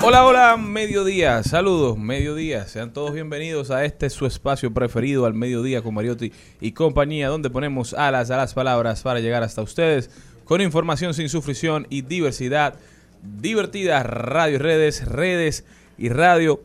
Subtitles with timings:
[0.00, 5.82] Hola, hola, mediodía, saludos, mediodía, sean todos bienvenidos a este su espacio preferido al mediodía
[5.82, 10.08] con Mariotti y compañía, donde ponemos alas a las palabras para llegar hasta ustedes
[10.44, 12.76] con información sin sufrición y diversidad,
[13.22, 15.64] divertidas radio y redes, redes
[15.98, 16.62] y radio,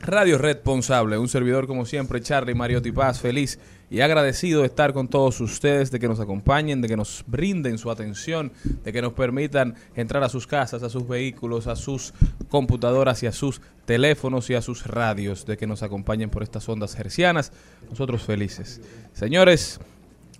[0.00, 3.58] radio responsable, un servidor como siempre, Charlie Mariotti Paz, feliz
[3.90, 7.76] y agradecido de estar con todos ustedes, de que nos acompañen, de que nos brinden
[7.76, 8.52] su atención,
[8.84, 12.14] de que nos permitan entrar a sus casas, a sus vehículos, a sus
[12.48, 16.68] computadoras y a sus teléfonos y a sus radios, de que nos acompañen por estas
[16.68, 17.52] ondas hercianas.
[17.90, 18.80] Nosotros felices.
[19.12, 19.80] Señores,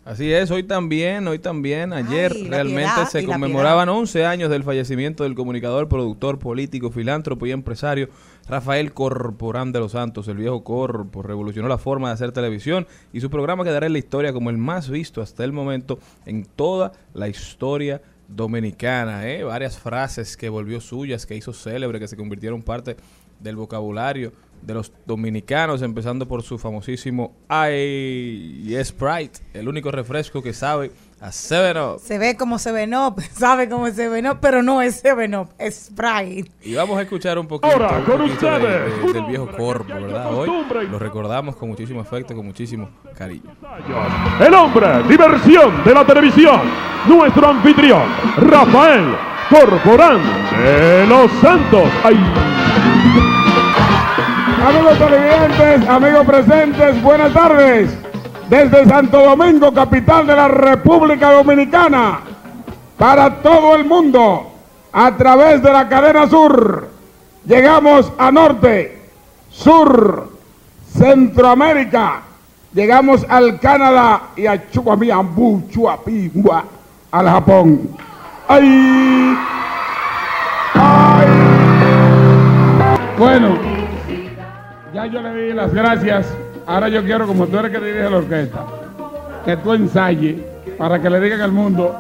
[0.04, 4.64] Así es, hoy también, hoy también, ayer Ay, realmente piedad se conmemoraban 11 años del
[4.64, 8.10] fallecimiento del comunicador, productor, político, filántropo y empresario
[8.50, 13.22] Rafael Corporán de los Santos, el viejo Corpo, revolucionó la forma de hacer televisión y
[13.22, 16.94] su programa quedará en la historia como el más visto hasta el momento en toda
[17.14, 19.30] la historia dominicana.
[19.30, 19.44] ¿eh?
[19.44, 22.98] Varias frases que volvió suyas, que hizo célebre, que se convirtieron parte
[23.40, 24.32] del vocabulario
[24.62, 31.32] de los dominicanos, empezando por su famosísimo Ay Sprite, el único refresco que sabe a
[31.32, 32.00] Seven Up.
[32.04, 35.88] Se ve como Seven Up, sabe como Seven Up, pero no es Seven Up, es
[35.92, 36.52] Sprite.
[36.64, 39.26] Y vamos a escuchar un poquito, Ahora, un con poquito de- ustedes, de- un del
[39.26, 39.56] viejo hay
[39.88, 40.34] ¿verdad?
[40.34, 40.50] Hoy
[40.90, 43.52] lo recordamos con muchísimo afecto, con muchísimo cariño.
[44.40, 46.62] El hombre, diversión de la televisión,
[47.08, 48.04] nuestro anfitrión,
[48.38, 49.16] Rafael
[49.50, 50.20] Corporán
[50.64, 51.84] de los Santos.
[52.04, 53.41] Ay.
[54.64, 57.98] Amigos televidentes, amigos presentes, buenas tardes.
[58.48, 62.20] Desde Santo Domingo, capital de la República Dominicana,
[62.96, 64.52] para todo el mundo,
[64.94, 66.90] a través de la cadena sur,
[67.44, 69.02] llegamos a norte,
[69.50, 70.30] sur,
[70.96, 72.22] Centroamérica,
[72.72, 76.66] llegamos al Canadá y a Chuamiambu, Chuapingua,
[77.10, 77.90] al Japón.
[78.48, 79.38] ¡Ay!
[80.76, 81.28] ¡Ay!
[83.18, 83.71] Bueno,
[85.08, 86.28] ya yo le di las gracias.
[86.66, 88.66] Ahora yo quiero, como tú eres que dirige la orquesta,
[89.46, 90.40] que tú ensayes
[90.78, 91.96] para que le digan al mundo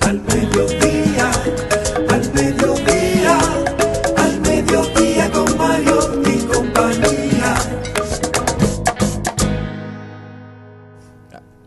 [0.00, 1.30] Al mediodía,
[2.08, 2.97] al mediodía,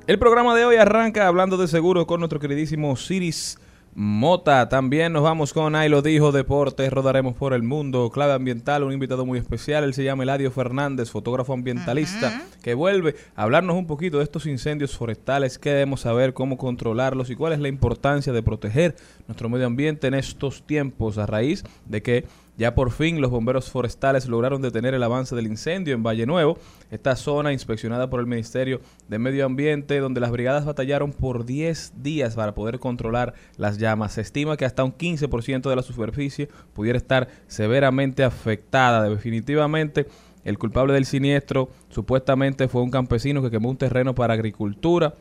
[0.08, 3.60] El programa de hoy arranca hablando de seguros con nuestro queridísimo Ciris
[3.94, 4.68] Mota.
[4.68, 8.94] También nos vamos con Ahí lo dijo Deportes, rodaremos por el mundo, clave ambiental, un
[8.94, 13.86] invitado muy especial, él se llama Eladio Fernández, fotógrafo ambientalista, que vuelve a hablarnos un
[13.86, 18.34] poquito de estos incendios forestales, qué debemos saber, cómo controlarlos y cuál es la importancia
[18.34, 18.96] de proteger
[19.28, 22.26] nuestro medio ambiente en estos tiempos a raíz de que
[22.58, 26.58] ya por fin los bomberos forestales lograron detener el avance del incendio en Valle Nuevo,
[26.90, 32.04] esta zona inspeccionada por el Ministerio de Medio Ambiente, donde las brigadas batallaron por 10
[32.04, 34.14] días para poder controlar las llamas.
[34.14, 39.10] Se estima que hasta un 15% de la superficie pudiera estar severamente afectada.
[39.10, 40.08] Definitivamente,
[40.44, 45.14] el culpable del siniestro supuestamente fue un campesino que quemó un terreno para agricultura.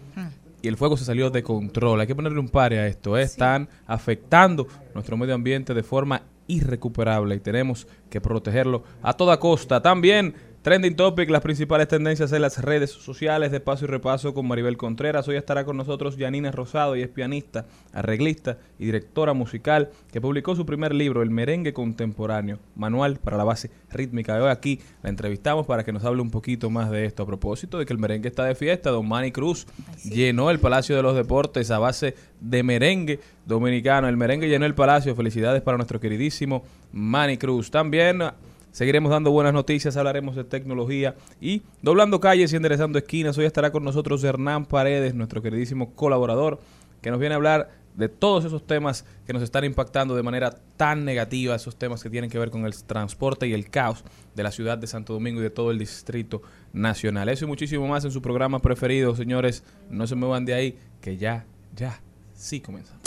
[0.63, 2.01] Y el fuego se salió de control.
[2.01, 3.17] Hay que ponerle un pare a esto.
[3.17, 3.23] ¿eh?
[3.23, 9.81] Están afectando nuestro medio ambiente de forma irrecuperable y tenemos que protegerlo a toda costa.
[9.83, 14.47] También Trending Topic, las principales tendencias en las redes sociales de paso y repaso con
[14.47, 15.27] Maribel Contreras.
[15.27, 17.65] Hoy estará con nosotros Yanina Rosado y es pianista,
[17.95, 23.45] arreglista y directora musical que publicó su primer libro, El merengue contemporáneo, manual para la
[23.45, 24.35] base rítmica.
[24.35, 27.23] Hoy aquí la entrevistamos para que nos hable un poquito más de esto.
[27.23, 29.67] A propósito de que el merengue está de fiesta, Don Manny Cruz
[30.05, 34.09] llenó el Palacio de los Deportes a base de merengue dominicano.
[34.09, 35.17] El merengue llenó el Palacio.
[35.17, 37.71] Felicidades para nuestro queridísimo Manny Cruz.
[37.71, 38.23] También
[38.73, 43.37] Seguiremos dando buenas noticias, hablaremos de tecnología y doblando calles y enderezando esquinas.
[43.37, 46.61] Hoy estará con nosotros Hernán Paredes, nuestro queridísimo colaborador,
[47.03, 50.57] que nos viene a hablar de todos esos temas que nos están impactando de manera
[50.77, 54.43] tan negativa, esos temas que tienen que ver con el transporte y el caos de
[54.43, 56.41] la ciudad de Santo Domingo y de todo el Distrito
[56.73, 57.29] Nacional.
[57.29, 59.65] Eso y muchísimo más en su programa preferido, señores.
[59.91, 61.45] No se muevan de ahí, que ya,
[61.75, 62.01] ya,
[62.35, 63.03] sí comenzamos.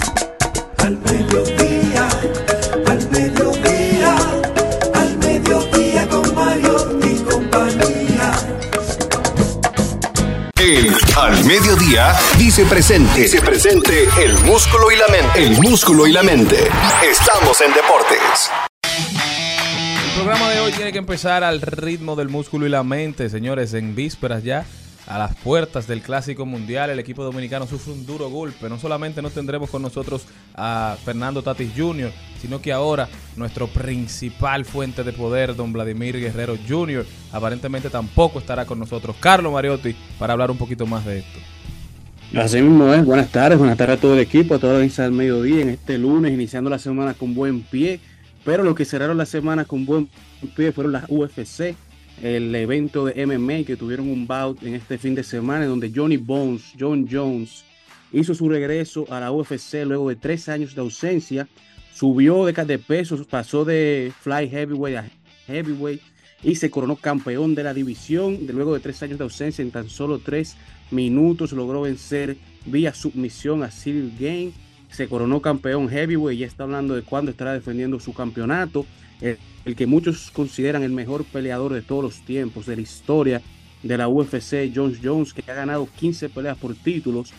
[0.80, 2.10] Al mediodía,
[2.86, 4.43] al mediodía,
[5.40, 8.34] mediodía con Mario y compañía.
[10.60, 13.22] El Al Mediodía dice presente.
[13.22, 15.44] Dice presente el músculo y la mente.
[15.44, 16.70] El músculo y la mente.
[17.10, 18.52] Estamos en deportes.
[20.06, 23.74] El programa de hoy tiene que empezar al ritmo del músculo y la mente, señores,
[23.74, 24.66] en vísperas ya.
[25.06, 28.70] A las puertas del Clásico Mundial, el equipo dominicano sufre un duro golpe.
[28.70, 32.12] No solamente no tendremos con nosotros a Fernando Tatis Jr.,
[32.42, 38.66] sino que ahora nuestro principal fuente de poder, don Vladimir Guerrero Jr., aparentemente tampoco estará
[38.66, 39.16] con nosotros.
[39.20, 41.40] Carlos Mariotti, para hablar un poquito más de esto.
[42.36, 45.14] Así mismo es, buenas tardes, buenas tardes a todo el equipo, a la audiencia del
[45.14, 48.00] mediodía en este lunes, iniciando la semana con buen pie,
[48.44, 50.10] pero lo que cerraron la semana con buen
[50.56, 51.76] pie fueron las UFC,
[52.22, 56.18] el evento de MMA que tuvieron un bout en este fin de semana, donde Johnny
[56.18, 57.66] Bones, John Jones,
[58.12, 61.48] hizo su regreso a la UFC luego de tres años de ausencia,
[61.94, 65.10] subió de, de pesos, pasó de fly heavyweight a
[65.48, 66.02] heavyweight
[66.44, 68.46] y se coronó campeón de la división.
[68.46, 70.56] De luego de tres años de ausencia en tan solo tres
[70.92, 74.54] minutos logró vencer vía submisión a Cyril Game
[74.94, 78.86] se coronó campeón heavyweight y ya está hablando de cuándo estará defendiendo su campeonato
[79.66, 83.42] el que muchos consideran el mejor peleador de todos los tiempos de la historia
[83.82, 87.32] de la UFC Jones Jones que ha ganado 15 peleas por títulos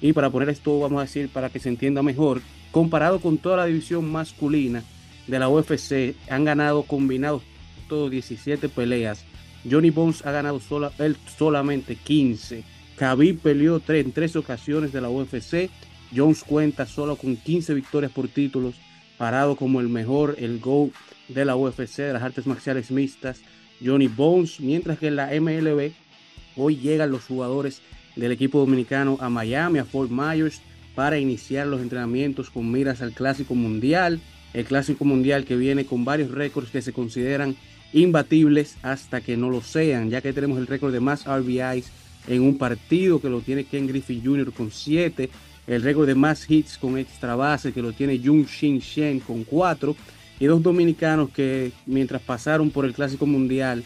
[0.00, 3.58] y para poner esto vamos a decir para que se entienda mejor comparado con toda
[3.58, 4.82] la división masculina
[5.26, 7.42] de la UFC han ganado combinados
[7.88, 9.24] todos 17 peleas
[9.68, 10.60] Johnny Bones ha ganado
[10.98, 12.64] él solamente 15.
[12.96, 15.70] Khabib peleó tres, en tres ocasiones de la UFC.
[16.14, 18.74] Jones cuenta solo con 15 victorias por títulos,
[19.18, 20.92] parado como el mejor, el GOAT
[21.28, 23.42] de la UFC, de las artes marciales mixtas,
[23.84, 24.60] Johnny Bones.
[24.60, 25.92] Mientras que en la MLB,
[26.56, 27.82] hoy llegan los jugadores
[28.16, 30.62] del equipo dominicano a Miami, a Fort Myers,
[30.94, 34.20] para iniciar los entrenamientos con miras al Clásico Mundial.
[34.54, 37.56] El Clásico Mundial que viene con varios récords que se consideran
[37.92, 41.90] imbatibles hasta que no lo sean, ya que tenemos el récord de más RBIs
[42.26, 44.52] en un partido, que lo tiene Ken Griffin Jr.
[44.52, 45.30] con 7.
[45.68, 49.44] El récord de más hits con extra base, que lo tiene Jung Shin Shen con
[49.44, 49.94] 4.
[50.40, 53.84] Y dos dominicanos que mientras pasaron por el Clásico Mundial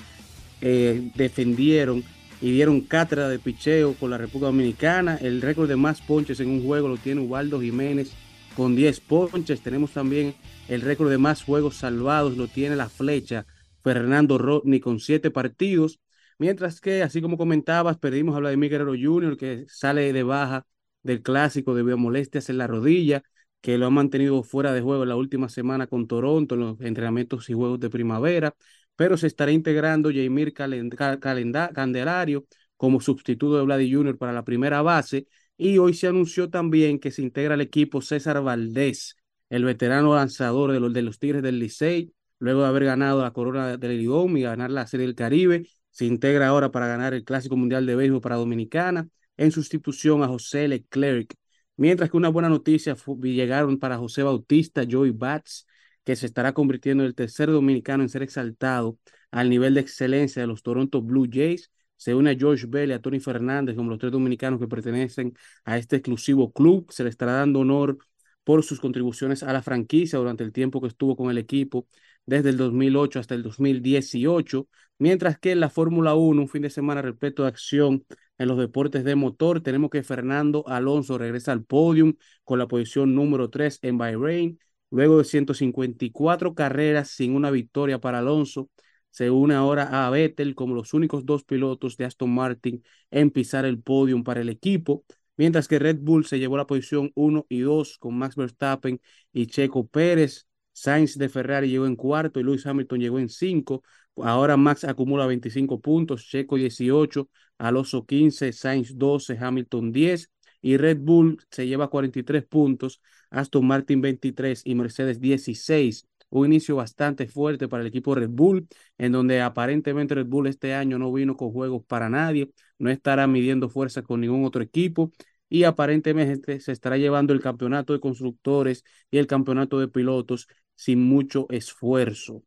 [0.61, 2.05] eh, defendieron
[2.41, 5.17] y dieron cátedra de picheo con la República Dominicana.
[5.17, 8.13] El récord de más ponches en un juego lo tiene Ubaldo Jiménez
[8.55, 9.61] con 10 ponches.
[9.61, 10.35] Tenemos también
[10.69, 13.45] el récord de más juegos salvados, lo tiene la flecha
[13.83, 15.99] Fernando Rodney con 7 partidos.
[16.39, 20.67] Mientras que, así como comentabas, perdimos a Vladimir Guerrero Jr., que sale de baja
[21.03, 23.23] del clásico debido a molestias en la rodilla,
[23.61, 27.49] que lo ha mantenido fuera de juego la última semana con Toronto en los entrenamientos
[27.51, 28.55] y juegos de primavera
[28.97, 34.19] pero se estará integrando Jaimir Candelario como sustituto de Vladi Jr.
[34.19, 35.27] para la primera base.
[35.57, 39.17] Y hoy se anunció también que se integra al equipo César Valdés,
[39.51, 43.33] el veterano lanzador de los, de los Tigres del Licey, luego de haber ganado la
[43.33, 45.67] corona del Lidom y ganar la Serie del Caribe.
[45.91, 50.29] Se integra ahora para ganar el Clásico Mundial de Béisbol para Dominicana en sustitución a
[50.29, 51.35] José Leclerc.
[51.77, 55.67] Mientras que una buena noticia llegaron para José Bautista, Joey Bats,
[56.05, 58.99] que se estará convirtiendo en el tercer dominicano en ser exaltado
[59.31, 61.71] al nivel de excelencia de los Toronto Blue Jays.
[61.97, 65.35] Se une a George Bell y a Tony Fernández como los tres dominicanos que pertenecen
[65.65, 66.91] a este exclusivo club.
[66.91, 67.99] Se le estará dando honor
[68.45, 71.87] por sus contribuciones a la franquicia durante el tiempo que estuvo con el equipo
[72.27, 76.71] desde el 2008 hasta el 2018, mientras que en la Fórmula 1, un fin de
[76.71, 78.05] semana repleto de acción
[78.43, 83.15] en los deportes de motor, tenemos que Fernando Alonso regresa al podium con la posición
[83.15, 84.59] número 3 en Bahrein,
[84.93, 88.69] Luego de 154 carreras sin una victoria para Alonso,
[89.11, 93.65] se une ahora a Vettel como los únicos dos pilotos de Aston Martin en pisar
[93.65, 95.05] el podium para el equipo,
[95.39, 99.01] mientras que Red Bull se llevó la posición 1 y 2 con Max Verstappen
[99.33, 100.47] y Checo Pérez.
[100.75, 103.83] Sainz de Ferrari llegó en cuarto y Lewis Hamilton llegó en 5.
[104.17, 107.29] Ahora Max acumula 25 puntos, Checo 18,
[107.59, 113.01] Alonso 15, Sainz 12, Hamilton 10 y Red Bull se lleva 43 puntos,
[113.31, 116.07] Aston Martin 23 y Mercedes 16.
[116.29, 118.67] Un inicio bastante fuerte para el equipo Red Bull,
[118.97, 123.27] en donde aparentemente Red Bull este año no vino con juegos para nadie, no estará
[123.27, 125.13] midiendo fuerza con ningún otro equipo
[125.49, 131.03] y aparentemente se estará llevando el campeonato de constructores y el campeonato de pilotos sin
[131.03, 132.43] mucho esfuerzo.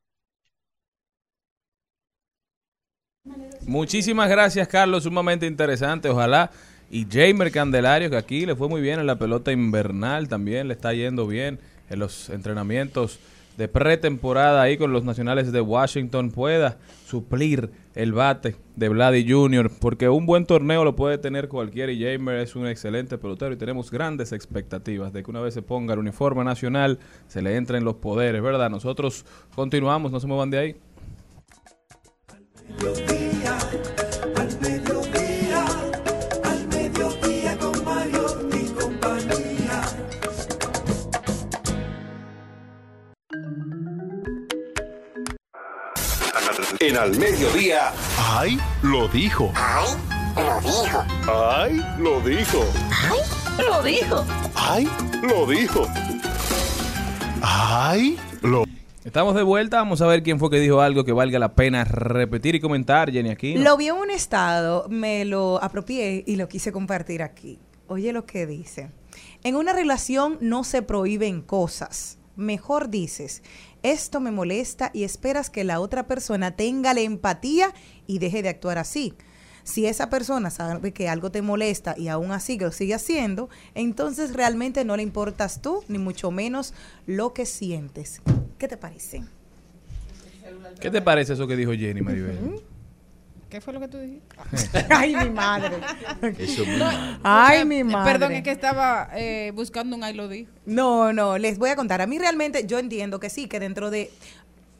[3.65, 5.03] Muchísimas gracias, Carlos.
[5.03, 6.09] Sumamente interesante.
[6.09, 6.51] Ojalá
[6.91, 10.75] y Jamer Candelario, que aquí le fue muy bien en la pelota invernal, también le
[10.75, 13.19] está yendo bien en los entrenamientos
[13.57, 16.77] de pretemporada ahí con los nacionales de Washington, pueda
[17.07, 22.03] suplir el bate de Vladi Jr., porque un buen torneo lo puede tener cualquiera y
[22.03, 25.93] Jamer es un excelente pelotero y tenemos grandes expectativas de que una vez se ponga
[25.93, 28.69] el uniforme nacional, se le entren los poderes, ¿verdad?
[28.69, 30.75] Nosotros continuamos, no se muevan de ahí.
[46.79, 47.91] En Al Mediodía.
[48.19, 48.59] ¡Ay!
[48.83, 49.51] Lo dijo.
[49.55, 49.87] ¡Ay!
[50.37, 51.03] Lo dijo.
[51.27, 51.83] ¡Ay!
[51.97, 52.65] Lo dijo.
[52.91, 53.23] ¡Ay!
[53.57, 54.25] Lo dijo.
[54.55, 54.89] ¡Ay!
[55.23, 55.87] Lo dijo.
[57.41, 58.19] ¡Ay!
[58.41, 58.65] Lo
[59.05, 61.83] Estamos de vuelta, vamos a ver quién fue que dijo algo que valga la pena
[61.83, 63.55] repetir y comentar, Jenny, aquí.
[63.55, 67.59] Lo vi en un estado, me lo apropié y lo quise compartir aquí.
[67.85, 68.89] Oye lo que dice.
[69.43, 72.17] En una relación no se prohíben cosas.
[72.35, 73.43] Mejor dices,
[73.83, 77.75] esto me molesta y esperas que la otra persona tenga la empatía
[78.07, 79.13] y deje de actuar así.
[79.65, 84.33] Si esa persona sabe que algo te molesta y aún así lo sigue haciendo, entonces
[84.33, 86.75] realmente no le importas tú, ni mucho menos
[87.07, 88.21] lo que sientes.
[88.59, 89.23] ¿Qué te parece?
[90.79, 92.61] ¿Qué te parece eso que dijo Jenny Maribel?
[93.49, 94.85] ¿Qué fue lo que tú dijiste?
[94.89, 95.77] Ay, mi madre.
[96.37, 96.63] Eso.
[97.23, 98.11] Ay, mi madre.
[98.11, 100.51] Perdón, es que estaba eh, buscando un ay lo dijo.
[100.67, 102.01] No, no, les voy a contar.
[102.01, 104.11] A mí realmente yo entiendo que sí, que dentro de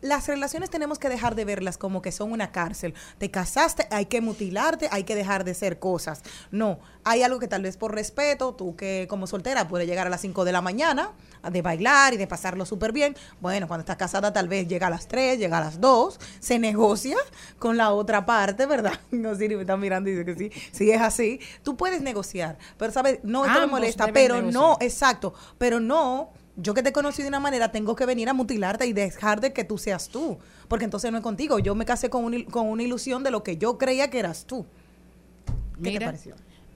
[0.06, 2.94] las relaciones tenemos que dejar de verlas como que son una cárcel.
[3.18, 6.22] Te casaste, hay que mutilarte, hay que dejar de ser cosas.
[6.52, 10.10] No, hay algo que tal vez por respeto, tú que como soltera puedes llegar a
[10.10, 11.12] las 5 de la mañana
[11.52, 13.16] de bailar y de pasarlo súper bien.
[13.42, 16.60] Bueno, cuando estás casada tal vez llega a las 3, llega a las 2, se
[16.60, 17.18] negocia
[17.60, 18.94] con la otra parte, ¿verdad?
[19.12, 20.52] No, Siri me está mirando y dice que sí.
[20.72, 24.36] Si es así, tú puedes negociar, pero sabes, no, esto me Ambos molesta, deben pero
[24.36, 24.62] negociar.
[24.62, 28.34] no, exacto, pero no yo que te conocí de una manera, tengo que venir a
[28.34, 30.38] mutilarte y dejar de que tú seas tú.
[30.68, 31.60] Porque entonces no es contigo.
[31.60, 34.20] Yo me casé con, un il- con una ilusión de lo que yo creía que
[34.20, 34.66] eras tú.
[35.84, 36.36] ¿Qué te pareció?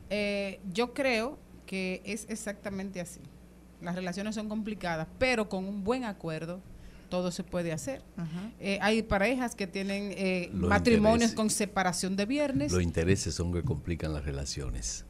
[0.09, 3.21] eh, yo creo que es exactamente así.
[3.81, 6.59] Las relaciones son complicadas, pero con un buen acuerdo
[7.09, 8.01] todo se puede hacer.
[8.59, 11.35] Eh, hay parejas que tienen eh, matrimonios intereses.
[11.35, 12.71] con separación de viernes.
[12.71, 15.05] Los intereses son que complican las relaciones.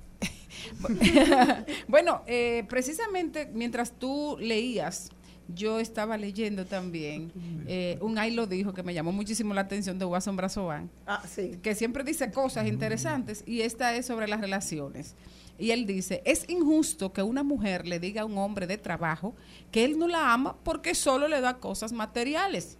[1.87, 5.09] bueno, eh, precisamente mientras tú leías,
[5.47, 7.31] yo estaba leyendo también
[7.67, 11.23] eh, un Ay lo dijo que me llamó muchísimo la atención de Watson Brazovan, Ah,
[11.27, 11.57] sí.
[11.63, 15.15] que siempre dice cosas interesantes y esta es sobre las relaciones.
[15.57, 19.33] Y él dice, es injusto que una mujer le diga a un hombre de trabajo
[19.71, 22.77] que él no la ama porque solo le da cosas materiales.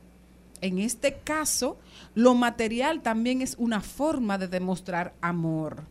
[0.62, 1.78] En este caso,
[2.16, 5.84] lo material también es una forma de demostrar amor.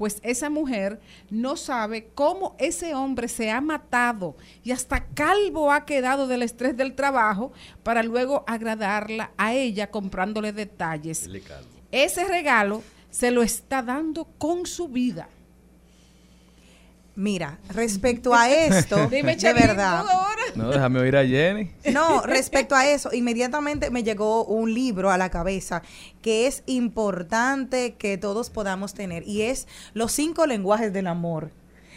[0.00, 5.84] Pues esa mujer no sabe cómo ese hombre se ha matado y hasta calvo ha
[5.84, 7.52] quedado del estrés del trabajo
[7.82, 11.28] para luego agradarla a ella comprándole detalles.
[11.92, 15.28] Ese regalo se lo está dando con su vida.
[17.16, 20.04] Mira, respecto a esto, Dime, de verdad.
[20.54, 21.70] No, déjame oír a Jenny.
[21.92, 25.82] No, respecto a eso, inmediatamente me llegó un libro a la cabeza
[26.22, 31.50] que es importante que todos podamos tener y es Los cinco lenguajes del amor.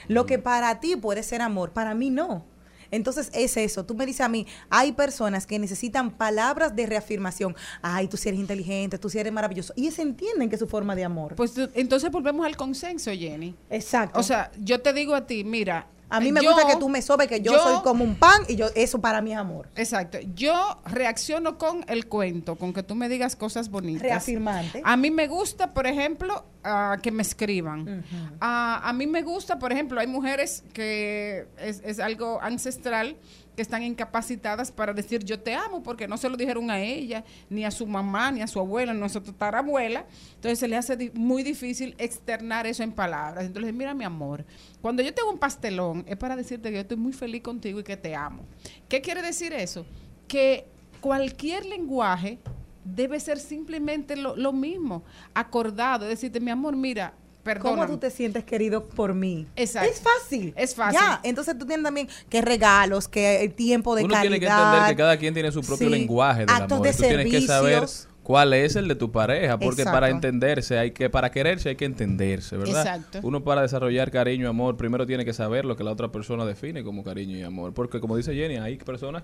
[0.08, 2.46] Lo que para ti puede ser amor, para mí no.
[2.94, 3.86] Entonces es eso.
[3.86, 7.56] Tú me dices a mí, hay personas que necesitan palabras de reafirmación.
[7.82, 9.74] Ay, tú sí eres inteligente, tú sí eres maravilloso.
[9.76, 11.36] Y ellos entienden que es su forma de amor.
[11.36, 13.56] Pues entonces volvemos al consenso, Jenny.
[13.70, 14.20] Exacto.
[14.20, 15.88] O sea, yo te digo a ti, mira.
[16.14, 18.16] A mí me yo- gusta que tú me sobes, que yo, yo- soy como un
[18.16, 19.70] pan y yo eso para es amor.
[19.76, 20.18] Exacto.
[20.36, 20.54] Yo
[20.86, 24.04] reacciono con el cuento, con que tú me digas cosas bonitas.
[24.04, 24.82] Reafirmante.
[24.84, 28.04] A mí me gusta, por ejemplo, ah, que me escriban.
[28.40, 33.18] Ah, a mí me gusta, por ejemplo, hay mujeres que es, es algo ancestral
[33.56, 37.24] que están incapacitadas para decir yo te amo porque no se lo dijeron a ella,
[37.50, 40.06] ni a su mamá, ni a su abuela, ni a su tatarabuela.
[40.36, 43.46] Entonces se le hace muy difícil externar eso en palabras.
[43.46, 44.46] Entonces, mira mi amor,
[44.82, 47.80] cuando yo te hago un pastelón es para decirte que yo estoy muy feliz contigo
[47.80, 48.44] y que te amo.
[48.90, 49.86] ¿Qué quiere decir eso?
[50.28, 50.66] Que
[51.02, 52.40] cualquier lenguaje
[52.84, 57.14] debe ser simplemente lo, lo mismo, acordado, decirte, mi amor, mira,
[57.62, 59.48] ¿Cómo tú te sientes querido por mí?
[59.56, 59.90] Exacto.
[59.92, 60.54] Es fácil.
[60.56, 61.00] Es fácil.
[61.00, 64.32] Ya, entonces tú tienes también que regalos, que tiempo de Uno calidad.
[64.32, 65.94] tiene que entender que cada quien tiene su propio Sí.
[65.94, 66.88] lenguaje del Actos amor.
[66.88, 68.08] de Tú tienes que saber servicios.
[68.24, 69.92] cuál es el de tu pareja, porque Exacto.
[69.98, 72.80] para entenderse hay que para quererse hay que entenderse, ¿verdad?
[72.86, 73.20] Exacto.
[73.24, 76.46] Uno para desarrollar cariño y amor primero tiene que saber lo que la otra persona
[76.46, 79.24] define como cariño y amor, porque como dice Jenny, hay personas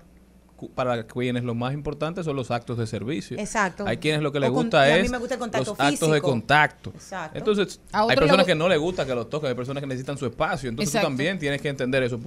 [0.68, 3.38] para quienes lo más importante son los actos de servicio.
[3.38, 3.84] Exacto.
[3.86, 5.70] Hay quienes lo que les con- gusta y a mí es me gusta el contacto
[5.72, 6.90] los actos de contacto.
[6.90, 7.38] Exacto.
[7.38, 10.26] Entonces, hay personas que no les gusta que los toquen, hay personas que necesitan su
[10.26, 11.08] espacio, entonces tú Exacto.
[11.08, 12.18] también tienes que entender eso.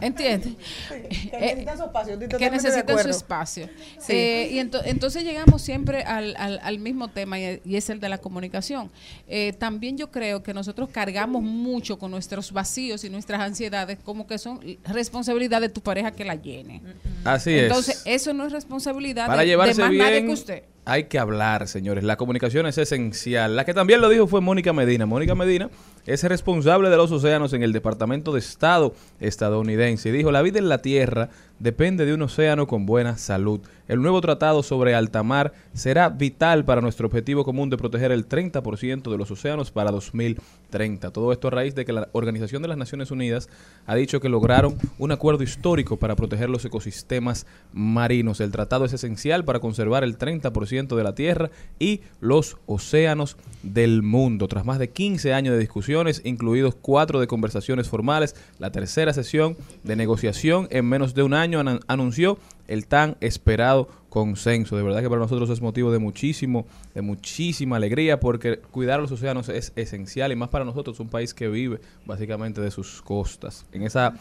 [0.00, 0.54] ¿Entiendes?
[0.88, 0.96] Que
[1.32, 3.68] Eh, necesitan su espacio, que de necesitan su espacio.
[3.98, 4.12] Sí.
[4.12, 7.98] Eh, y ento- entonces llegamos siempre al, al- al mismo tema y, y es el
[8.00, 8.90] de la comunicación.
[9.26, 14.26] Eh, también yo creo que nosotros cargamos mucho con nuestros vacíos y nuestras ansiedades como
[14.26, 16.82] que son responsabilidad de tu pareja que la llene.
[17.24, 17.62] Así es.
[17.64, 20.62] Entonces, eso no es responsabilidad Para de, de llevarse más nadie bien que usted.
[20.84, 22.04] hay que hablar, señores.
[22.04, 23.56] La comunicación es esencial.
[23.56, 25.06] La que también lo dijo fue Mónica Medina.
[25.06, 25.70] Mónica Medina
[26.06, 30.08] es responsable de los océanos en el Departamento de Estado estadounidense.
[30.08, 33.60] Y dijo, la vida en la Tierra depende de un océano con buena salud.
[33.88, 38.28] El nuevo tratado sobre alta mar será vital para nuestro objetivo común de proteger el
[38.28, 41.12] 30% de los océanos para 2030.
[41.12, 43.48] Todo esto a raíz de que la Organización de las Naciones Unidas
[43.86, 48.40] ha dicho que lograron un acuerdo histórico para proteger los ecosistemas marinos.
[48.40, 54.02] El tratado es esencial para conservar el 30% de la Tierra y los océanos del
[54.02, 54.48] mundo.
[54.48, 59.56] Tras más de 15 años de discusiones, incluidos cuatro de conversaciones formales, la tercera sesión
[59.84, 62.38] de negociación en menos de un año an- anunció
[62.68, 64.76] el tan esperado consenso.
[64.76, 69.12] De verdad que para nosotros es motivo de muchísimo, de muchísima alegría porque cuidar los
[69.12, 73.66] océanos es esencial y más para nosotros, un país que vive básicamente de sus costas.
[73.72, 74.14] En esa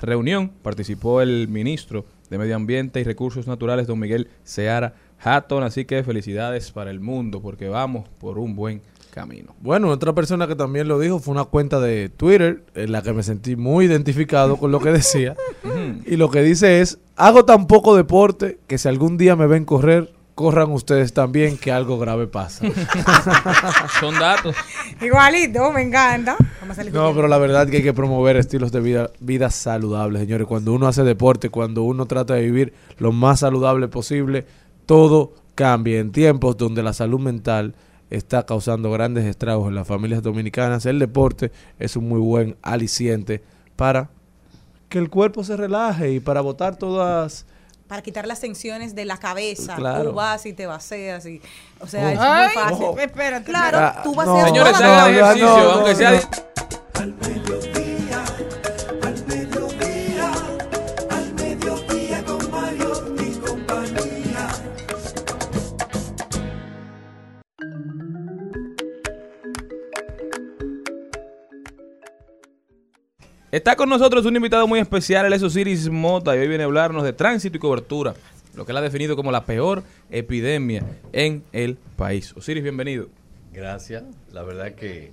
[0.00, 5.84] reunión participó el ministro de Medio Ambiente y Recursos Naturales, don Miguel Seara Hatton, así
[5.84, 9.54] que felicidades para el mundo porque vamos por un buen camino.
[9.60, 13.12] Bueno, otra persona que también lo dijo fue una cuenta de Twitter en la que
[13.12, 15.36] me sentí muy identificado con lo que decía.
[16.06, 19.64] y lo que dice es, hago tan poco deporte que si algún día me ven
[19.64, 22.64] correr, corran ustedes también que algo grave pasa.
[24.00, 24.56] Son datos.
[25.00, 26.36] Igualito, me encanta.
[26.60, 29.50] Vamos a salir No, pero la verdad que hay que promover estilos de vida, vida
[29.50, 30.46] saludables, señores.
[30.46, 34.46] Cuando uno hace deporte, cuando uno trata de vivir lo más saludable posible,
[34.86, 36.00] todo cambia.
[36.00, 37.74] En tiempos donde la salud mental
[38.16, 43.42] está causando grandes estragos en las familias dominicanas, el deporte es un muy buen aliciente
[43.76, 44.10] para
[44.88, 47.46] que el cuerpo se relaje y para botar todas...
[47.88, 49.74] Para quitar las tensiones de la cabeza.
[49.76, 50.10] Claro.
[50.10, 51.40] Tú vas y te vacías y...
[51.80, 52.10] O sea, Oh.
[52.10, 53.00] es Ay, muy fácil.
[53.00, 53.44] espérate.
[53.50, 56.20] Claro, Ah, tú no, vacías Señores, hagan no, ejercicio, no, aunque no, sea...
[73.52, 76.66] Está con nosotros un invitado muy especial, él es Osiris Mota, y hoy viene a
[76.66, 78.14] hablarnos de tránsito y cobertura,
[78.54, 82.32] lo que él ha definido como la peor epidemia en el país.
[82.34, 83.08] Osiris, bienvenido.
[83.52, 84.04] Gracias.
[84.32, 85.12] La verdad que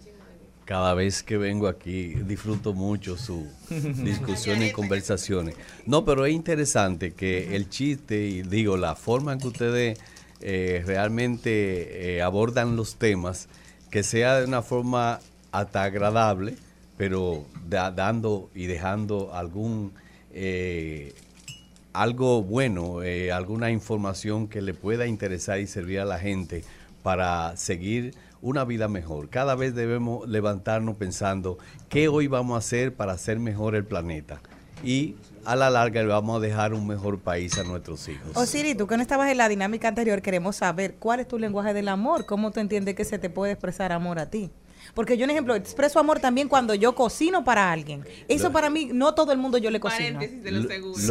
[0.64, 5.56] cada vez que vengo aquí disfruto mucho su discusión y conversaciones.
[5.86, 10.00] No, pero es interesante que el chiste y digo la forma en que ustedes
[10.40, 13.50] eh, realmente eh, abordan los temas,
[13.92, 15.20] que sea de una forma
[15.52, 16.56] hasta agradable,
[17.00, 19.94] pero da- dando y dejando algún
[20.34, 21.14] eh,
[21.94, 26.66] algo bueno, eh, alguna información que le pueda interesar y servir a la gente
[27.02, 29.30] para seguir una vida mejor.
[29.30, 31.58] Cada vez debemos levantarnos pensando
[31.88, 34.42] qué hoy vamos a hacer para hacer mejor el planeta.
[34.84, 38.36] Y a la larga le vamos a dejar un mejor país a nuestros hijos.
[38.36, 41.74] Osiris, tú que no estabas en la dinámica anterior, queremos saber cuál es tu lenguaje
[41.74, 44.52] del amor, cómo tú entiendes que se te puede expresar amor a ti.
[44.94, 48.04] Porque yo, un ejemplo, expreso amor también cuando yo cocino para alguien.
[48.28, 50.20] Eso Lo- para mí, no todo el mundo yo le cocino.
[50.44, 50.62] Lo,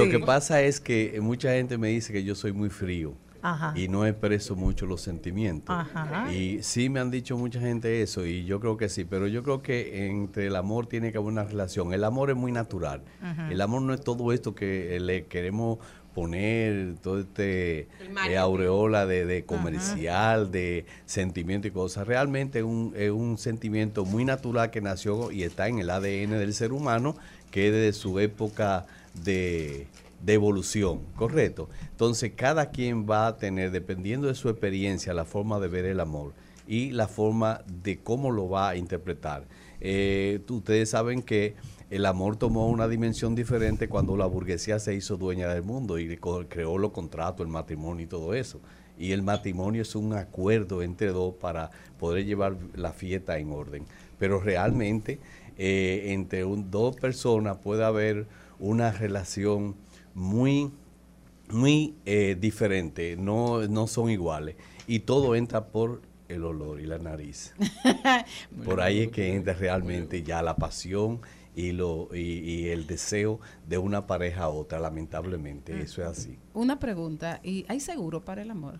[0.04, 3.14] lo que pasa es que mucha gente me dice que yo soy muy frío.
[3.40, 3.72] Ajá.
[3.76, 5.72] y no expreso mucho los sentimientos.
[5.72, 6.32] Ajá.
[6.34, 9.44] Y sí me han dicho mucha gente eso y yo creo que sí, pero yo
[9.44, 11.92] creo que entre el amor tiene que haber una relación.
[11.92, 13.02] El amor es muy natural.
[13.48, 15.78] El amor no es todo esto que eh, le queremos
[16.18, 17.86] poner, todo este
[18.28, 22.08] eh, aureola de, de comercial, de sentimiento y cosas.
[22.08, 26.30] Realmente es un, es un sentimiento muy natural que nació y está en el ADN
[26.30, 27.14] del ser humano,
[27.52, 28.86] que es desde su época
[29.22, 29.86] de,
[30.20, 31.68] de evolución, ¿correcto?
[31.92, 36.00] Entonces, cada quien va a tener, dependiendo de su experiencia, la forma de ver el
[36.00, 36.32] amor
[36.66, 39.44] y la forma de cómo lo va a interpretar.
[39.80, 41.54] Eh, ustedes saben que
[41.90, 46.16] el amor tomó una dimensión diferente cuando la burguesía se hizo dueña del mundo y
[46.48, 48.60] creó los contratos, el matrimonio y todo eso.
[48.98, 53.84] Y el matrimonio es un acuerdo entre dos para poder llevar la fiesta en orden.
[54.18, 55.20] Pero realmente
[55.56, 58.26] eh, entre un- dos personas puede haber
[58.58, 59.76] una relación
[60.14, 60.70] muy
[61.50, 64.56] muy eh, diferente, no, no son iguales.
[64.86, 67.54] Y todo entra por el olor y la nariz.
[68.64, 71.20] por ahí es que entra realmente ya la pasión
[71.60, 75.80] y, lo, y, y el deseo de una pareja a otra, lamentablemente.
[75.80, 76.38] Eso es así.
[76.54, 78.78] Una pregunta, ¿y hay seguro para el amor?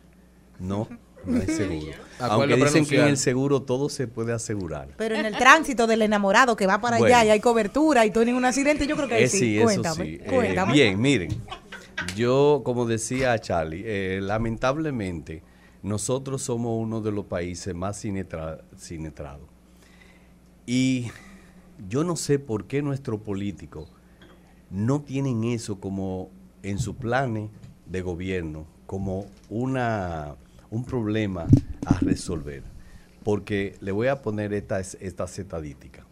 [0.61, 0.87] No,
[1.25, 1.91] no es seguro.
[2.21, 4.91] Aunque dicen que en el seguro todo se puede asegurar.
[4.97, 7.17] Pero en el tránsito del enamorado que va para Bueno.
[7.17, 9.39] allá y hay cobertura y tú en un accidente, yo creo que Eh, sí.
[9.39, 10.19] sí, eso cuéntame, sí.
[10.23, 11.31] Eh, bien, miren,
[12.15, 15.43] yo como decía Charlie, eh, lamentablemente
[15.83, 19.49] nosotros somos uno de los países más sinetra- sinetrados.
[20.67, 21.11] Y
[21.89, 23.91] yo no sé por qué nuestros políticos
[24.71, 26.31] no tienen eso como
[26.63, 27.51] en su planes
[27.87, 30.35] de gobierno, como una,
[30.71, 31.47] un problema
[31.87, 32.63] a resolver.
[33.23, 36.05] Porque le voy a poner estas estas estadísticas.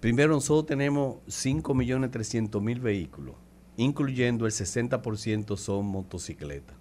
[0.00, 3.34] Primero, nosotros tenemos 5.300.000 vehículos,
[3.76, 6.76] incluyendo el 60% son motocicletas.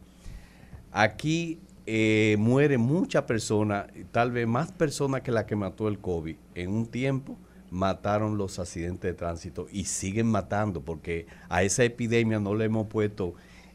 [0.92, 6.36] Aquí eh, mueren muchas personas, tal vez más personas que la que mató el COVID.
[6.54, 7.38] En un tiempo
[7.70, 12.88] mataron los accidentes de tránsito y siguen matando porque a esa epidemia no le hemos
[12.88, 13.34] puesto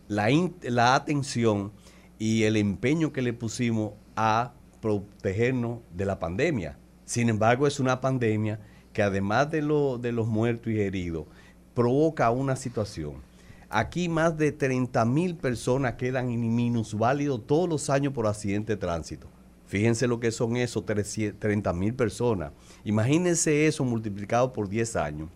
[0.09, 0.28] la,
[0.62, 1.72] la atención
[2.18, 6.78] y el empeño que le pusimos a protegernos de la pandemia.
[7.05, 8.61] Sin embargo, es una pandemia
[8.92, 11.26] que además de, lo- de los muertos y heridos,
[11.74, 13.14] provoca una situación.
[13.70, 19.28] Aquí más de 30 mil personas quedan minusválidos todos los años por accidente de tránsito.
[19.72, 22.52] Fíjense lo que son esos 30 mil personas.
[22.85, 25.30] Imagínense eso multiplicado por 10 años.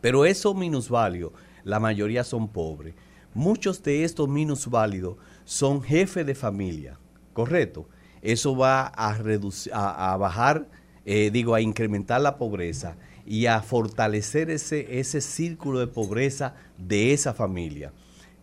[0.00, 1.30] Pero esos minusválidos,
[1.62, 2.96] la mayoría son pobres.
[3.34, 6.98] Muchos de estos minusválidos son jefes de familia,
[7.34, 7.88] ¿correcto?
[8.20, 10.66] Eso va a, reducir, a, bajar,
[11.04, 17.12] eh, digo, a incrementar la pobreza y a fortalecer ese, ese círculo de pobreza de
[17.12, 17.92] esa familia.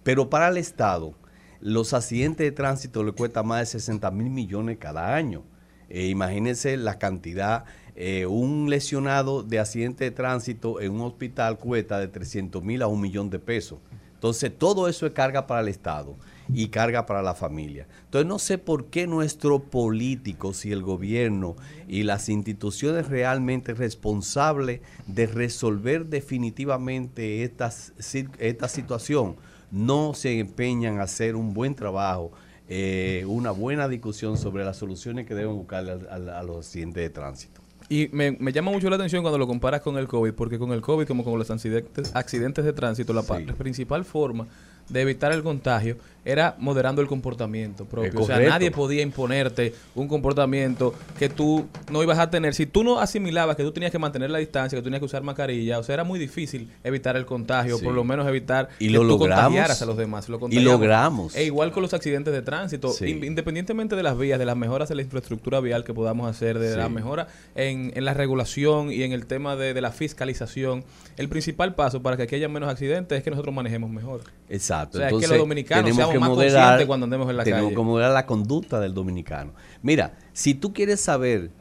[0.02, 1.14] Pero para el Estado,
[1.62, 5.44] los accidentes de tránsito le cuesta más de 60 mil millones cada año.
[5.90, 12.00] Eh, imagínense la cantidad, eh, un lesionado de accidente de tránsito en un hospital cuesta
[12.00, 13.80] de 300 mil a un millón de pesos.
[14.14, 16.16] Entonces, todo eso es carga para el Estado
[16.54, 17.88] y carga para la familia.
[18.06, 21.56] Entonces, no sé por qué nuestros políticos y el gobierno
[21.88, 29.38] y las instituciones realmente responsables de resolver definitivamente esta situación
[29.72, 32.32] no se empeñan a hacer un buen trabajo,
[32.68, 37.04] eh, una buena discusión sobre las soluciones que deben buscar a, a- a los accidentes
[37.04, 37.62] de tránsito.
[37.92, 40.72] Y me, me llama mucho la atención cuando lo comparas con el COVID, porque con
[40.74, 44.46] el COVID, como con los accidentes, accidentes de tránsito, la, la principal forma
[44.90, 48.10] de evitar el contagio era moderando el comportamiento propio.
[48.10, 48.54] Es O sea, correcto.
[48.54, 52.54] nadie podía imponerte un comportamiento que tú no ibas a tener.
[52.54, 55.06] Si tú no asimilabas que tú tenías que mantener la distancia, que tú tenías que
[55.06, 57.84] usar mascarilla, o sea, era muy difícil evitar el contagio, Sí.
[57.86, 59.44] por lo menos evitar Y que lo tú logramos.
[59.46, 60.30] contagiaras a los demás.
[60.30, 61.36] Lo Y logramos.
[61.36, 63.06] E igual con los accidentes de tránsito, Sí.
[63.24, 66.72] independientemente de las vías, de las mejoras de la infraestructura vial que podamos hacer, de
[66.74, 66.78] Sí.
[66.78, 70.84] la mejora en, en la regulación y en el tema de, de la fiscalización,
[71.18, 74.22] el principal paso para que aquí haya menos accidentes es que nosotros manejemos mejor.
[74.50, 74.98] Exacto.
[74.98, 77.44] O sea, es que los dominicanos tenemos que más moderar- conscientes cuando andemos en la
[77.44, 77.76] tenemos calle.
[77.76, 79.54] que moderar la conducta del dominicano.
[79.82, 81.52] Mira, si tú quieres saber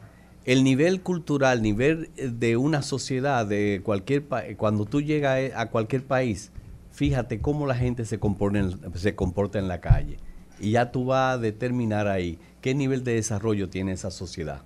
[0.45, 4.25] el nivel cultural, nivel eh, de una sociedad, de cualquier
[4.57, 6.51] cuando tú llegas a a cualquier país,
[6.91, 8.19] fíjate cómo la gente se
[8.95, 10.19] se comporta en la calle.
[10.61, 14.63] Y ya tú vas a determinar ahí qué nivel de desarrollo tiene esa sociedad.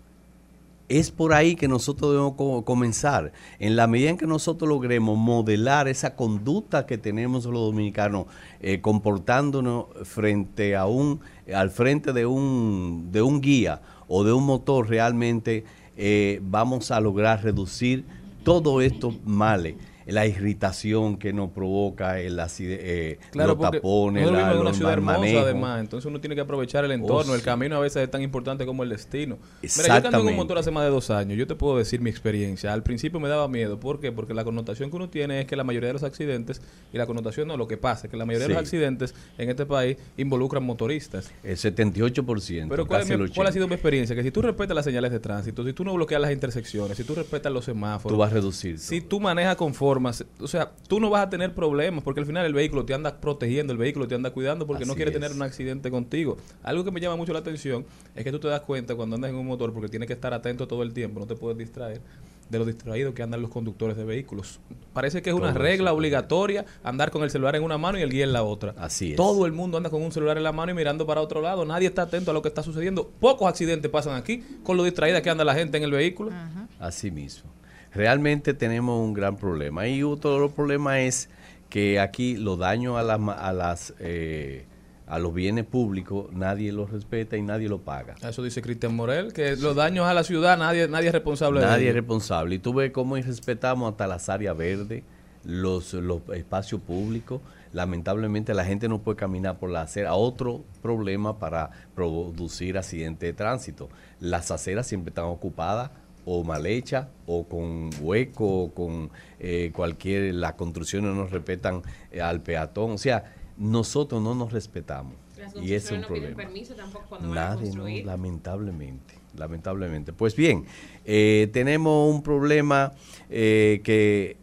[0.99, 3.33] Es por ahí que nosotros debemos co- comenzar.
[3.59, 8.27] En la medida en que nosotros logremos modelar esa conducta que tenemos los dominicanos,
[8.61, 11.21] eh, comportándonos frente a un,
[11.55, 15.65] al frente de un, de un guía o de un motor, realmente
[15.97, 18.05] eh, vamos a lograr reducir
[18.45, 19.77] todos estos males.
[20.07, 24.93] La irritación que nos provoca el acide- eh, Claro, los tapones, la- en una ciudad
[24.95, 27.45] hermosa además, entonces uno tiene que aprovechar el entorno, Oh, el sí.
[27.45, 29.39] camino a veces es tan importante como el destino.
[29.63, 32.73] Mira, yo un motor hace más de dos años, yo te puedo decir mi experiencia.
[32.73, 34.13] Al principio me daba miedo, ¿por qué?
[34.13, 36.61] Porque la connotación que uno tiene es que la mayoría de los accidentes,
[36.93, 39.51] y la connotación no, lo que pasa es que la mayoría de los accidentes en
[39.51, 41.31] este país involucran motoristas.
[41.43, 42.69] El 78%.
[42.69, 43.53] Pero ¿cuál, mi- cuál ha 80%.
[43.53, 44.17] sido mi experiencia?
[44.17, 47.05] Que si tú respetas las señales de tránsito, si tú no bloqueas las intersecciones, si
[47.05, 48.79] tú respetas los semáforos, Tú vas a reducir.
[48.79, 52.27] si tú manejas con formas, o sea, tú no vas a tener problemas porque al
[52.27, 55.15] final el vehículo te anda protegiendo, el vehículo te anda cuidando porque no quiere es.
[55.15, 56.39] tener un accidente contigo.
[56.63, 59.31] Algo que me llama mucho la atención es que tú te das cuenta cuando andas
[59.31, 62.01] en un motor porque tienes que estar atento todo el tiempo, no te puedes distraer
[62.49, 64.61] de lo distraídos que andan los conductores de vehículos.
[64.95, 65.97] Parece que es una regla eso.
[65.97, 68.75] obligatoria andar con el celular en una mano y el guía en la otra.
[68.79, 69.17] Así es.
[69.17, 71.65] Todo el mundo anda con un celular en la mano y mirando para otro lado.
[71.65, 73.11] Nadie está atento a lo que está sucediendo.
[73.21, 76.31] Pocos accidentes pasan aquí con lo distraída que anda la gente en el vehículo.
[76.79, 77.51] Así mismo.
[77.95, 79.87] Realmente tenemos un gran problema.
[79.87, 81.29] Y otro problema es
[81.69, 84.65] que aquí los daños a, las a, las, eh,
[85.07, 88.15] a los bienes públicos nadie los respeta y nadie lo paga.
[88.23, 91.67] Eso dice Cristian Morel, que los daños a la ciudad nadie, nadie es responsable de
[91.67, 92.57] Nadie es responsable.
[92.57, 95.03] Y tú ves cómo respetamos hasta las áreas verdes,
[95.45, 97.41] los, los espacios públicos.
[97.73, 100.15] Lamentablemente la gente no puede caminar por la acera.
[100.15, 103.89] Otro problema para producir accidentes de tránsito.
[104.21, 105.91] Las aceras siempre están ocupadas
[106.25, 110.35] o mal hechas o con hueco o con eh, cualquier...
[110.35, 112.93] Las construcciones no respetan eh, al peatón.
[112.93, 115.15] O sea, nosotros no nos respetamos.
[115.39, 116.37] Las Y es un no problema.
[116.37, 120.13] permiso tampoco cuando van a Nadie, no, lamentablemente, lamentablemente.
[120.13, 120.67] Pues bien,
[121.05, 122.93] eh, tenemos un problema
[123.29, 124.37] eh, que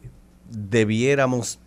[0.49, 1.59] debiéramos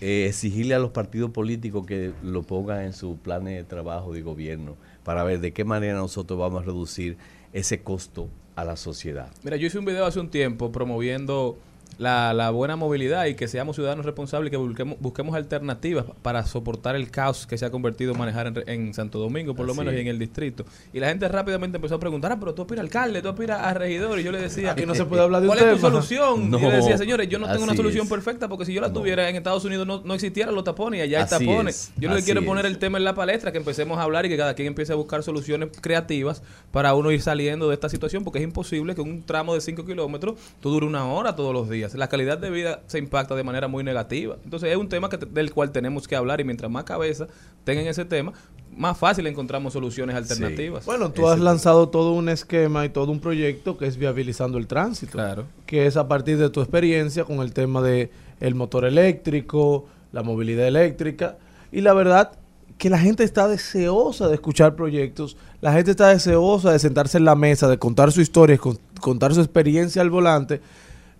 [0.00, 4.76] exigirle a los partidos políticos que lo pongan en su plan de trabajo de gobierno
[5.04, 7.16] para ver de qué manera nosotros vamos a reducir
[7.52, 9.28] ese costo a la sociedad.
[9.42, 11.58] Mira, yo hice un video hace un tiempo promoviendo
[11.98, 16.44] la, la buena movilidad y que seamos ciudadanos responsables y que busquemos, busquemos alternativas para
[16.46, 19.94] soportar el caos que se ha convertido manejar en, en Santo Domingo, por lo menos,
[19.94, 20.64] y en el distrito.
[20.92, 23.74] Y la gente rápidamente empezó a preguntar, ah, pero tú aspiras alcalde, tú aspiras a
[23.74, 24.18] regidor.
[24.18, 26.50] Y yo le decía, Aquí no se puede hablar de un ¿cuál es tu solución?
[26.50, 28.10] No, y yo le decía, señores, yo no tengo una solución es.
[28.10, 28.94] perfecta porque si yo la No.
[28.94, 31.74] tuviera en Estados Unidos no, no existieran los tapones y allá hay Así tapones.
[31.76, 34.28] es, Yo así quiero poner el tema en la palestra, que empecemos a hablar y
[34.28, 38.24] que cada quien empiece a buscar soluciones creativas para uno ir saliendo de esta situación,
[38.24, 41.68] porque es imposible que un tramo de 5 kilómetros tú dure una hora todos los
[41.68, 41.81] días.
[41.94, 44.36] La calidad de vida se impacta de manera muy negativa.
[44.44, 47.26] Entonces es un tema que te- del cual tenemos que hablar y mientras más cabeza
[47.64, 48.32] tengan ese tema,
[48.76, 50.84] más fácil encontramos soluciones alternativas.
[50.86, 54.66] Bueno, tú has lanzado todo un esquema y todo un proyecto que es viabilizando el
[54.66, 55.12] tránsito.
[55.12, 55.44] Claro.
[55.66, 60.22] Que es a partir de tu experiencia con el tema de el motor eléctrico, la
[60.22, 61.36] movilidad eléctrica.
[61.70, 62.32] Y la verdad
[62.78, 67.24] que la gente está deseosa de escuchar proyectos, la gente está deseosa de sentarse en
[67.24, 70.60] la mesa, de contar su historia, con- contar su experiencia al volante,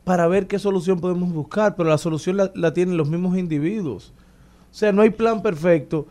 [0.05, 4.13] para ver qué solución podemos buscar, pero la solución la, la tienen los mismos individuos.
[4.71, 6.07] O sea, no hay plan perfecto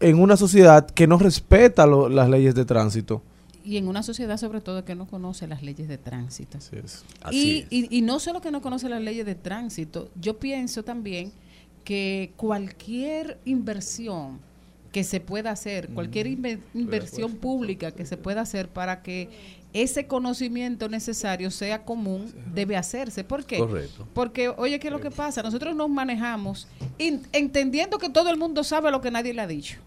[0.00, 3.22] en una sociedad que no respeta lo- las leyes de tránsito.
[3.64, 6.58] Y en una sociedad sobre todo que no conoce las leyes de tránsito.
[6.58, 7.04] Así es.
[7.32, 11.32] Y, y- y no solo que no conoce las leyes de tránsito, yo pienso también
[11.84, 14.38] que cualquier inversión
[14.92, 19.28] que se pueda hacer, cualquier inve- inversión pública que se pueda hacer para que
[19.72, 23.24] ese conocimiento necesario sea común, debe hacerse.
[23.24, 23.58] ¿Por qué?
[23.58, 24.06] Correcto.
[24.14, 25.42] Porque, oye, ¿qué es lo que pasa?
[25.42, 26.66] Nosotros nos manejamos
[26.98, 29.78] in- entendiendo que todo el mundo sabe lo que nadie le ha dicho.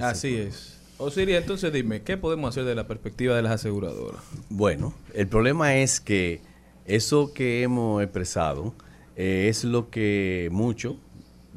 [0.00, 0.78] Así es.
[0.98, 4.20] Osiris, entonces dime, ¿qué podemos hacer de la perspectiva de las aseguradoras?
[4.48, 6.40] Bueno, el problema es que
[6.86, 8.74] eso que hemos expresado
[9.16, 10.96] eh, es lo que muchos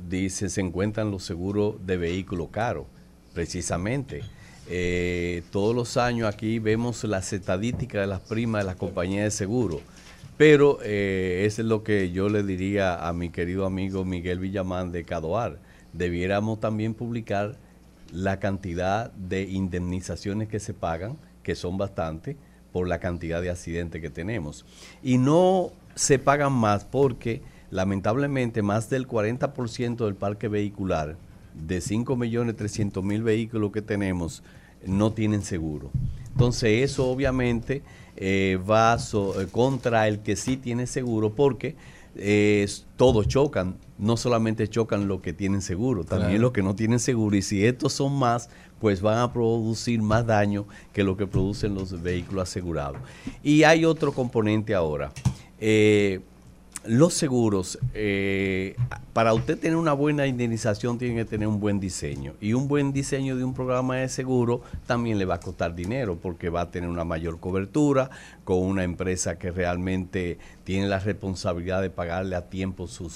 [0.09, 2.87] dice, se encuentran los seguros de vehículo caro,
[3.33, 4.23] precisamente.
[4.71, 9.31] Eh, todos los años aquí vemos las estadísticas de las primas de las compañías de
[9.31, 9.81] seguro.
[10.37, 14.91] Pero eh, eso es lo que yo le diría a mi querido amigo Miguel Villamán
[14.91, 15.59] de Cadoar.
[15.91, 17.57] Debiéramos también publicar
[18.13, 22.37] la cantidad de indemnizaciones que se pagan, que son bastantes,
[22.71, 24.65] por la cantidad de accidentes que tenemos.
[25.01, 31.17] Y no se pagan más porque lamentablemente más del 40% del parque vehicular
[31.53, 34.43] de 5.300.000 vehículos que tenemos
[34.85, 35.89] no tienen seguro.
[36.31, 37.81] Entonces eso obviamente
[38.15, 41.75] eh, va so- eh, contra el que sí tiene seguro porque
[42.15, 46.41] eh, todos chocan, no solamente chocan los que tienen seguro, también Claro.
[46.43, 50.25] los que no tienen seguro y si estos son más, pues van a producir más
[50.25, 52.97] daño que lo que producen los vehículos asegurados.
[53.43, 55.11] Y hay otro componente ahora.
[56.85, 58.75] Los seguros, eh,
[59.11, 62.35] para usted tener una buena indemnización tiene que tener un buen diseño.
[62.39, 66.17] Y un buen diseño de un programa de seguro también le va a costar dinero
[66.21, 68.09] porque va a tener una mayor cobertura
[68.45, 73.09] con una empresa que realmente tiene la responsabilidad de pagarle a tiempo su-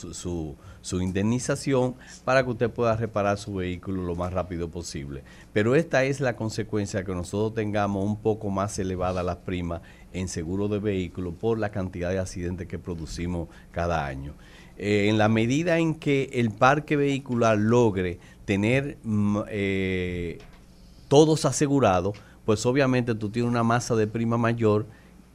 [0.82, 1.96] su indemnización
[2.26, 5.24] para que usted pueda reparar su vehículo lo más rápido posible.
[5.54, 9.82] Pero esta es la consecuencia que nosotros tengamos un poco más elevada las primas
[10.14, 14.34] en seguro de vehículo por la cantidad de accidentes que producimos cada año.
[14.78, 20.40] Eh, en la medida en que el parque vehicular logre tener mm, eh,
[21.08, 24.86] todos asegurados, pues obviamente tú tienes una masa de prima mayor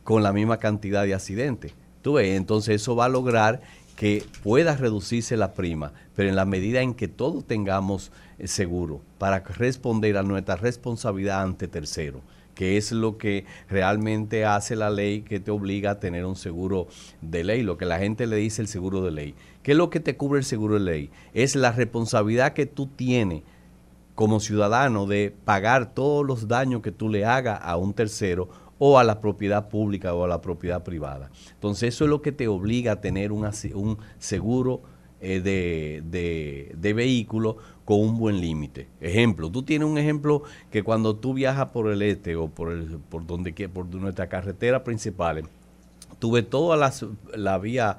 [0.05, 1.73] con la misma cantidad de accidentes.
[2.03, 3.61] Tú ves, entonces eso va a lograr
[3.97, 9.01] que pueda reducirse la prima, pero en la medida en que todos tengamos eh, seguro
[9.19, 12.23] para responder a nuestra responsabilidad ante tercero,
[12.59, 16.88] que es lo que realmente hace la ley que te obliga a tener un seguro
[17.23, 19.37] de ley, lo que la gente le dice el seguro de ley.
[19.62, 21.11] ¿Qué es lo que te cubre el seguro de ley?
[21.35, 23.44] Es la responsabilidad que tú tienes
[24.16, 28.49] como ciudadano de pagar todos los daños que tú le hagas a un tercero
[28.81, 31.31] o a la propiedad pública o a la propiedad privada.
[31.53, 34.83] Entonces eso es lo que te obliga a tener un, un seguro
[35.20, 38.87] eh, de, de- de vehículo con un buen límite.
[39.00, 42.98] Ejemplo, tú tienes un ejemplo que cuando tú viajas por el este o por, el,
[42.98, 45.44] por donde por nuestra carretera principales,
[46.18, 47.04] tuve toda las,
[47.35, 47.98] la vía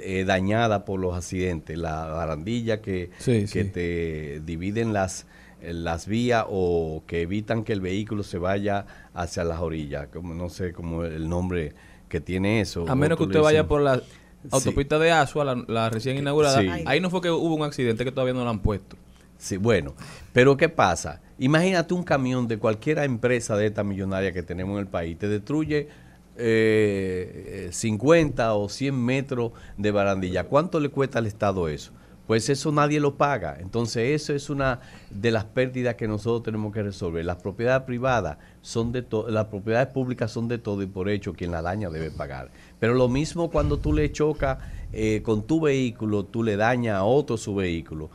[0.00, 3.64] eh, dañada por los accidentes, la barandilla que, Sí, que sí.
[3.64, 5.26] te dividen las,
[5.62, 10.48] las vías o que evitan que el vehículo se vaya hacia las orillas, como no
[10.50, 11.72] sé cómo el nombre
[12.08, 12.84] que tiene eso.
[12.88, 14.02] A menos que usted vaya por la.
[14.50, 16.60] Autopista de Asua, la, la recién inaugurada.
[16.86, 18.96] Ahí no fue que hubo un accidente que todavía no lo han puesto.
[19.38, 19.94] Sí, bueno,
[20.32, 21.22] pero ¿qué pasa?
[21.38, 25.28] Imagínate un camión de cualquier empresa de esta millonaria que tenemos en el país, te
[25.28, 25.88] destruye
[26.36, 30.44] eh, eh, 50 o 100 metros de barandilla.
[30.44, 31.92] ¿Cuánto le cuesta al Estado eso?
[32.30, 33.56] Pues eso nadie lo paga.
[33.58, 34.78] Entonces eso es una
[35.10, 37.24] de las pérdidas que nosotros tenemos que resolver.
[37.24, 41.32] Las propiedades privadas son de todo, las propiedades públicas son de todo y por hecho
[41.32, 42.52] quien la daña debe pagar.
[42.78, 44.58] Pero lo mismo cuando tú le chocas
[44.92, 48.10] eh, con tu vehículo, tú le dañas a otro su vehículo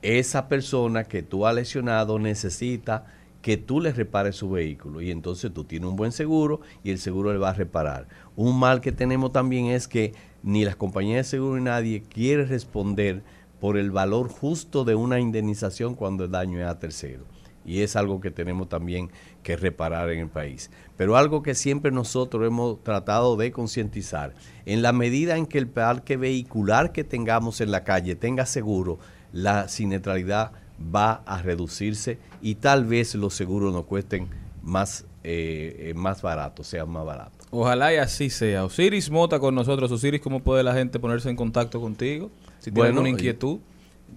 [0.00, 3.06] esa persona que tú has lesionado necesita
[3.42, 6.98] que tú le repares su vehículo y entonces tú tienes un buen seguro y el
[6.98, 8.06] seguro le va a reparar.
[8.36, 12.44] Un mal que tenemos también es que ni las compañías de seguro ni nadie quiere
[12.44, 13.24] responder
[13.60, 17.24] por el valor justo de una indemnización cuando el daño es a tercero.
[17.64, 19.10] Y es algo que tenemos también
[19.42, 20.70] que reparar en el país.
[20.96, 24.34] Pero algo que siempre nosotros hemos tratado de concientizar,
[24.66, 28.98] en la medida en que el parque vehicular que tengamos en la calle tenga seguro,
[29.32, 30.52] la siniestralidad
[30.94, 34.28] va a reducirse y tal vez los seguros nos cuesten
[34.62, 37.46] más, eh, eh, más baratos, sean más baratos.
[37.50, 38.64] Ojalá y así sea.
[38.64, 39.90] Osiris Mota con nosotros.
[39.90, 42.30] Osiris, ¿cómo puede la gente ponerse en contacto contigo?
[42.66, 43.58] Si tiene alguna inquietud.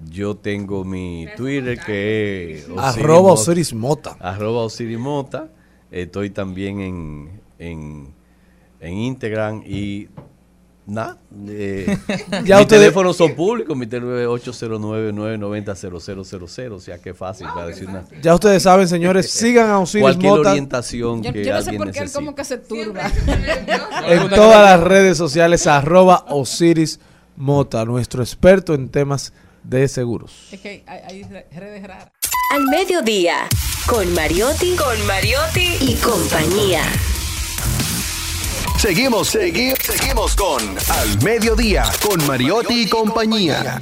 [0.09, 4.17] Yo tengo mi Twitter que es Arroba Osiris Mota.
[4.19, 5.49] Arroba Osiris Mota.
[5.91, 8.13] Estoy también en, en,
[8.79, 10.07] en Instagram y
[10.87, 11.17] nada.
[11.47, 13.75] eh, Ya mis ustedes- teléfonos son públicos.
[13.77, 16.71] Mi teléfono es 809-990-0000.
[16.71, 18.03] O sea que fácil para decir una.
[18.21, 21.73] Ya ustedes saben, señores, sigan a Osiris Cualquier Mota orientación Yo, que yo no sé
[21.73, 22.13] por qué él necesite.
[22.15, 23.03] como que se turba.
[24.07, 26.99] en todas las redes sociales, arroba Osiris
[27.39, 29.31] Mota, nuestro experto en temas
[29.63, 30.49] de seguros.
[30.51, 32.11] Es que hay, hay redes raras.
[32.51, 33.47] Al mediodía,
[33.87, 36.83] con Mariotti, con Mariotti y compañía.
[38.77, 43.81] Seguimos, seguimos, seguimos con Al Mediodía, con Mariotti y compañía.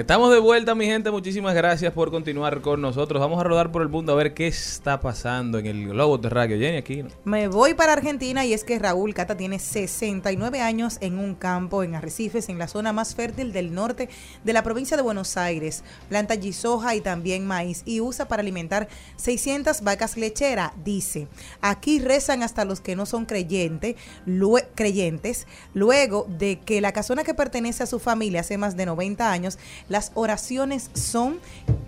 [0.00, 1.10] Estamos de vuelta, mi gente.
[1.10, 3.20] Muchísimas gracias por continuar con nosotros.
[3.20, 6.58] Vamos a rodar por el mundo a ver qué está pasando en el globo terráqueo.
[6.58, 7.04] Jenny, aquí.
[7.24, 11.82] Me voy para Argentina y es que Raúl Cata tiene 69 años en un campo
[11.82, 14.08] en Arrecifes, en la zona más fértil del norte
[14.42, 15.84] de la provincia de Buenos Aires.
[16.08, 20.72] Planta soja y también maíz y usa para alimentar 600 vacas lecheras.
[20.82, 21.28] Dice,
[21.60, 23.96] aquí rezan hasta los que no son creyentes,
[24.26, 25.46] lue- creyentes.
[25.74, 29.58] Luego de que la casona que pertenece a su familia hace más de 90 años,
[29.90, 31.38] las oraciones son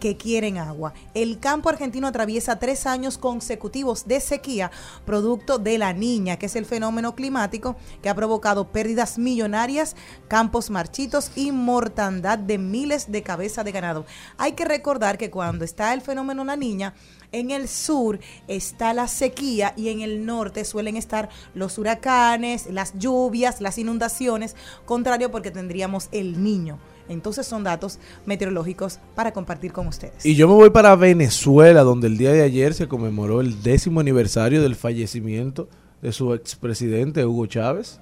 [0.01, 0.93] que quieren agua.
[1.15, 4.71] El campo argentino atraviesa tres años consecutivos de sequía,
[5.07, 9.95] producto de la niña, que es el fenómeno climático que ha provocado pérdidas millonarias,
[10.27, 14.05] campos marchitos y mortandad de miles de cabezas de ganado.
[14.37, 16.95] Hay que recordar que cuando está el fenómeno la niña,
[17.31, 22.99] en el sur está la sequía y en el norte suelen estar los huracanes, las
[22.99, 26.79] lluvias, las inundaciones, contrario porque tendríamos el niño.
[27.09, 30.25] Entonces son datos meteorológicos para compartir con ustedes.
[30.25, 34.01] Y yo me voy para Venezuela, donde el día de ayer se conmemoró el décimo
[34.01, 35.69] aniversario del fallecimiento
[36.03, 38.01] de su expresidente Hugo Chávez.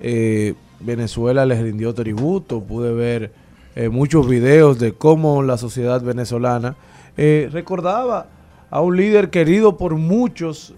[0.00, 3.32] Eh, Venezuela les rindió tributo, pude ver
[3.74, 6.76] eh, muchos videos de cómo la sociedad venezolana
[7.16, 8.28] eh, recordaba
[8.70, 10.74] a un líder querido por muchos,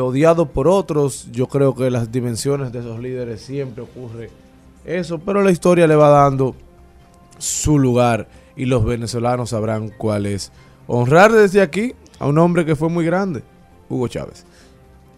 [0.00, 1.28] odiado por otros.
[1.32, 4.28] Yo creo que las dimensiones de esos líderes siempre ocurre
[4.84, 6.54] eso, pero la historia le va dando
[7.42, 10.52] su lugar y los venezolanos sabrán cuál es.
[10.86, 13.42] Honrar desde aquí a un hombre que fue muy grande,
[13.88, 14.44] Hugo Chávez.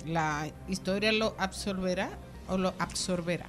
[0.06, 2.10] La historia lo absorberá
[2.48, 3.46] o lo absorberá.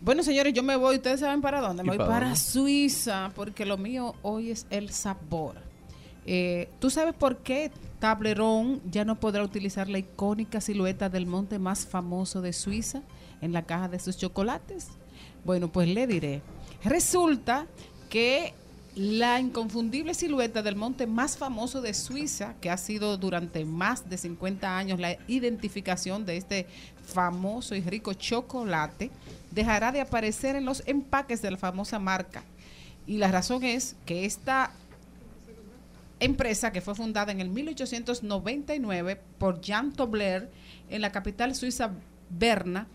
[0.00, 0.96] Bueno, señores, yo me voy.
[0.96, 1.84] ¿Ustedes saben para dónde?
[1.84, 2.34] ¿Y Me voy para?
[2.34, 5.54] Suiza, porque lo mío hoy es el sabor.
[6.26, 11.60] Eh, ¿Tú sabes por qué Tablerón ya no podrá utilizar la icónica silueta del monte
[11.60, 13.02] más famoso de Suiza
[13.40, 14.88] en la caja de sus chocolates?
[15.44, 16.42] Bueno, pues le diré.
[16.84, 17.66] Resulta
[18.12, 18.52] que
[18.94, 24.18] la inconfundible silueta del monte más famoso de Suiza, que ha sido durante más de
[24.18, 26.66] 50 años la identificación de este
[27.06, 29.10] famoso y rico chocolate,
[29.50, 32.42] dejará de aparecer en los empaques de la famosa marca.
[33.06, 34.72] Y la razón es que esta
[36.20, 40.50] empresa que fue fundada en el 1899 por Jean Tobler
[40.90, 41.92] en la capital suiza
[42.28, 42.86] Berna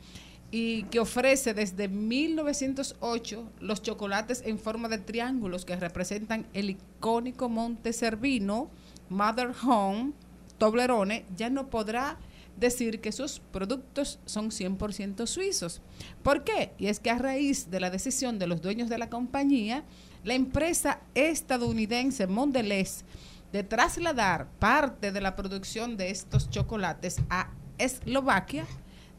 [0.49, 7.49] y que ofrece desde 1908 los chocolates en forma de triángulos que representan el icónico
[7.49, 8.69] Monte Cervino,
[9.09, 10.13] Mother Home,
[10.57, 12.17] Toblerone, ya no podrá
[12.57, 15.81] decir que sus productos son 100% suizos.
[16.23, 16.71] ¿Por qué?
[16.77, 19.83] Y es que a raíz de la decisión de los dueños de la compañía,
[20.23, 23.03] la empresa estadounidense Mondelez
[23.51, 28.65] de trasladar parte de la producción de estos chocolates a Eslovaquia,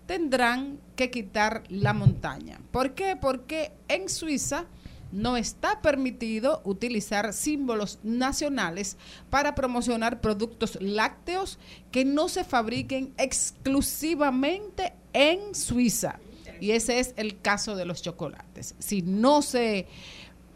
[0.09, 2.59] tendrán que quitar la montaña.
[2.73, 3.15] ¿Por qué?
[3.21, 4.65] Porque en Suiza
[5.13, 8.97] no está permitido utilizar símbolos nacionales
[9.29, 11.59] para promocionar productos lácteos
[11.93, 16.19] que no se fabriquen exclusivamente en Suiza.
[16.59, 18.75] Y ese es el caso de los chocolates.
[18.79, 19.87] Si no se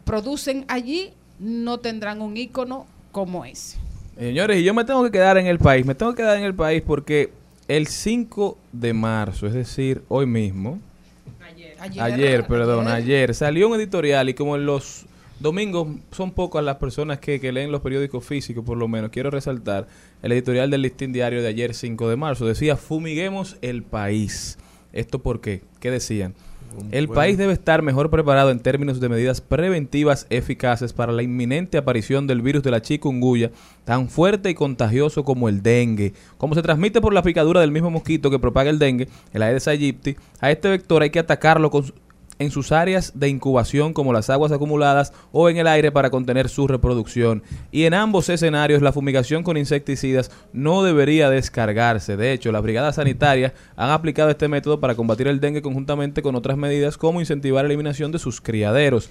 [0.03, 3.77] producen allí, no tendrán un icono como ese.
[4.17, 5.85] Señores, y yo me tengo que quedar en el país.
[5.85, 7.31] Me tengo que quedar en el país porque
[7.67, 10.79] el 5 de marzo, es decir, hoy mismo,
[11.99, 15.05] ayer, perdón, ayer, salió un editorial y como en los
[15.39, 19.29] domingos son pocas las personas que, que leen los periódicos físicos, por lo menos, quiero
[19.29, 19.87] resaltar
[20.21, 22.45] el editorial del listín diario de ayer 5 de marzo.
[22.45, 24.57] Decía, fumiguemos el país.
[24.93, 25.61] ¿Esto por qué?
[25.79, 26.35] ¿Qué decían?
[26.91, 31.77] El país debe estar mejor preparado en términos de medidas preventivas eficaces para la inminente
[31.77, 33.51] aparición del virus de la chikungunya,
[33.85, 36.13] tan fuerte y contagioso como el dengue.
[36.37, 39.67] Como se transmite por la picadura del mismo mosquito que propaga el dengue, el Aedes
[39.67, 41.93] aegypti, a este vector hay que atacarlo con su-
[42.39, 46.49] en sus áreas de incubación como las aguas acumuladas o en el aire para contener
[46.49, 47.43] su reproducción.
[47.71, 52.17] Y en ambos escenarios la fumigación con insecticidas no debería descargarse.
[52.17, 56.35] De hecho, las brigadas sanitarias han aplicado este método para combatir el dengue conjuntamente con
[56.35, 59.09] otras medidas como incentivar la eliminación de sus criaderos.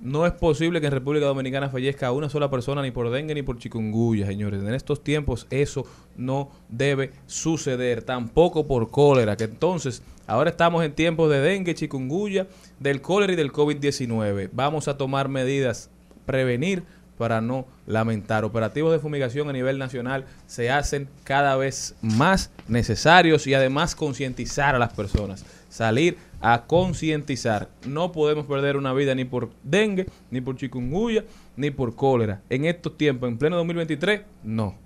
[0.00, 3.42] No es posible que en República Dominicana fallezca una sola persona ni por dengue ni
[3.42, 4.62] por chikungunya, señores.
[4.62, 5.86] En estos tiempos eso
[6.16, 12.46] no debe suceder, tampoco por cólera, que entonces ahora estamos en tiempos de dengue, chikungunya,
[12.80, 14.50] del cólera y del COVID-19.
[14.52, 15.90] Vamos a tomar medidas,
[16.26, 16.82] prevenir
[17.18, 18.44] para no lamentar.
[18.44, 24.74] Operativos de fumigación a nivel nacional se hacen cada vez más necesarios y además concientizar
[24.74, 25.44] a las personas.
[25.74, 27.68] Salir a concientizar.
[27.84, 31.24] No podemos perder una vida ni por dengue, ni por chikungunya,
[31.56, 32.42] ni por cólera.
[32.48, 34.76] En estos tiempos, en pleno 2023, no.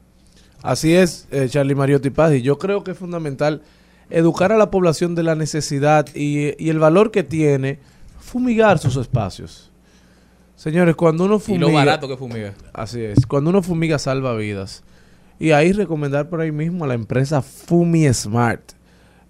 [0.62, 3.60] Así es, eh, Charlie Mariotti Paz, y yo creo que es fundamental
[4.08, 7.80] educar a la población de la necesidad y, y el valor que tiene
[8.18, 9.70] fumigar sus espacios.
[10.56, 11.66] Señores, cuando uno Y fumiga...
[11.68, 12.54] lo barato que fumiga.
[12.72, 13.26] Así es.
[13.26, 14.84] Cuando uno fumiga salva vidas.
[15.38, 18.77] Y ahí recomendar por ahí mismo a la empresa Fumi Smart.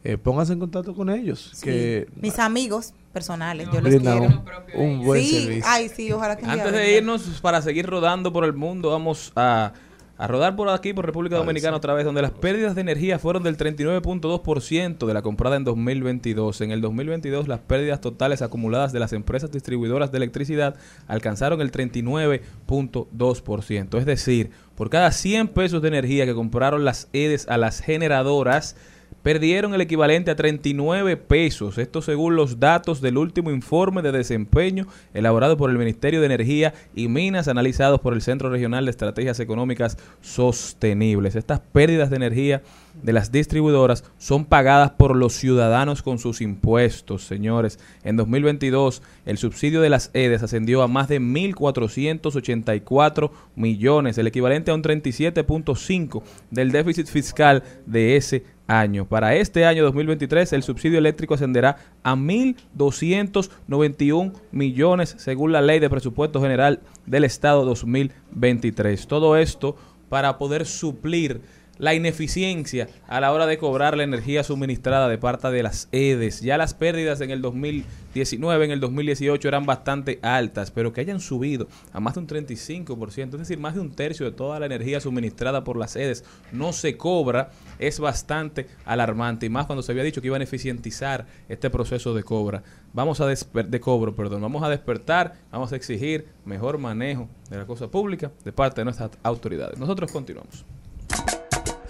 [0.08, 1.50] Eh, pónganse en contacto con ellos.
[1.54, 4.22] Sí, Que mis amigos personales, yo los quiero.
[4.22, 4.42] un,
[4.74, 5.64] un buen sí, servicio.
[5.66, 9.74] ay, sí, ojalá que Antes de irnos, para seguir rodando por el mundo, vamos a,
[10.16, 13.42] a rodar por aquí, por República Dominicana otra vez, donde las pérdidas de energía fueron
[13.42, 16.62] del 39.2% de la comprada en 2022.
[16.62, 21.70] En el 2022, las pérdidas totales acumuladas de las empresas distribuidoras de electricidad alcanzaron el
[21.70, 23.98] 39.2%.
[23.98, 28.76] Es decir, por cada 100 pesos de energía que compraron las EDES a las generadoras,
[29.22, 31.78] perdieron el equivalente a 39 pesos.
[31.78, 36.74] Esto según los datos del último informe de desempeño elaborado por el Ministerio de Energía
[36.94, 41.36] y Minas, analizados por el Centro Regional de Estrategias Económicas Sostenibles.
[41.36, 42.62] Estas pérdidas de energía
[43.02, 47.78] de las distribuidoras son pagadas por los ciudadanos con sus impuestos, señores.
[48.02, 54.70] En 2022, el subsidio de las EDES ascendió a más de 1.484 millones, el equivalente
[54.70, 59.06] a un 37.5 del déficit fiscal de ese año.
[59.06, 65.90] Para este año 2023 el subsidio eléctrico ascenderá a 1.291 millones según la ley de
[65.90, 69.08] presupuesto general del Estado 2023.
[69.08, 69.74] Todo esto
[70.08, 71.40] para poder suplir
[71.78, 76.40] la ineficiencia a la hora de cobrar la energía suministrada de parte de las EDES.
[76.40, 81.20] Ya las pérdidas en el 2019, en el 2018 eran bastante altas, pero que hayan
[81.20, 84.66] subido a más de un 35%, es decir, más de un tercio de toda la
[84.66, 89.92] energía suministrada por las EDES no se cobra, es bastante alarmante y más cuando se
[89.92, 92.62] había dicho que iban a eficientizar este proceso de cobra.
[92.92, 97.66] Vamos a de cobro, perdón, vamos a despertar, vamos a exigir mejor manejo de la
[97.66, 99.78] cosa pública de parte de nuestras autoridades.
[99.78, 100.64] Nosotros continuamos.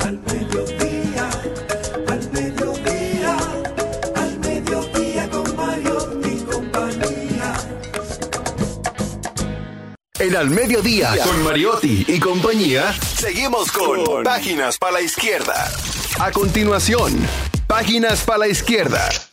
[0.08, 1.28] Al mediodía,
[2.08, 3.36] al mediodía,
[4.16, 7.54] al mediodía con Mario y compañía.
[10.18, 15.70] En Al Mediodía, con Mariotti y compañía, seguimos con Páginas para la Izquierda.
[16.18, 17.12] A continuación,
[17.66, 19.27] Páginas para la Izquierda.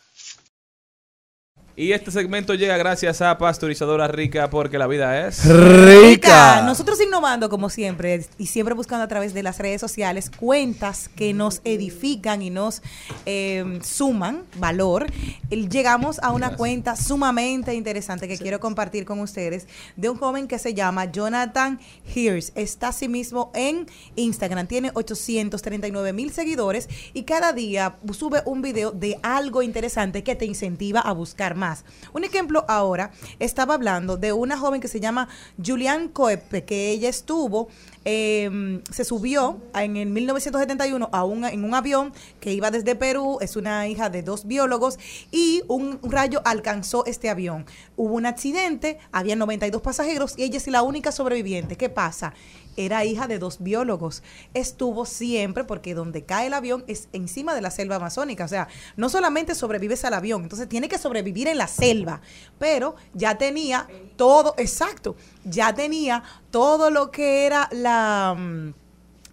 [1.78, 6.62] Y este segmento llega gracias a Pasteurizadora Rica porque la vida es Rica.
[6.62, 11.34] Nosotros innovando como siempre y siempre buscando a través de las redes sociales cuentas que
[11.34, 12.82] nos edifican y nos
[13.26, 15.08] eh, suman valor.
[15.50, 19.68] Llegamos a una cuenta sumamente interesante que quiero compartir con ustedes
[19.98, 21.82] de un joven que se llama Jonathan
[22.16, 22.54] Hears.
[22.56, 29.20] Está asimismo en Instagram, tiene 839 mil seguidores y cada día sube un video de
[29.24, 31.65] algo interesante que te incentiva a buscar más.
[32.14, 35.28] Un ejemplo ahora, estaba hablando de una joven que se llama
[35.64, 37.68] Julian Coepe, que ella estuvo,
[38.06, 43.40] eh, se subió en el 1971 a un, en un avión que iba desde Perú,
[43.42, 45.00] es una hija de dos biólogos,
[45.32, 47.66] y un rayo alcanzó este avión.
[47.98, 51.78] Hubo un accidente, había 92 pasajeros y ella es la única sobreviviente.
[51.78, 52.34] ¿Qué pasa?
[52.78, 54.24] Era hija de dos biólogos.
[54.54, 58.46] Estuvo siempre, porque donde cae el avión es encima de la selva amazónica.
[58.46, 62.22] O sea, no solamente sobrevives al avión, entonces tiene que sobrevivir en la selva.
[62.60, 68.74] Pero ya tenía todo, exacto, ya tenía todo lo que era la...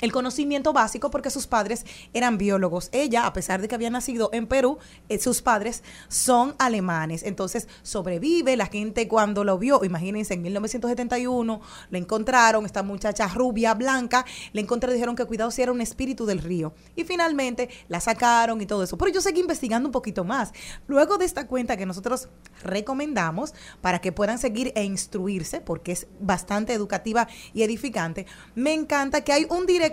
[0.02, 2.90] el conocimiento básico porque sus padres eran biólogos.
[2.92, 4.78] Ella, a pesar de que había nacido en Perú,
[5.08, 7.22] eh, sus padres son alemanes.
[7.22, 8.56] Entonces sobrevive.
[8.56, 14.60] La gente cuando lo vio, imagínense, en 1971 la encontraron, esta muchacha rubia, blanca, la
[14.60, 16.74] encontraron dijeron que cuidado si era un espíritu del río.
[16.96, 18.98] Y finalmente la sacaron y todo eso.
[18.98, 20.52] Pero yo seguí investigando un poquito más.
[20.88, 22.28] Luego de esta cuenta que nosotros
[22.64, 28.26] recomendamos para que puedan seguir e instruirse, porque es bastante educativa y edificante,
[28.56, 29.91] me encanta que hay un director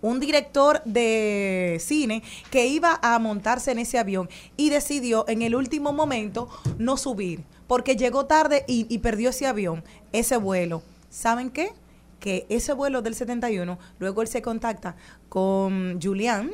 [0.00, 5.54] un director de cine que iba a montarse en ese avión y decidió en el
[5.54, 6.48] último momento
[6.78, 10.82] no subir porque llegó tarde y, perdió ese avión, ese vuelo.
[11.08, 11.72] ¿Saben qué?
[12.20, 14.94] Que ese vuelo del 71, luego él se contacta
[15.30, 16.50] con Julian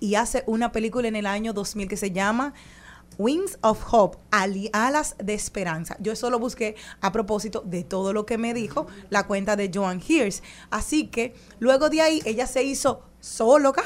[0.00, 2.54] y hace una película en el año 2000 que se llama
[3.18, 5.96] Wings of Hope, alas de esperanza.
[6.00, 9.70] Yo eso lo busqué a propósito de todo lo que me dijo la cuenta de
[9.72, 10.42] Joan Hears.
[10.70, 13.82] Así que luego de ahí ella se hizo zoóloga,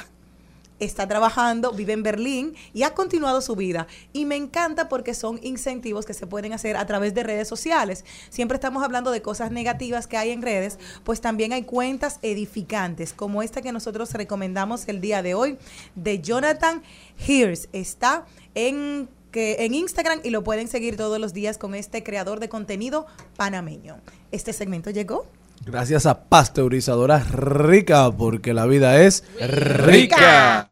[0.81, 3.87] está trabajando, vive en Berlín y ha continuado su vida.
[4.13, 8.05] Y me encanta porque son incentivos que se pueden hacer a través de redes sociales.
[8.31, 13.13] Siempre estamos hablando de cosas negativas que hay en redes, pues también hay cuentas edificantes,
[13.13, 15.59] como esta que nosotros recomendamos el día de hoy,
[15.95, 16.83] de Jonathan
[17.19, 17.69] Hears.
[17.73, 18.25] Está
[18.55, 22.49] en que en Instagram y lo pueden seguir todos los días con este creador de
[22.49, 23.99] contenido panameño.
[24.33, 25.27] Este segmento llegó.
[25.65, 30.69] Gracias a Pasteurizadora Rica, porque la vida es rica.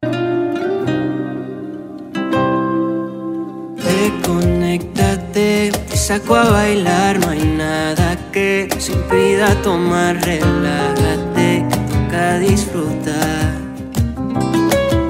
[3.75, 13.59] Desconéctate, saco a bailar, no hay nada que se impida tomar, relájate, toca disfrutar.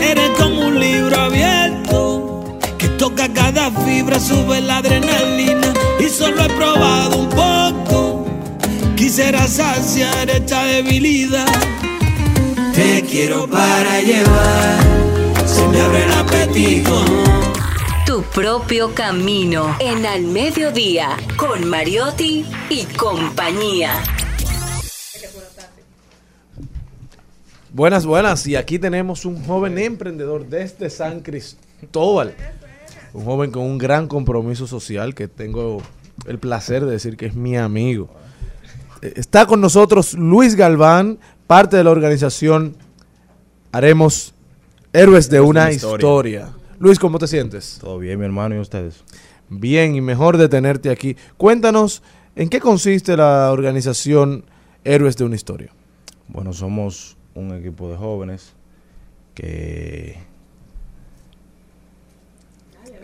[0.01, 1.68] Eres como un libro abierto
[3.20, 8.26] toca cada fibra, sube la adrenalina y solo he probado un poco.
[8.95, 11.47] Quisiera saciar esta debilidad.
[12.74, 14.80] Te quiero para llevar,
[15.45, 17.05] se me abre el apetito.
[18.05, 23.91] Tu propio camino en Al Mediodía con Mariotti y compañía.
[27.72, 28.47] Buenas, buenas.
[28.47, 32.34] Y aquí tenemos un joven emprendedor desde San Cristóbal.
[33.14, 35.82] Un joven con un gran compromiso social que tengo
[36.28, 38.10] el placer de decir que es mi amigo.
[39.01, 42.76] Eh, Está con nosotros Luis Galván, parte de la organización
[43.72, 44.34] Haremos
[44.93, 46.49] Héroes de una historia.
[46.80, 47.78] Luis, ¿cómo te sientes?
[47.82, 49.03] Todo bien, mi hermano, ¿y ustedes?
[49.49, 51.16] Bien, y mejor de tenerte aquí.
[51.38, 52.01] Cuéntanos,
[52.36, 54.45] ¿en qué consiste la organización
[54.84, 55.72] Héroes de una historia?
[56.28, 58.53] Bueno, somos un equipo de jóvenes
[59.34, 60.18] que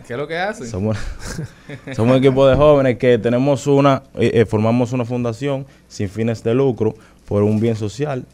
[0.06, 0.66] ¿Qué es lo que hacen?
[0.68, 0.96] somos,
[1.94, 6.42] somos un equipo de jóvenes que tenemos una, eh, eh, formamos una fundación sin fines
[6.42, 6.94] de lucro
[7.26, 8.24] por un bien social.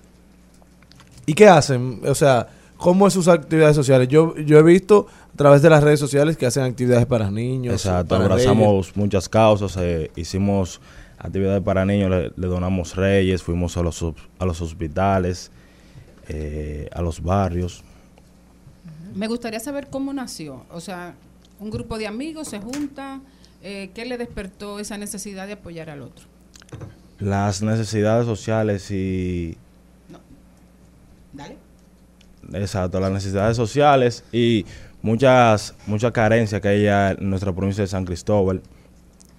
[1.24, 2.00] ¿Y qué hacen?
[2.06, 4.08] O sea, ¿cómo es sus actividades sociales?
[4.08, 7.74] Yo, yo he visto a través de las redes sociales que hacen actividades para niños.
[7.74, 8.96] Exacto, para abrazamos reyes.
[8.96, 10.80] muchas causas, eh, hicimos
[11.18, 14.04] actividades para niños, le, le donamos reyes, fuimos a los,
[14.38, 15.50] a los hospitales,
[16.28, 17.82] eh, a los barrios.
[19.14, 20.64] Me gustaría saber cómo nació.
[20.70, 21.14] O sea,
[21.62, 23.20] un grupo de amigos se junta.
[23.62, 26.26] eh, ¿Qué le despertó esa necesidad de apoyar al otro?
[27.20, 29.56] Las necesidades sociales y...
[31.32, 31.56] Dale.
[32.52, 34.66] Exacto, las necesidades sociales y
[35.00, 38.60] muchas muchas carencias que hay ya en nuestra provincia de San Cristóbal.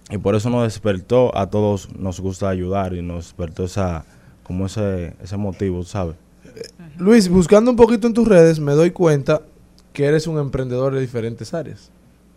[0.10, 4.06] Y por eso nos despertó, a todos nos gusta ayudar y nos despertó esa
[4.44, 6.16] como ese, ese motivo, ¿sabes?
[6.98, 9.42] Luis, buscando un poquito en tus redes, me doy cuenta
[9.92, 11.92] que eres un emprendedor de diferentes áreas.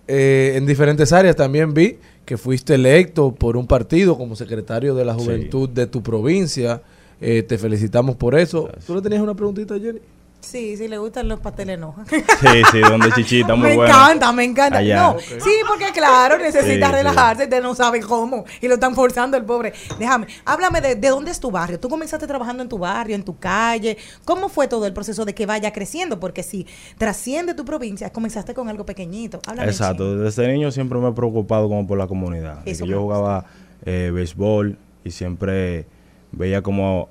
[0.08, 5.04] Eh, en diferentes áreas también vi que fuiste electo por un partido como secretario de
[5.04, 5.24] la Sí.
[5.24, 6.82] juventud de tu provincia.
[7.20, 8.68] Eh, te felicitamos por eso.
[8.86, 10.00] ¿Tú le tenías una preguntita, Jenny?
[10.46, 11.94] Sí, sí, le gustan los pasteles no.
[12.08, 13.92] Sí, sí, donde chichita, muy me bueno.
[13.92, 14.78] encanta, me encanta.
[14.78, 14.96] Allá.
[15.12, 16.96] No, sí, porque claro, necesita Sí, sí.
[16.98, 19.72] relajarse, usted no sabe cómo y lo están forzando el pobre.
[19.98, 21.80] Déjame, háblame de, de dónde es tu barrio.
[21.80, 23.96] Tú comenzaste trabajando en tu barrio, en tu calle.
[24.24, 26.20] ¿Cómo fue todo el proceso de que vaya creciendo?
[26.20, 26.66] Porque si
[26.96, 29.40] trasciende tu provincia, comenzaste con algo pequeñito.
[29.46, 29.68] Háblame.
[29.70, 32.60] Exacto, desde niño siempre me he preocupado como por la comunidad.
[32.66, 33.46] Eso que me yo jugaba
[33.84, 35.86] eh, béisbol y siempre
[36.32, 37.08] veía como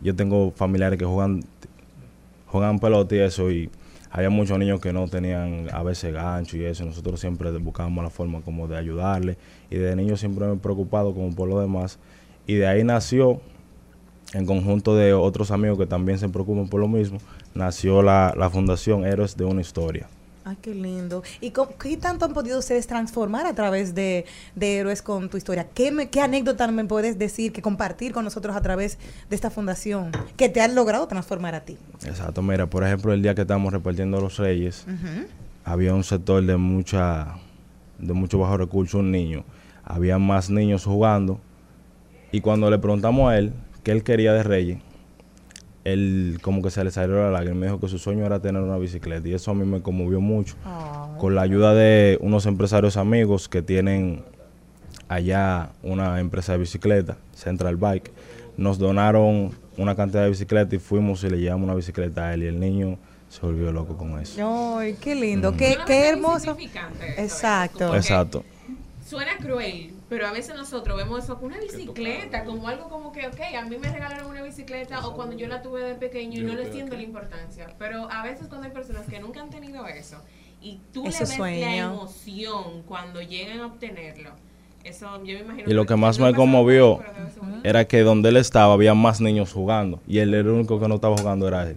[0.00, 1.42] yo tengo familiares que juegan
[2.56, 3.70] juegan pelota y eso y
[4.10, 6.84] había muchos niños que no tenían a veces gancho y eso.
[6.84, 9.36] Nosotros siempre buscábamos la forma como de ayudarle
[9.70, 11.98] y de niño siempre me he preocupado como por lo demás
[12.46, 13.40] y de ahí nació
[14.32, 17.18] en conjunto de otros amigos que también se preocupan por lo mismo,
[17.54, 20.08] nació la, la fundación Héroes de una Historia.
[20.48, 21.24] Ay, qué lindo.
[21.40, 25.36] ¿Y cómo- qué tanto han podido ustedes transformar a través de, de Héroes con tu
[25.36, 25.66] historia?
[25.74, 28.96] ¿Qué, me- ¿Qué anécdota me puedes decir, que compartir con nosotros a través
[29.28, 31.76] de esta fundación que te han logrado transformar a ti?
[32.04, 34.86] Exacto, mira, por ejemplo, el día que estábamos repartiendo los reyes,
[35.64, 37.38] había un sector de mucha
[37.98, 39.42] de mucho bajo recurso, un niño.
[39.82, 41.40] Había más niños jugando
[42.30, 44.78] y cuando le preguntamos a él qué él quería de reyes,
[45.92, 48.40] él como que se le salió la lágrima y me dijo que su sueño era
[48.40, 50.54] tener una bicicleta y eso a mí me conmovió mucho.
[51.18, 54.22] Con la ayuda de unos empresarios amigos que tienen
[55.08, 58.10] allá una empresa de bicicleta, Central Bike,
[58.56, 62.42] nos donaron una cantidad de bicicletas y fuimos y le llevamos una bicicleta a él
[62.42, 64.78] y el niño se volvió loco con eso.
[64.78, 65.56] Ay, qué lindo, Mm.
[65.56, 66.56] qué, qué hermoso.
[66.58, 67.94] eso, Exacto.
[67.94, 68.44] Exacto.
[69.06, 73.28] Suena cruel, pero a veces nosotros vemos eso como una bicicleta, como algo como que,
[73.28, 76.42] ok, a mí me regalaron una bicicleta o cuando yo la tuve de pequeño y
[76.42, 77.68] no le siento la importancia.
[77.78, 80.20] Pero a veces cuando hay personas que nunca han tenido eso
[80.60, 84.30] y tú Ese le ves la emoción cuando llegan a obtenerlo,
[84.82, 86.98] eso yo me imagino Y lo que más me conmovió
[87.62, 90.96] era que donde él estaba había más niños jugando y él el único que no
[90.96, 91.76] estaba jugando era él.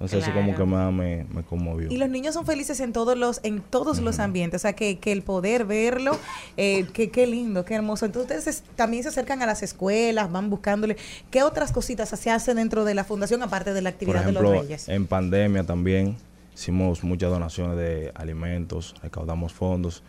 [0.00, 1.90] Entonces eso como que más me, me conmovió.
[1.90, 4.98] Y los niños son felices en todos los en todos los ambientes, o sea que,
[4.98, 6.18] que el poder verlo,
[6.56, 8.06] eh, que qué lindo, qué hermoso.
[8.06, 10.96] Entonces ustedes es- también se acercan a las escuelas, van buscándole.
[11.30, 14.32] ¿Qué otras cositas se hacen dentro de la fundación aparte de la Por actividad de
[14.32, 14.88] los ejemplo, Reyes?
[14.88, 16.16] en pandemia también
[16.54, 20.02] hicimos muchas donaciones de alimentos, recaudamos fondos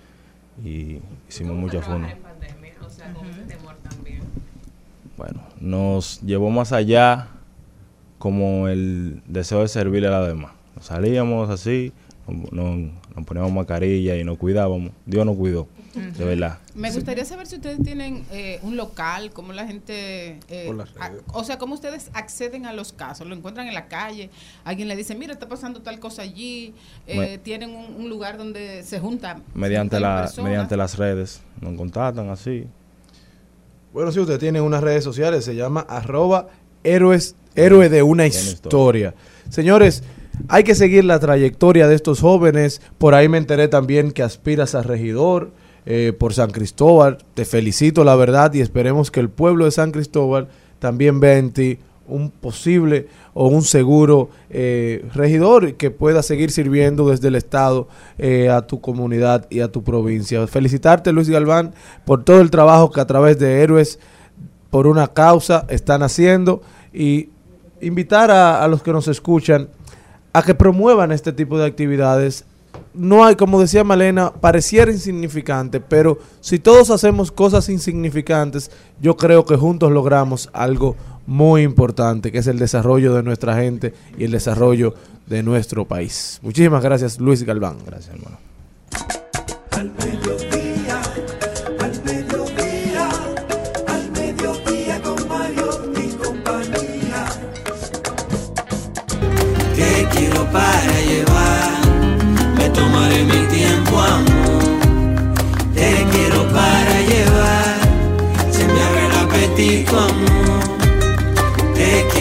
[0.64, 2.12] y hicimos muchas fondos.
[2.12, 3.14] en pandemia, o sea,
[3.48, 4.22] temor también.
[5.18, 7.28] Bueno, nos llevó más allá
[8.22, 10.52] como el deseo de servirle a la demás.
[10.80, 11.92] Salíamos así
[12.28, 14.92] nos, nos- nos poníamos mascarilla y nos cuidábamos.
[15.08, 16.60] Dios nos cuidó, de verdad.
[16.76, 21.44] Me gustaría saber si ustedes tienen eh, un local, cómo la gente, eh, a- o
[21.44, 24.30] sea, cómo ustedes acceden a los casos, lo encuentran en la calle,
[24.64, 26.74] alguien le dice, mira, está pasando tal cosa allí,
[27.08, 30.50] eh, Me- tienen un, un lugar donde se junta Mediante, 50 la, personas.
[30.52, 32.66] mediante las redes nos contactan así.
[33.94, 36.48] Bueno, si usted tiene unas redes sociales, se llama arroba
[36.84, 39.14] héroes, héroe de una historia.
[39.50, 40.04] Señores,
[40.48, 42.82] hay que seguir la trayectoria de estos jóvenes.
[42.98, 45.52] Por ahí me enteré también que aspiras a regidor
[45.86, 47.20] eh, por San Cristóbal.
[47.34, 50.48] Te felicito, la verdad, y esperemos que el pueblo de San Cristóbal
[50.80, 57.10] también vea en ti un posible o un seguro eh, regidor que pueda seguir sirviendo
[57.10, 57.88] desde el Estado
[58.18, 60.46] eh, a tu comunidad y a tu provincia.
[60.48, 61.74] Felicitarte, Luis Galván,
[62.06, 64.00] por todo el trabajo que a través de Héroes
[64.70, 66.62] por una causa están haciendo
[66.94, 67.30] y
[67.82, 69.68] invitar a, a los que nos escuchan
[70.34, 72.46] a que promuevan este tipo de actividades.
[72.94, 78.72] No hay, como decía Malena, pareciera insignificante, pero si todos hacemos cosas insignificantes,
[79.02, 80.96] yo creo que juntos logramos algo
[81.28, 84.94] muy importante, que es el desarrollo de nuestra gente y el desarrollo
[85.28, 86.40] de nuestro país.
[86.42, 87.78] Muchísimas gracias, Luis Galván.
[87.86, 88.38] Gracias, hermano.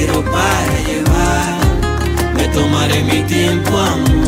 [0.00, 1.58] Quiero para llevar,
[2.34, 4.19] me tomaré mi tiempo, amor.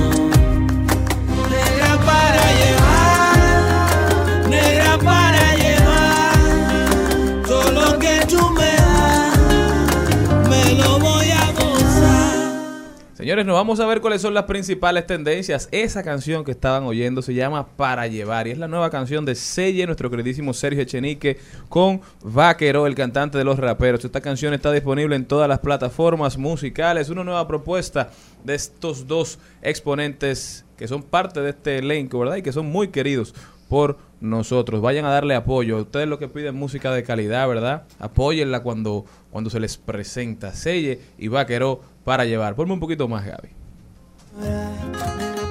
[13.32, 15.66] Señores, nos vamos a ver cuáles son las principales tendencias.
[15.72, 19.34] Esa canción que estaban oyendo se llama Para Llevar y es la nueva canción de
[19.34, 21.38] Selle, nuestro queridísimo Sergio Echenique,
[21.70, 24.04] con Vaquero, el cantante de los raperos.
[24.04, 27.08] Esta canción está disponible en todas las plataformas musicales.
[27.08, 28.10] Una nueva propuesta
[28.44, 32.36] de estos dos exponentes que son parte de este elenco, ¿verdad?
[32.36, 33.34] Y que son muy queridos
[33.72, 34.82] por nosotros.
[34.82, 35.78] Vayan a darle apoyo.
[35.78, 37.84] Ustedes lo que piden música de calidad, ¿verdad?
[37.98, 40.52] Apóyenla cuando, cuando se les presenta.
[40.52, 42.54] Selle y Vaquero para llevar.
[42.54, 43.48] Ponme un poquito más, Gaby.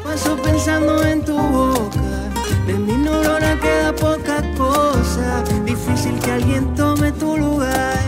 [0.04, 2.30] Paso pensando en tu boca,
[2.66, 5.43] de mi neurona queda poca cosa.
[5.64, 7.99] Difícil que alguien tome tu lugar.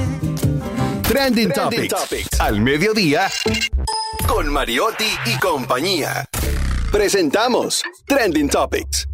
[1.04, 2.40] Trending, Topics.
[2.40, 3.30] Al mediodía.
[4.28, 6.26] Con Mariotti y compañía.
[6.92, 9.08] Presentamos Trending Topics.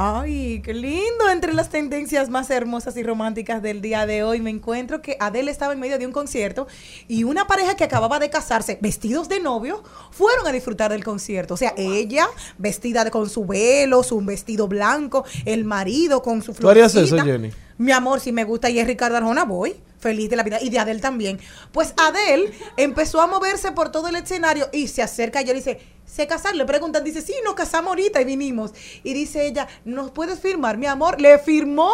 [0.00, 1.28] Ay, qué lindo.
[1.28, 5.50] Entre las tendencias más hermosas y románticas del día de hoy me encuentro que Adele
[5.50, 6.68] estaba en medio de un concierto
[7.08, 9.82] y una pareja que acababa de casarse, vestidos de novio,
[10.12, 11.54] fueron a disfrutar del concierto.
[11.54, 12.28] O sea, ella
[12.58, 17.18] vestida con su velo, su vestido blanco, el marido con su ¿Tú harías eso.
[17.18, 17.50] Jenny?
[17.76, 19.74] Mi amor, si me gusta y es Ricardo Arjona, voy.
[19.98, 20.58] Feliz de la vida.
[20.62, 21.40] Y de Adele también.
[21.72, 25.58] Pues Adele empezó a moverse por todo el escenario y se acerca y yo le
[25.58, 25.80] dice,
[26.10, 26.58] ¿se casaron?
[26.58, 28.72] Le preguntan, dice, sí, nos casamos ahorita y vinimos.
[29.04, 30.78] Y dice ella, ¿nos puedes firmar?
[30.78, 31.90] Mi amor, le firmó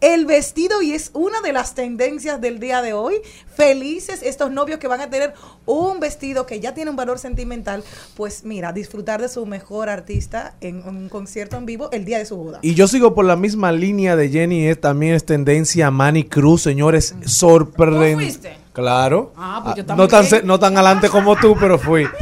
[0.00, 3.14] el vestido y es una de las tendencias del día de hoy.
[3.54, 5.34] Felices estos novios que van a tener
[5.66, 7.84] un vestido que ya tiene un valor sentimental.
[8.16, 12.26] Pues mira, disfrutar de su mejor artista en un concierto en vivo el día de
[12.26, 12.58] su boda.
[12.62, 16.62] Y yo sigo por la misma línea de Jenny, es, también es tendencia Manny Cruz,
[16.62, 18.14] señores, sorprendente.
[18.24, 18.56] fuiste?
[18.72, 19.32] Claro.
[19.36, 22.06] Ah, pues yo Ah, no, tan, no tan adelante como tú, pero fui.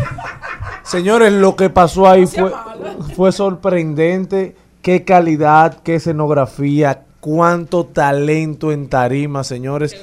[0.91, 2.53] Señores, lo que pasó ahí fue,
[3.15, 4.57] fue sorprendente.
[4.83, 9.95] Qué calidad, qué escenografía, cuánto talento en tarima, señores.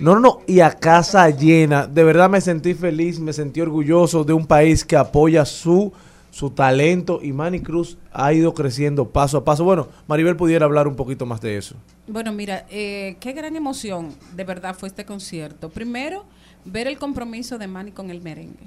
[0.00, 1.86] No, no, no, y a casa llena.
[1.86, 5.92] De verdad me sentí feliz, me sentí orgulloso de un país que apoya su,
[6.32, 9.62] su talento y Manny Cruz ha ido creciendo paso a paso.
[9.62, 11.76] Bueno, Maribel pudiera hablar un poquito más de eso.
[12.08, 15.68] Bueno, mira, eh, qué gran emoción de verdad fue este concierto.
[15.68, 16.24] Primero,
[16.64, 18.66] ver el compromiso de Manny con el merengue,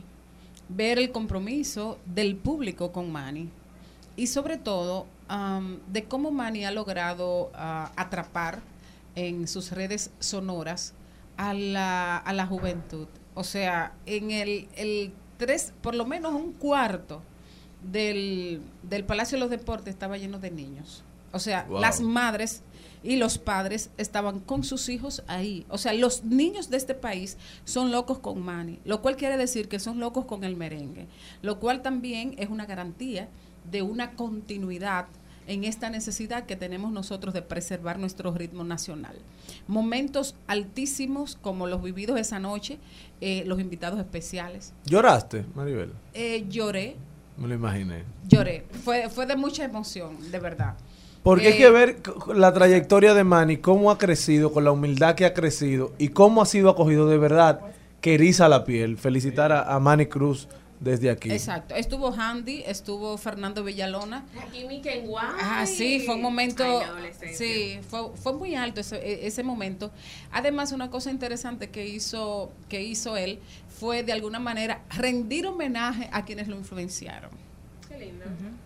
[0.69, 3.49] ver el compromiso del público con Manny
[4.15, 5.07] y sobre todo
[5.87, 8.59] de cómo Manny ha logrado ah, atrapar
[9.15, 10.93] en sus redes sonoras
[11.37, 13.07] a la, a la juventud.
[13.33, 17.21] O sea, en el, el tres, por lo menos un cuarto
[17.83, 21.03] del, del Palacio de los Deportes estaba lleno de niños.
[21.31, 21.81] O sea, Wow.
[21.81, 22.61] las madres
[23.05, 25.65] y los padres estaban con sus hijos ahí.
[25.69, 29.69] O sea, los niños de este país son locos con Manny, lo cual quiere decir
[29.69, 31.05] que son locos con el merengue,
[31.43, 33.29] lo cual también es una garantía
[33.69, 35.05] de una continuidad
[35.47, 39.15] en esta necesidad que tenemos nosotros de preservar nuestro ritmo nacional.
[39.67, 42.79] Momentos altísimos como los vividos esa noche,
[43.21, 44.73] eh, los invitados especiales.
[44.85, 45.93] ¿Lloraste, Maribel?
[46.15, 46.95] Eh, lloré,
[47.37, 48.03] Me lo imaginé.
[48.27, 48.65] Lloré.
[48.83, 50.75] Fue, fue de mucha emoción, de verdad.
[51.25, 51.97] Porque hay Eh, que ver
[52.35, 56.39] la trayectoria de Manny, cómo ha crecido, con la humildad que ha crecido y cómo
[56.43, 57.61] ha sido acogido de verdad,
[57.99, 58.95] que eriza la piel.
[58.99, 60.47] Felicitar a, a Manny Cruz
[60.79, 61.31] desde aquí.
[61.31, 61.73] Exacto.
[61.73, 64.23] Estuvo Handy, estuvo Fernando Villalona.
[64.39, 65.25] Aquí mi Kenway.
[65.41, 69.89] Ah, sí, fue un momento, Ay, sí, fue, fue muy alto ese, e- ese momento.
[70.31, 73.39] Además, una cosa interesante que hizo, que hizo él
[73.79, 77.31] fue de alguna manera rendir homenaje a quienes lo influenciaron.
[77.89, 78.25] Qué lindo.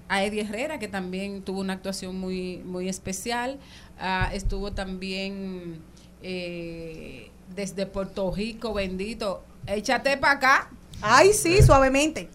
[0.10, 3.60] A Eddie Herrera, que también tuvo una actuación muy, muy especial.
[3.99, 5.80] Ah, estuvo también
[6.22, 9.43] eh, desde Puerto Rico, bendito.
[9.68, 10.70] Échate para acá.
[11.01, 12.28] Ay, sí, suavemente.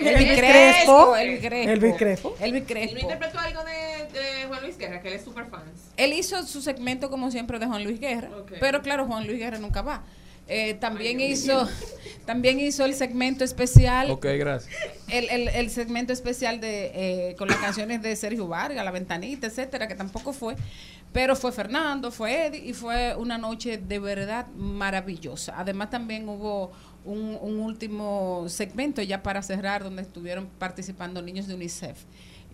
[0.00, 1.16] Elvis Crespo.
[1.16, 1.70] Elvis Crespo.
[1.72, 2.36] Elvis Crespo.
[2.40, 2.98] Elvis ¿Y no Crespo.
[3.00, 5.62] interpretó algo de, de Juan Luis Guerra, que él es super fan?
[5.96, 8.52] Él hizo su segmento como siempre de Juan Luis Guerra, Ok.
[8.60, 10.02] pero claro, Juan Luis Guerra nunca va.
[10.54, 11.66] Eh, también hizo
[12.26, 14.72] también hizo el segmento especial Ok, gracias.
[15.08, 19.46] el, el, el segmento especial de eh, con las canciones de Sergio Vargas, La Ventanita,
[19.46, 20.54] etcétera, que tampoco fue,
[21.10, 25.54] pero fue Fernando, fue Eddie y fue una noche de verdad maravillosa.
[25.56, 26.70] Además también hubo
[27.06, 32.04] un, un último segmento ya para cerrar donde estuvieron participando niños de UNICEF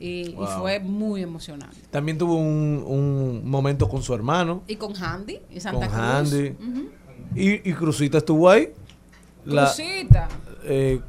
[0.00, 1.76] y, fue muy emocionante.
[1.90, 6.32] También tuvo un, un momento con su hermano, Y con Handy y Santa con Cruz.
[6.32, 6.56] Handy.
[7.46, 8.70] Y, y Cruzita estuvo ahí.
[9.44, 10.28] La- Cruzita.
[10.64, 11.00] eh,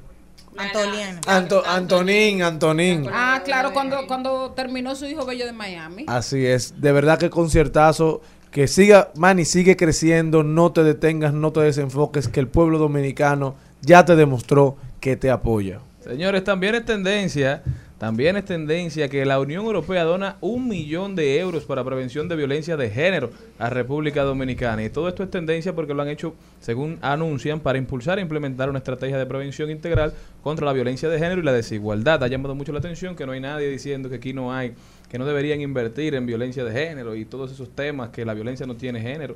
[0.57, 1.21] Antoliano.
[1.25, 3.05] Anto- Antonín, Antonín.
[3.11, 6.05] Ah, claro, cuando, cuando terminó su hijo bello de Miami.
[6.07, 8.21] Así es, de verdad que conciertazo,
[8.51, 13.55] que siga, Manny, sigue creciendo, no te detengas, no te desenfoques, que el pueblo dominicano
[13.81, 15.79] ya te demostró que te apoya.
[16.03, 17.63] Señores, también es tendencia,
[17.99, 22.37] también es tendencia que la Unión Europea dona un millón de euros para prevención de
[22.37, 23.29] violencia de género
[23.59, 24.85] a República Dominicana.
[24.85, 28.69] Y todo esto es tendencia porque lo han hecho, según anuncian, para impulsar e implementar
[28.69, 32.23] una estrategia de prevención integral contra la violencia de género y la desigualdad.
[32.23, 34.75] Ha llamado mucho la atención que no hay nadie diciendo que aquí no hay,
[35.09, 38.65] que no deberían invertir en violencia de género y todos esos temas, que la violencia
[38.65, 39.35] no tiene género.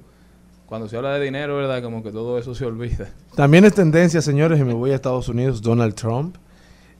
[0.68, 1.84] Cuando se habla de dinero, ¿verdad?
[1.84, 3.10] Como que todo eso se olvida.
[3.36, 6.38] También es tendencia, señores, y me voy a Estados Unidos, Donald Trump,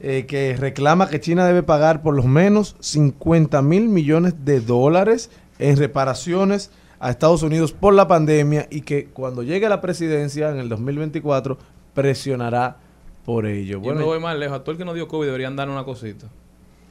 [0.00, 5.30] eh, que reclama que China debe pagar por lo menos 50 mil millones de dólares
[5.58, 10.50] en reparaciones a Estados Unidos por la pandemia y que cuando llegue a la presidencia
[10.50, 11.58] en el 2024
[11.94, 12.76] presionará
[13.24, 13.74] por ello.
[13.74, 14.58] Yo Bueno, me voy más lejos.
[14.58, 16.26] A todo el que no dio COVID deberían dar una cosita.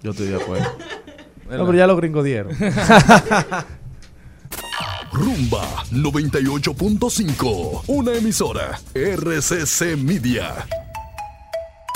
[0.01, 0.65] yo estoy de acuerdo.
[1.43, 2.53] No, pero ya los gringos dieron.
[5.11, 10.65] Rumba 98.5, una emisora RCC Media.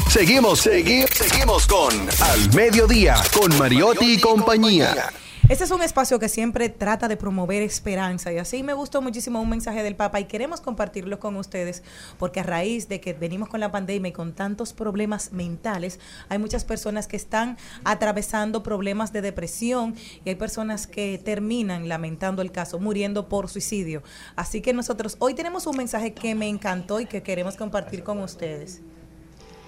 [0.09, 5.11] Seguimos, seguimos, seguimos con Al Mediodía, con Mariotti y compañía.
[5.49, 9.41] Este es un espacio que siempre trata de promover esperanza y así me gustó muchísimo
[9.41, 11.83] un mensaje del Papa y queremos compartirlo con ustedes
[12.17, 15.99] porque a raíz de que venimos con la pandemia y con tantos problemas mentales,
[16.29, 19.93] hay muchas personas que están atravesando problemas de depresión
[20.23, 24.03] y hay personas que terminan lamentando el caso, muriendo por suicidio.
[24.37, 28.19] Así que nosotros hoy tenemos un mensaje que me encantó y que queremos compartir con
[28.19, 28.81] ustedes.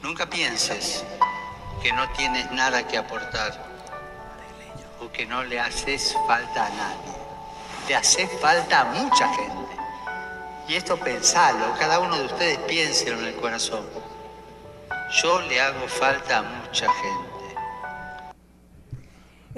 [0.02, 1.04] Nunca pienses
[1.82, 3.54] que no tienes nada que aportar
[5.02, 7.14] o que no le haces falta a nadie.
[7.88, 9.76] Te hace falta a mucha gente.
[10.68, 13.86] Y esto pensalo, cada uno de ustedes piénselo en el corazón.
[15.22, 17.29] Yo le hago falta a mucha gente.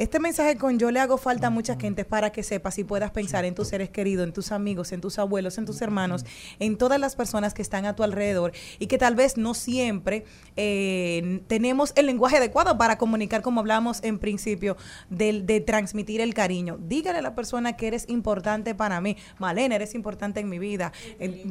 [0.02, 3.12] Este mensaje con yo le hago falta a mucha gente para que sepas y puedas
[3.12, 6.26] pensar en tus seres queridos, en tus amigos, en tus abuelos, en tus hermanos,
[6.58, 10.26] en todas las personas que están a tu alrededor y que tal vez no siempre
[10.56, 14.76] eh, tenemos el lenguaje adecuado para comunicar como hablamos en principio
[15.12, 16.80] de, de transmitir el cariño.
[16.82, 19.18] Dígale a la persona que eres importante para mí.
[19.38, 20.92] Malena, eres importante en mi vida.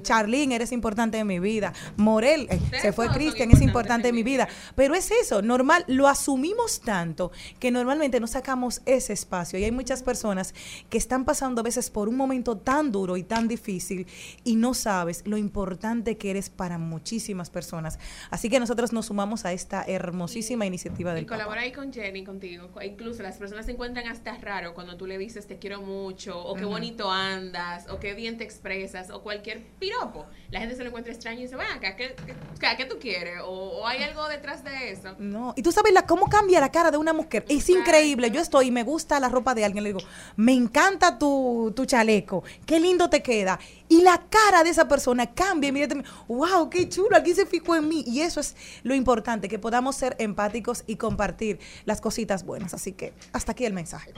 [0.03, 1.73] Charlene, eres importante en mi vida.
[1.97, 4.49] Morel, eh, se fue Cristian, es importante en mi vida.
[4.75, 7.31] Pero es eso, normal, lo asumimos tanto
[7.61, 9.59] que normalmente no sacamos ese espacio.
[9.59, 10.55] Y hay muchas personas
[10.89, 14.07] que están pasando a veces por un momento tan duro y tan difícil
[14.45, 17.99] y no sabes lo importante que eres para muchísimas personas.
[18.31, 21.37] Así que nosotros nos sumamos a esta hermosísima iniciativa del Y Papa.
[21.37, 22.71] colabora ahí con Jenny, contigo.
[22.83, 26.55] Incluso las personas se encuentran hasta raro cuando tú le dices te quiero mucho, o
[26.55, 26.73] qué Ujú.
[26.73, 30.25] bonito andas, o qué bien te expresas, o cualquier piropo.
[30.51, 33.41] La gente se lo encuentra extraño y dice, bueno, ¿qué, qué, qué- qué tú quieres?
[33.45, 35.15] O, o hay algo detrás de eso.
[35.19, 37.45] No, y tú sabes la, cómo cambia la cara de una mujer.
[37.49, 38.20] Es increíble.
[38.29, 39.85] Yo estoy y me gusta la ropa de alguien.
[39.85, 40.07] Le digo,
[40.37, 42.43] me encanta tu, tu chaleco.
[42.67, 43.59] Qué lindo te queda.
[43.89, 46.11] Y la cara de esa persona cambia inmediatamente.
[46.29, 46.71] ¡Wow!
[46.71, 47.17] ¡Qué chulo!
[47.17, 48.05] Aquí se fijó en mí.
[48.07, 52.75] Y eso es lo importante, que podamos ser empáticos y compartir las cositas buenas.
[52.75, 54.13] Así que hasta aquí el mensaje.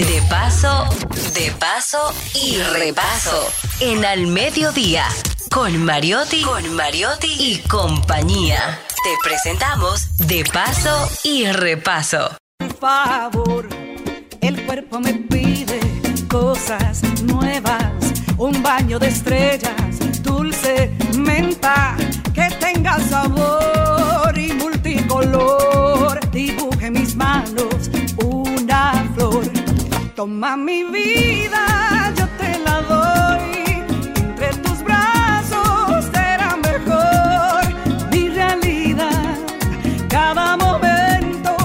[0.00, 0.22] De
[1.58, 3.52] paso y repaso.
[3.80, 5.04] En al mediodía.
[5.50, 8.80] Con Mariotti, con Mariotti y compañía.
[9.04, 12.34] Te presentamos De paso y repaso.
[12.58, 13.68] Por favor,
[14.40, 15.78] el cuerpo me pide
[16.28, 17.92] cosas nuevas,
[18.38, 21.94] un baño de estrellas, dulce menta,
[22.32, 26.20] que tenga sabor y multicolor.
[26.30, 27.90] Dibuje mis manos
[28.24, 29.59] una flor.
[30.20, 33.84] Toma mi vida, yo te la doy.
[34.16, 37.64] Entre tus brazos será mejor
[38.12, 39.34] mi realidad.
[40.10, 41.56] Cada momento,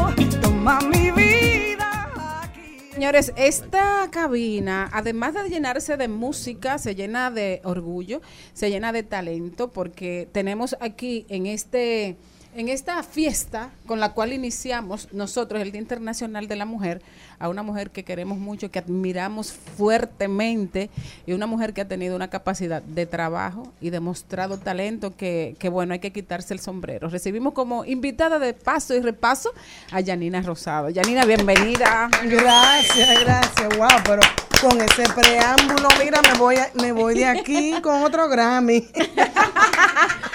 [0.42, 2.50] toma mi vida.
[2.94, 8.22] Señores, esta cabina, además de llenarse de música, se llena de orgullo,
[8.54, 12.16] se llena de talento, porque tenemos aquí en este
[12.56, 17.02] en esta fiesta con la cual iniciamos nosotros el Día Internacional de la Mujer,
[17.38, 20.90] a una mujer que queremos mucho, que admiramos fuertemente,
[21.26, 25.68] y una mujer que ha tenido una capacidad de trabajo y demostrado talento que, que
[25.70, 27.10] bueno, hay que quitarse el sombrero.
[27.10, 29.52] Recibimos como invitada de paso y repaso
[29.92, 30.90] a Yanina Rosado.
[30.90, 32.10] Yanina, bienvenida.
[32.24, 33.78] Gracias, gracias.
[33.78, 34.22] Wow, pero
[34.62, 38.88] con ese preámbulo, mira, me voy, a- me voy de aquí con otro Grammy.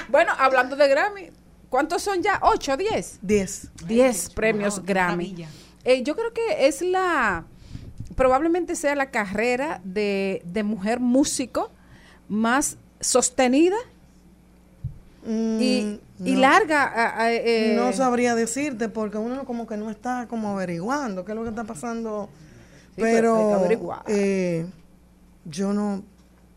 [0.08, 1.30] Bueno, hablando de Grammy,
[1.70, 2.38] ¿cuántos son ya?
[2.42, 3.18] ¿Ocho, diez?
[3.22, 3.70] Diez.
[3.86, 5.46] Diez premios Grammy.
[5.84, 7.46] Eh, yo creo que es la,
[8.16, 11.70] probablemente sea la carrera de, de mujer músico
[12.28, 13.76] más sostenida
[15.26, 16.40] y, y no.
[16.40, 17.14] larga.
[17.32, 21.44] eh, no sabría decirte porque uno como que no está como averiguando qué es lo
[21.44, 22.28] que está pasando.
[22.96, 23.66] Sí, pero
[24.06, 24.66] eh,
[25.44, 26.02] yo no,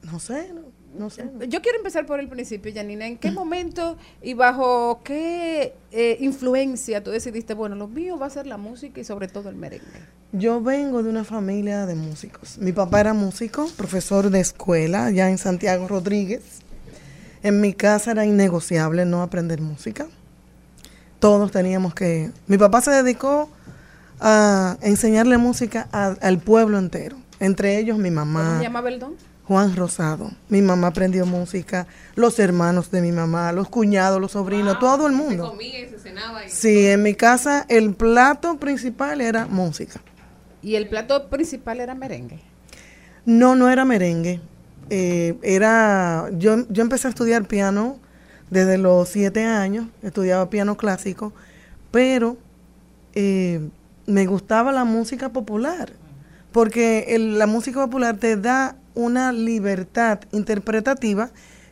[0.01, 0.61] no sé, no,
[0.97, 1.29] no sé.
[1.49, 3.07] Yo quiero empezar por el principio, Janina.
[3.07, 8.29] ¿En qué momento y bajo qué eh, influencia tú decidiste, bueno, lo mío va a
[8.29, 9.85] ser la música y sobre todo el merengue?
[10.31, 12.57] Yo vengo de una familia de músicos.
[12.57, 16.41] Mi papá era músico, profesor de escuela, ya en Santiago Rodríguez.
[17.43, 20.07] En mi casa era innegociable no aprender música.
[21.19, 22.31] Todos teníamos que...
[22.47, 23.49] Mi papá se dedicó
[24.19, 28.57] a enseñarle música a- al pueblo entero, entre ellos mi ¿Cómo mamá.
[28.57, 29.15] se llama Beldón?
[29.47, 30.31] Juan Rosado.
[30.49, 31.85] Mi mamá aprendió música,
[32.15, 35.49] los hermanos de mi mamá, los cuñados, los sobrinos, todo el Se mundo.
[35.49, 36.45] comía y se cenaba.
[36.45, 36.49] Y...
[36.49, 39.99] Sí, en mi casa el plato principal era música.
[40.61, 42.39] Y el plato principal era merengue.
[43.25, 44.39] No, no era merengue.
[44.89, 47.97] Eh, era, yo, yo empecé a estudiar piano
[48.49, 51.33] desde los siete años, estudiaba piano clásico,
[51.91, 52.37] pero
[53.15, 53.67] eh,
[54.05, 55.93] me gustaba la música popular,
[56.51, 61.31] porque el- la música popular te da una libertad interpretativa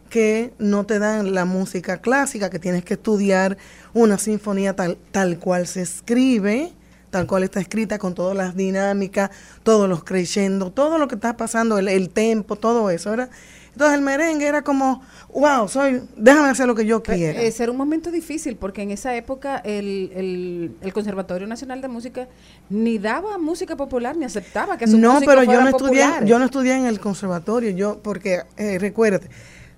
[0.10, 3.58] que no te dan la música clásica, que tienes que estudiar
[3.94, 6.74] una sinfonía tal, tal cual se escribe,
[7.10, 9.32] tal cual está escrita, con todas las dinámicas,
[9.64, 13.12] todos los crescendo, todo lo que está pasando, el, el tempo, todo eso.
[13.12, 13.30] ¿verdad?
[13.74, 15.02] Entonces el merengue era como,
[15.34, 17.42] wow, soy, déjame hacer lo que yo quiera.
[17.42, 21.88] Eh, era un momento difícil porque en esa época el, el, el Conservatorio Nacional de
[21.88, 22.28] Música
[22.70, 26.30] ni daba música popular ni aceptaba que sus no, músicos pero yo no estudié, populares.
[26.30, 29.30] yo no estudié en el conservatorio, yo porque eh, recuérdate,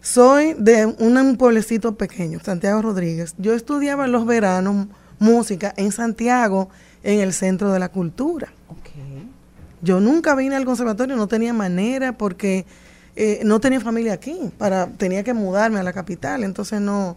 [0.01, 3.35] soy de un, un pueblecito pequeño, Santiago Rodríguez.
[3.37, 4.87] Yo estudiaba los veranos
[5.19, 6.69] música en Santiago,
[7.03, 8.51] en el Centro de la Cultura.
[9.81, 12.65] Yo nunca vine al conservatorio, no tenía manera porque
[13.15, 17.15] eh, no tenía familia aquí, para tenía que mudarme a la capital, entonces no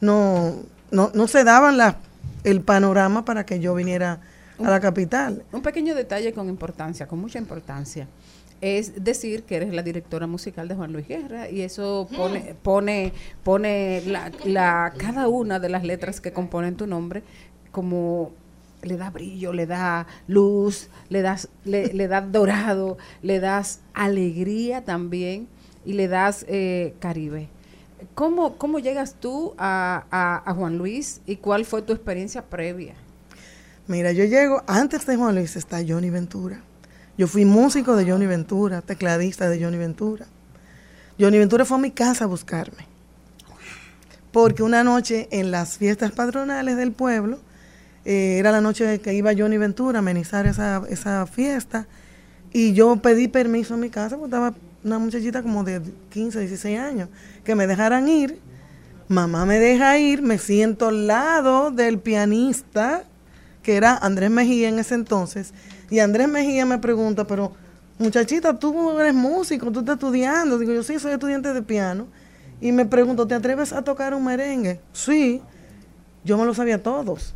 [0.00, 0.56] no
[0.90, 1.96] no, no se daban la,
[2.44, 4.20] el panorama para que yo viniera
[4.58, 5.42] a la capital.
[5.52, 8.08] Un pequeño detalle con importancia, con mucha importancia,
[8.60, 13.12] es decir que eres la directora musical de Juan Luis Guerra y eso pone pone
[13.44, 17.22] pone la, la cada una de las letras que componen tu nombre
[17.70, 18.32] como
[18.86, 24.84] le da brillo, le da luz, le das le, le das dorado, le das alegría
[24.84, 25.48] también
[25.84, 27.48] y le das eh, Caribe.
[28.14, 32.94] ¿Cómo, ¿Cómo llegas tú a, a- a Juan Luis y cuál fue tu experiencia previa?
[33.88, 36.60] Mira, yo llego, antes de Juan Luis está Johnny Ventura.
[37.16, 40.26] Yo fui músico de Johnny Ventura, tecladista de Johnny Ventura.
[41.18, 42.84] Johnny Ventura fue a mi casa a buscarme.
[44.32, 47.38] Porque una noche en las fiestas patronales del pueblo,
[48.06, 51.86] eh, era la noche que iba Johnny Ventura a amenizar esa, esa fiesta,
[52.52, 56.78] y yo pedí permiso en mi casa, porque estaba una muchachita como de 15, 16
[56.78, 57.08] años,
[57.44, 58.38] que me dejaran ir.
[59.08, 63.04] Mamá me deja ir, me siento al lado del pianista,
[63.62, 65.52] que era Andrés Mejía en ese entonces,
[65.90, 67.52] y Andrés Mejía me pregunta, pero
[67.98, 70.58] muchachita, tú eres músico, tú estás estudiando.
[70.58, 72.06] Digo, yo sí, soy estudiante de piano.
[72.60, 74.80] Y me pregunto, ¿te atreves a tocar un merengue?
[74.92, 75.42] Sí,
[76.24, 77.34] yo me lo sabía todos.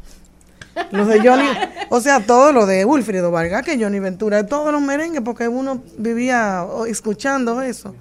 [0.90, 1.48] Los de Johnny,
[1.88, 5.82] o sea, todo lo de Wilfrido Vargas, que Johnny Ventura, todos los merengues, porque uno
[5.98, 7.94] vivía escuchando eso.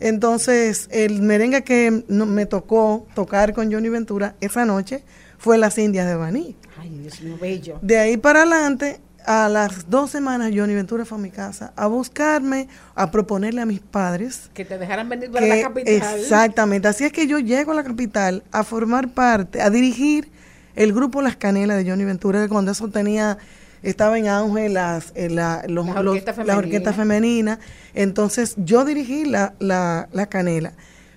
[0.00, 5.04] Entonces, el merengue que me tocó tocar con Johnny Ventura esa noche
[5.38, 6.56] fue Las Indias de Baní.
[6.80, 7.78] Ay, Dios mío, bello.
[7.80, 11.86] De ahí para adelante, a las dos semanas, Johnny Ventura fue a mi casa a
[11.86, 16.18] buscarme, a proponerle a mis padres Que te dejaran venir para la capital.
[16.18, 16.88] Exactamente.
[16.88, 20.30] Así es que yo llego a la capital a formar parte, a dirigir
[20.76, 23.38] el grupo Las Canelas de Johnny Ventura, que cuando eso tenía,
[23.82, 26.64] estaba en auge las, eh, la, los- Las los- orquestas las femeninas.
[26.64, 27.58] orquestas femeninas.
[27.94, 30.72] Entonces yo dirigí la, la, la Canela.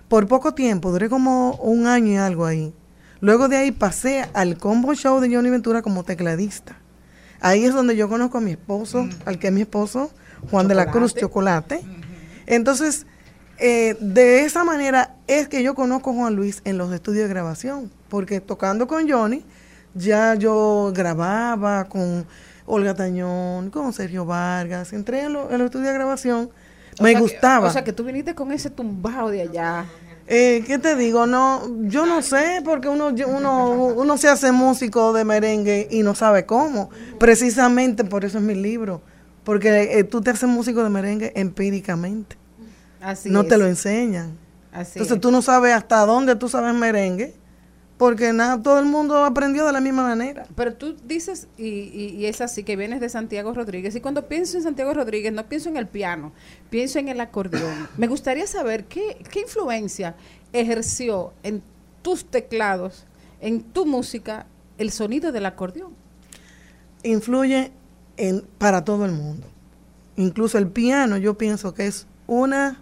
[0.08, 2.74] Por poco tiempo, duré como un año y algo ahí.
[3.20, 6.78] Luego de ahí pasé al combo show de Johnny Ventura como tecladista.
[7.40, 10.12] Ahí es donde yo conozco a mi esposo, al que es mi esposo,
[10.52, 11.82] Juan de la Cruz Chocolate.
[12.46, 13.06] Entonces,
[13.60, 17.30] eh, de esa manera es que yo conozco a Juan Luis en los estudios de
[17.30, 19.44] grabación, porque tocando con Johnny,
[19.94, 22.26] ya yo grababa con
[22.66, 26.50] Olga Tañón, con Sergio Vargas, entré en, lo- en los estudios de grabación,
[27.00, 27.68] O me que- gustaba.
[27.68, 29.86] o sea, que tú viniste con ese tumbao de allá.
[30.30, 31.26] Eh, ¿Qué te digo?
[31.26, 36.16] No, yo no sé, porque uno, uno, uno se hace músico de merengue y no
[36.16, 36.90] sabe cómo.
[37.18, 39.02] Precisamente por eso es mi libro,
[39.46, 42.36] porque eh, tú te haces músico de merengue empíricamente.
[43.00, 43.48] Así no es.
[43.48, 44.38] te lo enseñan.
[44.74, 45.22] Así Entonces es.
[45.22, 47.34] tú no sabes hasta dónde tú sabes merengue,
[47.98, 50.46] porque nada, todo el mundo aprendió de la misma manera.
[50.56, 54.28] Pero tú dices, y, y- y es así, que vienes de Santiago Rodríguez, y cuando
[54.28, 56.32] pienso en Santiago Rodríguez, no pienso en el piano,
[56.70, 57.88] pienso en el acordeón.
[57.98, 60.16] Me gustaría saber qué, qué influencia
[60.54, 61.64] ejerció en
[62.04, 63.06] tus teclados,
[63.42, 64.46] en tu música,
[64.78, 65.94] el sonido del acordeón.
[67.04, 67.72] influye
[68.18, 69.48] en, para todo el mundo.
[70.16, 72.82] Incluso el piano, yo pienso que es una...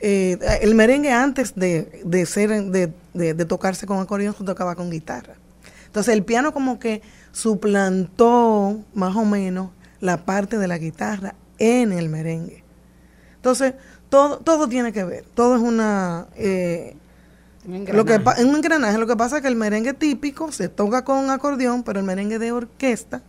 [0.00, 4.74] eh, el merengue antes de, de ser de, de- de tocarse con acordeón se tocaba
[4.74, 5.34] con guitarra.
[5.86, 7.02] Entonces el piano como que
[7.32, 12.64] suplantó más o menos la parte de la guitarra en el merengue.
[13.36, 13.74] Entonces
[14.08, 16.26] todo, todo tiene que ver, todo es una...
[16.36, 16.96] eh,
[17.92, 21.04] lo que en un engranaje, lo que pasa es que el merengue típico se toca
[21.04, 23.22] con acordeón, pero el merengue de orquesta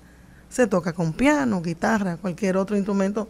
[0.50, 3.30] se toca con piano, guitarra, cualquier otro instrumento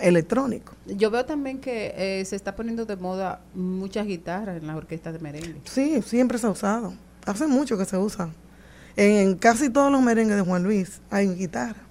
[0.00, 0.74] electrónico.
[0.86, 5.12] Yo veo también que eh, se está poniendo de moda muchas guitarras en las orquestas
[5.12, 5.60] de merengue.
[5.64, 6.94] Sí, siempre se ha usado.
[7.24, 8.30] Hace mucho que se usa.
[8.96, 11.82] En, en casi todos los merengues de Juan Luis hay guitarra.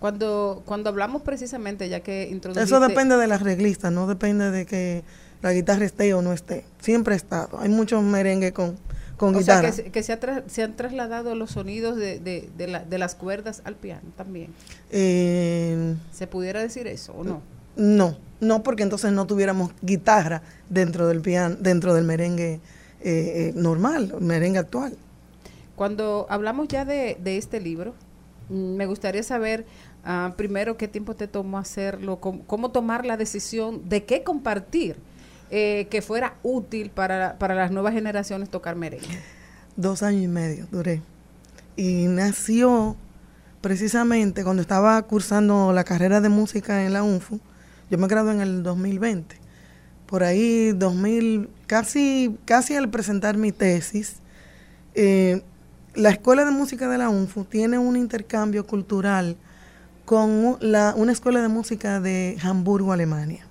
[0.00, 2.74] Cuando, cuando hablamos precisamente, ya que introduciste...
[2.74, 5.02] Eso depende de las reglistas, no depende de que
[5.40, 6.64] la guitarra esté o no esté.
[6.80, 7.58] Siempre ha estado.
[7.58, 8.76] Hay muchos merengues con,
[9.16, 9.70] con o sea, guitarra.
[9.70, 12.98] que, se- que se, ha se han trasladado los sonidos de, de, de, la- de
[12.98, 14.50] las cuerdas al piano también.
[14.90, 17.40] Eh, ¿Se pudiera decir eso o no?
[17.76, 22.60] No, no, porque entonces no tuviéramos guitarra dentro del piano, dentro del merengue eh,
[23.02, 24.96] eh, normal, merengue actual.
[25.76, 27.94] Cuando hablamos ya de, de este libro,
[28.48, 29.66] mm, me gustaría saber
[30.04, 34.96] ah, primero qué tiempo te tomó hacerlo, cómo, cómo tomar la decisión de qué compartir
[35.56, 39.06] eh, que fuera útil para, para las nuevas generaciones tocar merengue.
[39.76, 41.00] Dos años y medio duré.
[41.76, 42.96] Y nació
[43.60, 47.38] precisamente cuando estaba cursando la carrera de música en la UNFU.
[47.88, 49.36] Yo me gradué en el 2020.
[50.06, 54.16] Por ahí, 2000, casi, casi al presentar mi tesis,
[54.94, 55.42] eh,
[55.94, 59.36] la Escuela de Música de la UNFU tiene un intercambio cultural
[60.04, 63.46] con la- una escuela de música de Hamburgo, Alemania.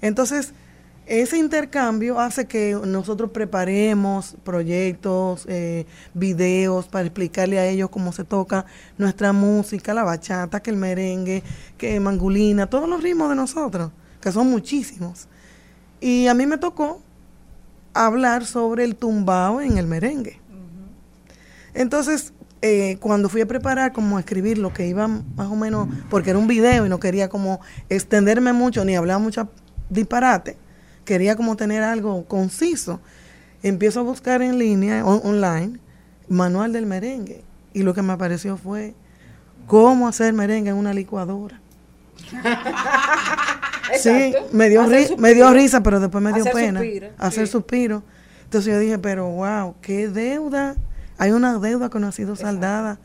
[0.00, 0.52] Entonces,
[1.20, 5.84] ese intercambio hace que nosotros preparemos proyectos, eh,
[6.14, 8.64] videos para explicarle a ellos cómo se toca
[8.96, 11.42] nuestra música, la bachata, que el merengue,
[11.76, 13.90] que mangulina, todos los ritmos de nosotros,
[14.22, 15.28] que son muchísimos.
[16.00, 17.02] Y a mí me tocó
[17.92, 20.40] hablar sobre el tumbao en el merengue.
[21.74, 22.32] Entonces,
[22.62, 26.30] eh, cuando fui a preparar, como a escribir lo que iba más o menos, porque
[26.30, 27.60] era un video y no quería como
[27.90, 29.50] extenderme mucho ni hablar mucho
[29.90, 30.56] disparate,
[31.04, 33.00] quería como tener algo conciso.
[33.62, 35.78] Empiezo a buscar en línea, on- online,
[36.28, 37.42] manual del merengue.
[37.74, 38.94] Y lo que me apareció fue
[39.66, 41.60] cómo hacer merengue en una licuadora.
[43.98, 45.20] Sí, me dio, ri- suspiro.
[45.20, 46.80] me dio risa, pero después me dio Hacer pena.
[46.80, 47.52] suspiro, Hacer sí.
[47.52, 48.02] suspiro.
[48.44, 50.76] Entonces yo dije, pero wow, qué deuda.
[51.18, 52.98] Hay una deuda que no ha sido saldada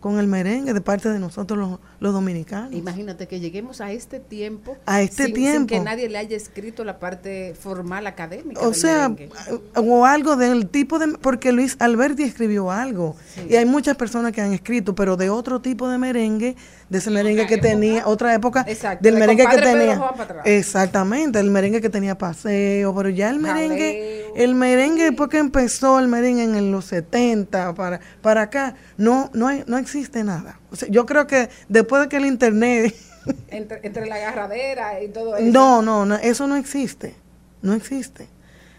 [0.00, 2.72] con el merengue de parte de nosotros los, los dominicanos.
[2.72, 4.76] Imagínate que lleguemos a este tiempo.
[4.86, 5.66] A este sin, sin tiempo.
[5.74, 8.60] que nadie le haya escrito la parte formal académica.
[8.60, 9.30] O sea, merengue.
[9.74, 11.18] o algo del tipo de...
[11.18, 13.16] Porque Luis Alberti escribió algo.
[13.48, 16.56] Y hay muchas personas que han escrito, pero de otro tipo de merengue,
[16.88, 20.00] de ese merengue que tenía, otra época, Exacto, del de merengue que tenía...
[20.44, 26.08] Exactamente, el merengue que tenía paseo, pero ya el merengue, el merengue, porque empezó el
[26.08, 30.60] merengue en los 70 para, para acá, no, no, hay- no existe nada.
[30.74, 32.94] O sea, yo creo que después de que el internet
[33.48, 35.46] Entre, entre la agarradera y todo eso.
[35.50, 37.14] No, no, no, eso no existe.
[37.62, 38.28] No existe.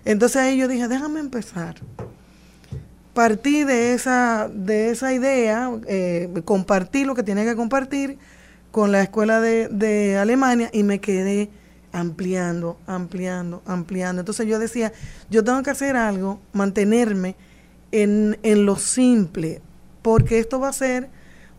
[0.03, 1.76] Entonces ahí yo dije, déjame empezar.
[3.13, 8.19] Partí de esa, de esa idea, eh, compartí lo que tenía que compartir
[8.72, 11.49] con la escuela de, de Alemania y me quedé
[11.93, 14.19] ampliando, ampliando, ampliando.
[14.19, 14.91] Entonces yo decía,
[15.30, 17.38] yo tengo que hacer algo, mantenerme
[17.93, 19.61] en, en lo simple,
[20.01, 21.09] porque esto va a ser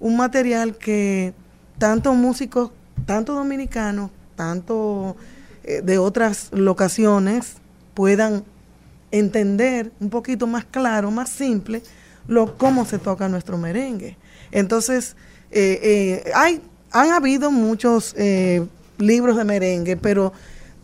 [0.01, 1.35] un material que
[1.79, 2.71] tanto músicos,
[3.05, 5.17] tanto dominicanos, tanto
[5.65, 7.57] eh, de otras locaciones
[7.95, 8.45] puedan
[9.11, 11.83] entender un poquito más claro, más simple,
[12.29, 14.17] lo cómo se toca nuestro merengue.
[14.51, 15.17] Entonces,
[15.51, 16.61] eh, eh, hay,
[16.91, 18.15] han habido muchos
[18.99, 20.33] libros de merengue, pero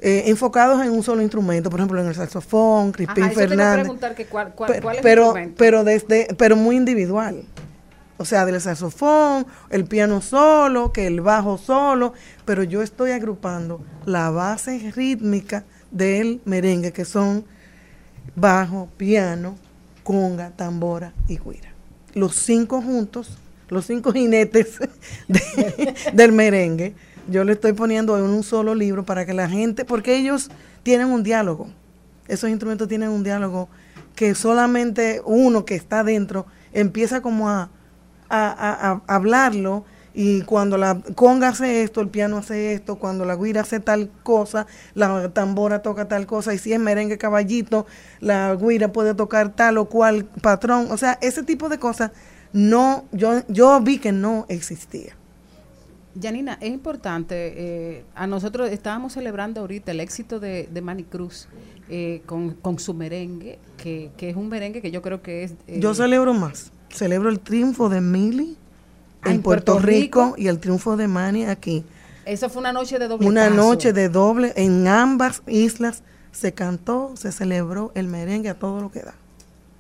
[0.05, 3.45] eh, enfocados en un solo instrumento, por ejemplo en el saxofón, Crispín Ajá, eso te
[3.45, 5.55] iba a Fernández preguntar que cuál, cuál, cuál es el pero instrumento.
[5.57, 7.45] pero desde pero muy individual
[8.19, 12.13] o sea del saxofón el piano solo que el bajo solo
[12.45, 17.45] pero yo estoy agrupando la base rítmica del merengue que son
[18.37, 19.57] bajo piano
[20.03, 21.73] conga tambora y guira.
[22.15, 24.79] Los cinco juntos los cinco jinetes
[25.29, 26.95] de- del merengue
[27.29, 30.51] yo le estoy poniendo en un solo libro para que la gente porque ellos
[30.83, 31.69] tienen un diálogo.
[32.27, 33.69] Esos instrumentos tienen un diálogo
[34.17, 37.71] que solamente uno que está dentro empieza como a,
[38.33, 39.85] a- a- a hablarlo
[40.15, 44.11] y cuando la conga hace esto, el piano hace esto, cuando la guira hace tal
[44.23, 47.87] cosa, la tambora toca tal cosa, y si es merengue caballito,
[48.21, 52.11] la guira puede tocar tal o cual patrón, o sea, ese tipo de cosas
[52.53, 55.17] no, yo, yo vi que no existía.
[56.21, 61.49] Janina, es importante, eh, a nosotros estábamos celebrando ahorita el éxito de, de Manny Cruz
[61.89, 65.53] eh, con, con su merengue, que, que es un merengue que yo creo que es...
[65.67, 68.57] eh, Yo celebro más, celebro el triunfo de Mili
[69.25, 70.35] Ah, en en Puerto, Puerto Rico, Rico.
[70.37, 71.85] y el triunfo de Manny aquí.
[72.25, 73.55] Eso fue una noche de doble Una paso.
[73.57, 76.03] noche de doble, en ambas islas
[76.33, 79.15] se cantó, se celebró el merengue a todo lo que da.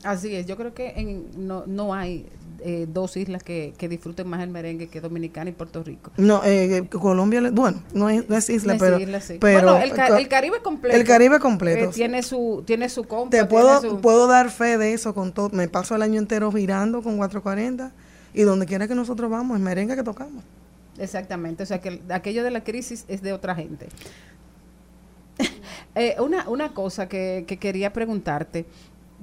[0.04, 2.26] Así es, yo creo que en, no, no hay
[2.64, 6.10] eh, dos islas que, que disfruten más el merengue que Dominicana y Puerto Rico.
[6.16, 9.38] No, eh, Colombia, le- bueno, no es, no es isla, No pero, isla, sí.
[9.40, 10.96] pero Bueno, el, ca- el Caribe completo.
[10.96, 11.84] El Caribe completo.
[11.86, 15.32] eh, tiene su tiene su compa, Te puedo, su- puedo dar fe de eso con
[15.32, 15.50] todo.
[15.50, 17.92] Me paso el año entero girando con 440
[18.34, 20.42] y donde quiera que nosotros vamos, es merengue que tocamos.
[20.98, 23.88] Exactamente, o sea que el- aquello de la crisis es de otra gente.
[25.94, 28.64] Eh, una, una cosa que, que quería preguntarte.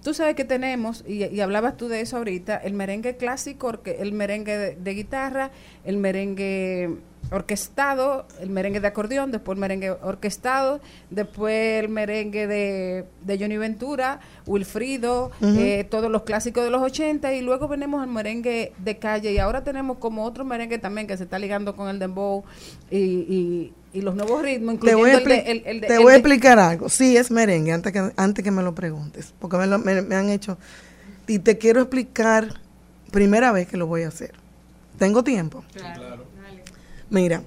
[0.04, 4.14] Tú sabes que tenemos, y, y hablabas tú de eso ahorita, el merengue clásico, el
[4.14, 5.52] merengue de, de guitarra,
[5.86, 6.98] el merengue
[7.32, 10.80] orquestado, el merengue de acordeón, después el merengue orquestado,
[11.10, 17.34] después el merengue de, de Johnny Ventura, Wilfrido, eh, todos los clásicos de los 80
[17.34, 21.18] y luego venimos al merengue de calle y ahora tenemos como otro merengue también que
[21.18, 22.44] se está ligando con el dembow
[22.90, 25.82] y, y, y los nuevos ritmos, Te incluyendo voy a, el de- expli- el- el
[25.82, 26.90] de- te el voy a de- explicar algo.
[26.90, 30.16] Sí, es merengue, antes que, antes que me lo preguntes, porque me, lo- me- me
[30.16, 30.58] han hecho.
[31.28, 32.56] Y te quiero explicar,
[33.12, 34.34] primera vez que lo voy a hacer.
[34.98, 35.64] ¿Tengo tiempo?
[37.10, 37.42] Mira,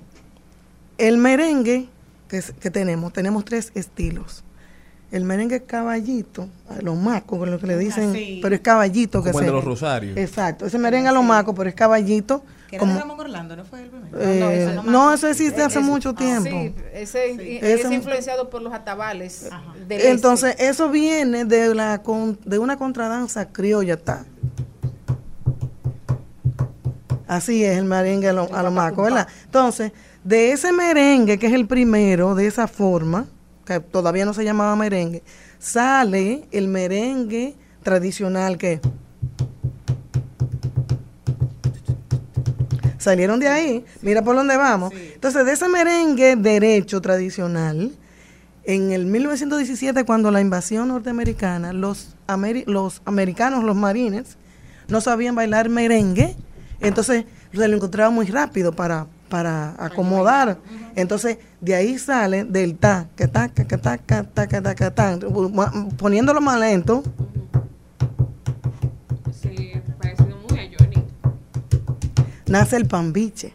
[0.98, 1.88] el merengue
[2.28, 4.44] que, es- que tenemos, tenemos tres estilos.
[5.10, 8.38] El merengue caballito, a los macos, que es lo que le dicen, sí.
[8.42, 10.16] pero es caballito que Como el se- de los rosarios.
[10.16, 12.42] Exacto, ese merengue a los macos, pero es caballito.
[12.70, 14.18] Que era como- Ramón Orlando, ¿no fue el primero?
[14.18, 16.48] eh, no, eso existe hace mucho tiempo.
[16.48, 19.50] Sí, ese, es influenciado por los atabales.
[19.86, 23.98] del Entonces, eso viene de la con- de una contradanza criolla.
[23.98, 24.24] ta.
[27.26, 29.26] Así es el merengue a lo, a lo maco, ¿verdad?
[29.44, 29.92] Entonces,
[30.24, 33.26] de ese merengue, que es el primero, de esa forma,
[33.64, 35.22] que todavía no se llamaba merengue,
[35.58, 38.80] sale el merengue tradicional que
[42.98, 44.92] salieron de ahí, mira por dónde vamos.
[45.14, 47.92] Entonces, de ese merengue derecho tradicional,
[48.64, 54.36] en el 1917, cuando la invasión norteamericana, los, ameri- los americanos, los marines,
[54.88, 56.36] no sabían bailar merengue,
[56.82, 60.58] entonces se lo encontraba muy rápido para, para acomodar.
[60.94, 64.90] Entonces, de ahí sale del ta, que ta, que ta, que ta, que ta, que
[64.90, 65.18] ta,
[65.96, 67.02] poniéndolo más lento,
[69.40, 71.04] Sí, parecido muy a Johnny.
[72.46, 73.52] nace el pambiche.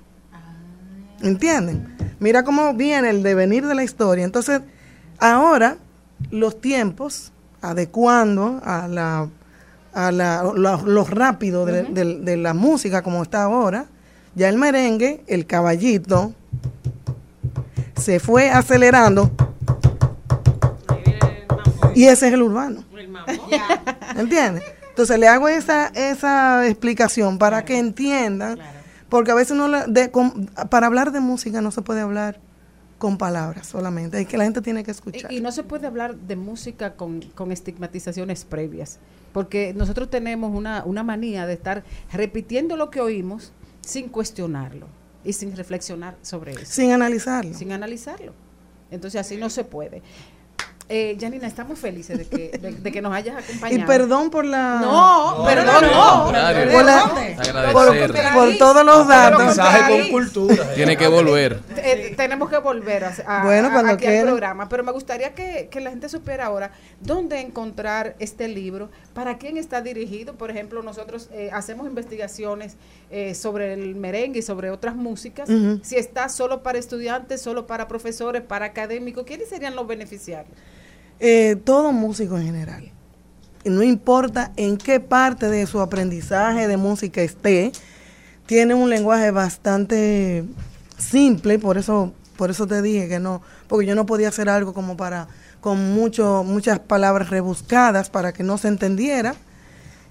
[1.21, 1.95] ¿Entienden?
[2.19, 4.23] Mira cómo viene el devenir de la historia.
[4.25, 4.61] Entonces,
[5.19, 5.77] ahora
[6.31, 7.31] los tiempos,
[7.61, 9.29] adecuando a la
[9.97, 13.85] a la, lo, lo rápido de, de- de la música como está ahora,
[14.35, 16.33] ya el merengue, el caballito,
[17.95, 19.31] se fue acelerando.
[21.95, 22.83] Y ese es el urbano.
[24.17, 24.63] ¿Entiendes?
[24.89, 28.59] Entonces le hago esa, esa explicación para que entiendan,
[29.09, 32.39] porque a veces no la- de- con- para hablar de música no se puede hablar
[32.97, 35.31] con palabras solamente, es que la gente tiene que escuchar.
[35.31, 38.97] Y, y no se puede hablar de música con, con estigmatizaciones previas,
[39.37, 44.87] porque nosotros tenemos una, una manía de estar repitiendo lo que oímos sin cuestionarlo
[45.23, 46.65] y sin reflexionar sobre eso.
[46.65, 47.53] Sin analizarlo.
[47.53, 48.33] Sin analizarlo.
[48.89, 50.01] Entonces así no se puede.
[50.89, 53.83] Eh, Janina, estamos felices de que, de, de que nos hayas acompañado.
[53.83, 54.79] Y perdón por la...
[54.81, 56.23] No, perdón, no.
[56.23, 56.71] contrario.
[56.71, 57.73] Por, la- Agradecer.
[57.73, 59.43] por- por todos los datos.
[59.43, 60.73] Mensaje con cultura.
[60.75, 61.59] Tiene que volver.
[61.75, 65.67] Eh, tenemos que volver a, a- Bueno, a- aquí al programa, pero me gustaría que,
[65.69, 70.35] que la gente supiera ahora dónde encontrar este libro, para quién está dirigido.
[70.35, 72.77] Por ejemplo, nosotros eh, hacemos investigaciones
[73.11, 75.49] eh, sobre el merengue y sobre otras músicas.
[75.83, 80.55] Si está solo para estudiantes, solo para profesores, para académicos, ¿quiénes serían los beneficiarios?
[81.19, 82.91] Eh, todo músico en general.
[83.63, 87.71] Y no importa en qué parte de su aprendizaje de música esté,
[88.45, 90.45] tiene un lenguaje bastante
[90.97, 94.73] simple, por eso, por eso te dije que no, porque yo no podía hacer algo
[94.73, 95.27] como para,
[95.59, 99.35] con mucho, muchas palabras rebuscadas para que no se entendiera.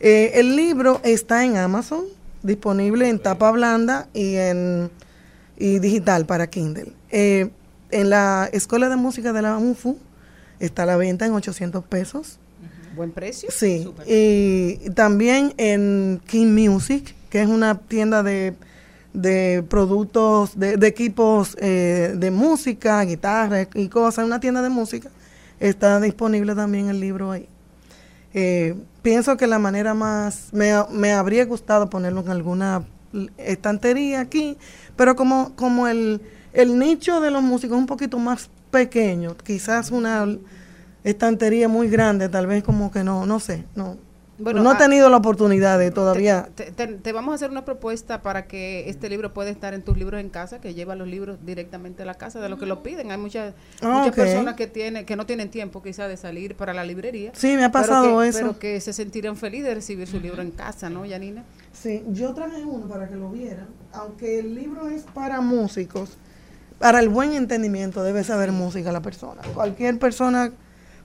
[0.01, 2.05] Eh, el libro está en Amazon,
[2.43, 4.91] disponible en tapa blanda y en
[5.57, 6.93] y digital para Kindle.
[7.11, 7.51] Eh,
[7.91, 9.99] en la Escuela de Música de la UNFU
[10.61, 12.39] está a la venta en 800 pesos.
[12.95, 13.51] Buen precio.
[13.53, 18.55] Sí, y también en King Music, que es una tienda de,
[19.13, 25.11] de productos, de, de equipos eh, de música, guitarra y cosas, una tienda de música,
[25.61, 27.49] está disponible también el libro ahí.
[28.33, 32.85] Eh, pienso que la manera más, me, me habría gustado ponerlo en alguna
[33.39, 34.57] estantería aquí,
[34.97, 36.21] pero como, como el,
[36.53, 38.51] el nicho de los músicos es un poquito más
[38.81, 40.27] pequeño, quizás una
[41.05, 43.97] estantería muy grande, tal vez como que no, no sé, no.
[44.39, 46.51] Bueno, no he ah, tenido la oportunidad de todavía.
[46.55, 49.81] Te, te- te vamos a hacer una propuesta para que este libro pueda estar en
[49.81, 52.67] tus libros en casa, que lleva los libros directamente a la casa de los que
[52.67, 53.11] lo piden.
[53.11, 56.75] Hay muchas, Ah, muchas personas que tienen, que no tienen tiempo quizá de salir para
[56.75, 57.31] la librería.
[57.35, 58.39] Sí, me ha pero pasado que- eso.
[58.41, 61.43] Pero que se sentirían felices de recibir su libro en casa, ¿no, Yanina?
[61.73, 66.11] Sí, yo traje uno para que lo vieran, aunque el libro es para músicos,
[66.79, 69.43] para el buen entendimiento debe saber música la persona.
[69.55, 70.53] Cualquier persona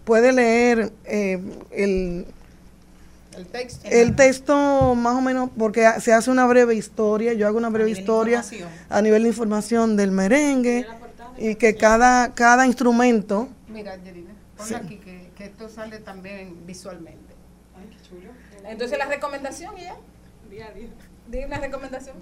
[0.04, 1.40] puede leer eh,
[1.72, 2.26] el,
[3.38, 3.88] El texto.
[3.90, 7.90] el texto más o menos, porque se hace una breve historia, yo hago una breve
[7.92, 8.44] historia
[8.90, 10.86] a nivel de información del merengue
[11.38, 14.22] y que cada, cada instrumento Mira, ponlo
[14.68, 14.74] Sí.
[14.76, 17.34] aquí, que, que esto sale también visualmente.
[17.76, 18.32] Ay, qué chulo.
[18.70, 19.96] Entonces, la recomendación ya.
[21.32, 22.18] Di una recomendación.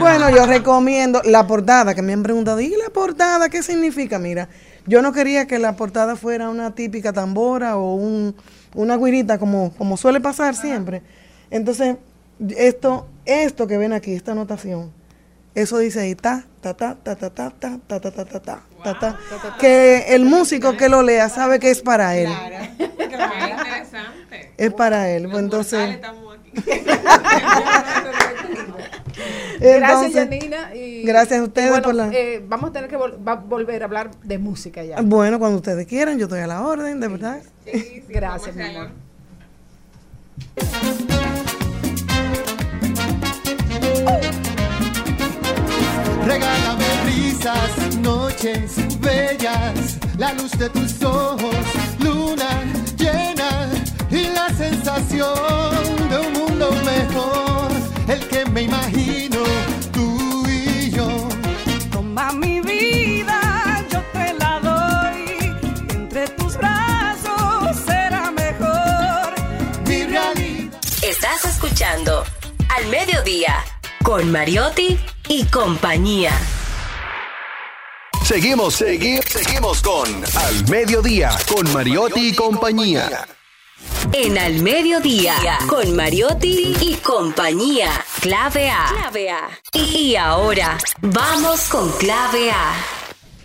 [0.00, 4.18] Bueno, yo recomiendo la portada, que me han preguntado, ¿y la portada qué significa?
[4.18, 4.48] Mira,
[4.86, 8.34] yo no quería que la portada fuera una típica tambora o un,
[8.74, 11.02] una guirita como, como suele pasar siempre.
[11.52, 11.96] Entonces,
[12.56, 14.90] esto, esto que ven aquí, esta anotación,
[15.54, 18.62] eso dice ahí, ta, ta, ta, ta, ta, ta, ta, ta, ta, ta, ta, ta,
[18.82, 19.18] ta, ta,
[19.60, 22.30] que el músico que lo lea sabe que es para él.
[22.80, 24.52] interesante.
[24.56, 25.28] Es para él.
[25.28, 26.00] Pues entonces,
[29.60, 30.74] Gracias, Yanina.
[30.74, 33.82] y- gracias a ustedes bueno, por la- eh, vamos a tener que vol- va- volver
[33.82, 35.00] a hablar de música ya.
[35.02, 37.40] bueno, cuando ustedes quieran, yo estoy a la orden, de verdad.
[38.08, 38.90] Gracias, mi amor.
[46.26, 51.54] Regálame risas, noches bellas, la luz de tus ojos,
[52.00, 52.48] luna
[52.96, 53.68] llena
[54.10, 55.34] y la sensación
[56.10, 56.47] de un mundo
[58.10, 59.42] el que me imagino
[59.92, 61.28] tú y yo.
[61.90, 65.56] Toma mi vida, yo te la doy.
[65.90, 69.34] Entre tus brazos será mejor.
[69.86, 70.78] Mi realidad.
[71.02, 72.24] Estás escuchando
[72.68, 73.64] Al Mediodía
[74.02, 74.98] con Mariotti
[75.28, 76.32] y compañía.
[78.24, 80.06] Seguimos, seguimos, seguimos con
[80.36, 83.26] Al Mediodía, con Mariotti y compañía.
[84.12, 85.34] En Al Mediodía
[85.68, 87.90] con Mariotti y compañía.
[88.20, 88.86] Clave A.
[88.92, 89.48] Clave A.
[89.72, 92.97] Y ahora vamos con Clave A.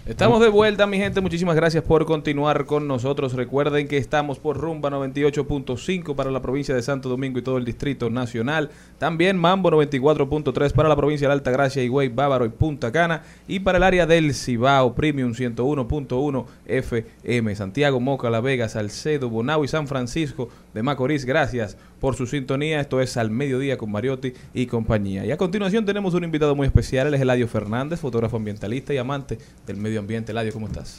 [0.05, 1.21] Estamos de vuelta, mi gente.
[1.21, 3.35] Muchísimas gracias por continuar con nosotros.
[3.35, 7.63] Recuerden que estamos por Rumba 98.5 para la provincia de Santo Domingo y todo el
[7.63, 8.69] Distrito Nacional.
[8.97, 13.21] También Mambo 94.3 para la provincia de Altagracia, Higüey, Bávaro y Punta Cana.
[13.47, 17.55] Y para el área del Cibao, Premium 101.1 FM.
[17.55, 21.25] Santiago, Moca, La Vega, Salcedo, Bonao y San Francisco de Macorís.
[21.25, 22.79] Gracias por su sintonía.
[22.79, 25.25] Esto es Al Mediodía con Mariotti y compañía.
[25.25, 27.07] Y a continuación tenemos un invitado muy especial.
[27.07, 30.31] Él es Eladio Fernández, fotógrafo ambientalista y amante del medio ambiente.
[30.31, 30.97] Eladio, ¿cómo estás?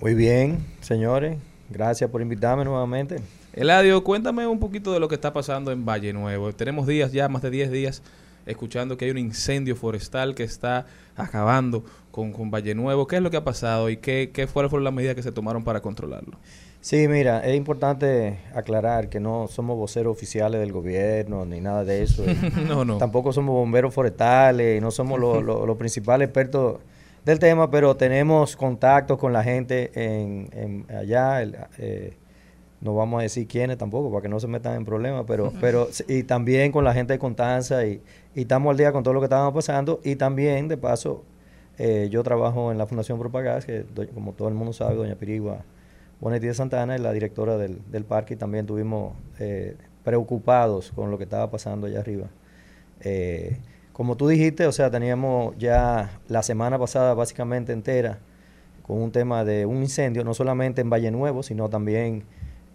[0.00, 1.38] Muy bien, señores.
[1.70, 3.20] Gracias por invitarme nuevamente.
[3.52, 6.52] Eladio, cuéntame un poquito de lo que está pasando en Valle Nuevo.
[6.52, 8.02] Tenemos días ya, más de 10 días,
[8.46, 10.86] escuchando que hay un incendio forestal que está
[11.16, 13.06] acabando con, con Valle Nuevo.
[13.06, 15.32] ¿Qué es lo que ha pasado y qué, qué fueron, fueron las medidas que se
[15.32, 16.38] tomaron para controlarlo?
[16.82, 22.02] Sí, mira, es importante aclarar que no somos voceros oficiales del gobierno ni nada de
[22.02, 22.24] eso.
[22.66, 22.98] No, no.
[22.98, 26.80] Tampoco somos bomberos forestales, no somos los los- los principales expertos
[27.24, 31.40] del tema, pero tenemos contactos con la gente en, en allá.
[31.42, 32.16] el, eh,
[32.80, 35.88] no vamos a decir quiénes tampoco, para que no se metan en problemas, pero, pero
[36.08, 38.02] y también con la gente de Constanza y,
[38.34, 41.22] y estamos al día con todo lo que estábamos pasando y también, de paso,
[41.78, 45.58] eh, yo trabajo en la Fundación Propagás, que como todo el mundo sabe, doña Pirigua
[46.22, 49.74] Bonetti de Santana es la directora del, parque y también estuvimos eh,
[50.04, 52.28] preocupados con lo que estaba pasando allá arriba.
[53.00, 53.56] Eh,
[53.92, 58.20] como tú dijiste, o sea, teníamos ya la semana pasada básicamente entera
[58.84, 62.22] con un tema de un incendio, no solamente en Valle Nuevo, sino también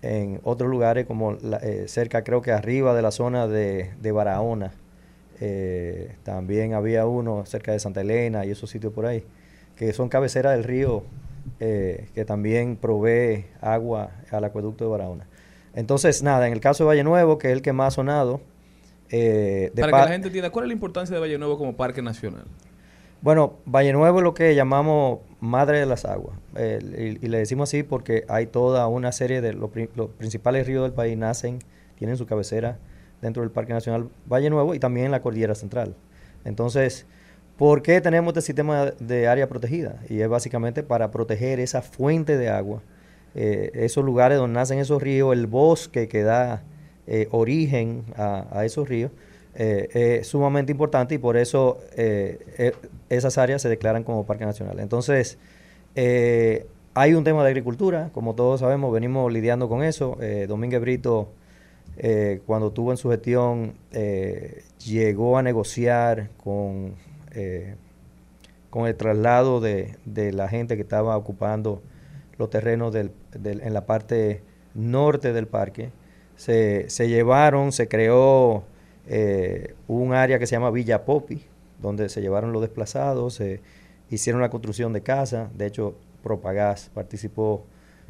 [0.02, 4.74] en otros lugares como eh, cerca, creo que arriba de la zona de, Barahona.
[6.24, 9.24] También había uno cerca de Santa Elena y esos sitios por ahí,
[9.78, 11.06] que son cabeceras del río
[11.60, 15.28] eh, que también provee agua al acueducto de Barahona.
[15.74, 18.42] Entonces, nada, en el caso de Valle Nuevo, que es el que más ha sonado,
[19.10, 21.58] eh, de Para pa- que la gente entienda, ¿cuál es la importancia de Valle Nuevo
[21.58, 22.46] como parque nacional?
[23.22, 26.38] bueno, Valle Nuevo es lo que llamamos madre de las aguas.
[26.56, 30.68] Eh, y, y le decimos así porque hay toda una serie de los, los principales
[30.68, 31.60] ríos del país nacen,
[31.98, 32.78] tienen su cabecera
[33.22, 35.96] dentro del Parque Nacional Valle Nuevo y también en la Cordillera Central.
[36.46, 37.06] Entonces,
[37.58, 40.00] ¿por qué tenemos este sistema de área protegida?
[40.10, 42.82] Y es básicamente para proteger esa fuente de agua,
[43.36, 46.64] eh, esos lugares donde nacen esos ríos, el bosque que da
[47.08, 49.12] eh, origen a, esos ríos,
[49.56, 51.80] eh, es sumamente importante y por eso
[53.10, 54.80] esas áreas se declaran como parque nacional.
[54.80, 55.38] Entonces,
[55.96, 60.18] hay un tema de agricultura, como todos sabemos, venimos lidiando con eso.
[60.48, 61.30] Domínguez Brito,
[61.98, 63.74] eh, cuando tuvo en su gestión,
[64.86, 66.94] llegó a negociar con,
[67.38, 67.76] eh,
[68.72, 69.96] con el traslado de,
[70.34, 71.82] la gente que estaba ocupando
[72.38, 74.42] los terrenos en la parte
[74.74, 75.92] norte del parque.
[76.36, 78.64] Se, llevaron, se creó
[79.08, 81.44] eh, un área que se llama Villa Popi,
[81.80, 83.62] donde se llevaron los desplazados, se
[84.10, 85.56] hicieron la construcción de casas.
[85.58, 87.66] De hecho, Propagás participó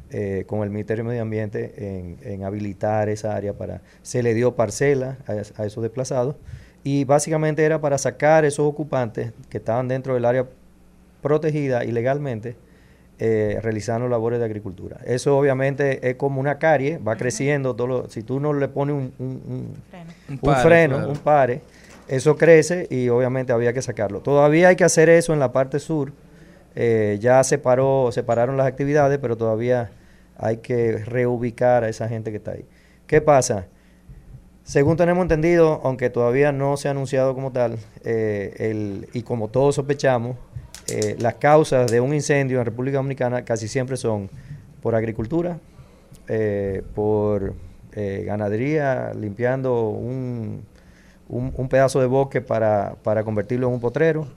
[0.10, 3.82] eh, con el Ministerio de Medio Ambiente en, habilitar esa área para...
[4.02, 6.36] Se le dio parcela a esos desplazados
[6.88, 10.46] y básicamente era para sacar esos ocupantes que estaban dentro del área
[11.22, 12.56] protegida ilegalmente
[13.20, 14.98] eh, realizando labores de agricultura.
[15.06, 18.96] Eso obviamente es como una carie, va creciendo, todo lo- si tú no le pones
[18.96, 19.74] un, un- un-
[20.30, 21.12] Un un pare, freno, claro.
[21.12, 21.62] un pare,
[22.08, 24.22] eso crece y obviamente había que sacarlo.
[24.22, 26.14] Todavía hay que hacer eso en la parte sur,
[26.76, 29.90] eh, ya separó, separaron las actividades, pero todavía
[30.38, 32.64] hay que reubicar a esa gente que está ahí.
[33.08, 33.66] ¿Qué pasa?
[34.68, 39.48] Según tenemos entendido, aunque todavía no se ha anunciado como tal, eh, el, y como
[39.48, 40.36] todos sospechamos,
[40.90, 44.30] eh, las causas de un incendio en República Dominicana casi siempre son
[44.82, 45.58] por agricultura,
[46.28, 47.54] eh, por
[47.96, 50.66] ganadería, limpiando un,
[51.70, 54.28] pedazo de bosque para convertirlo en un potrero,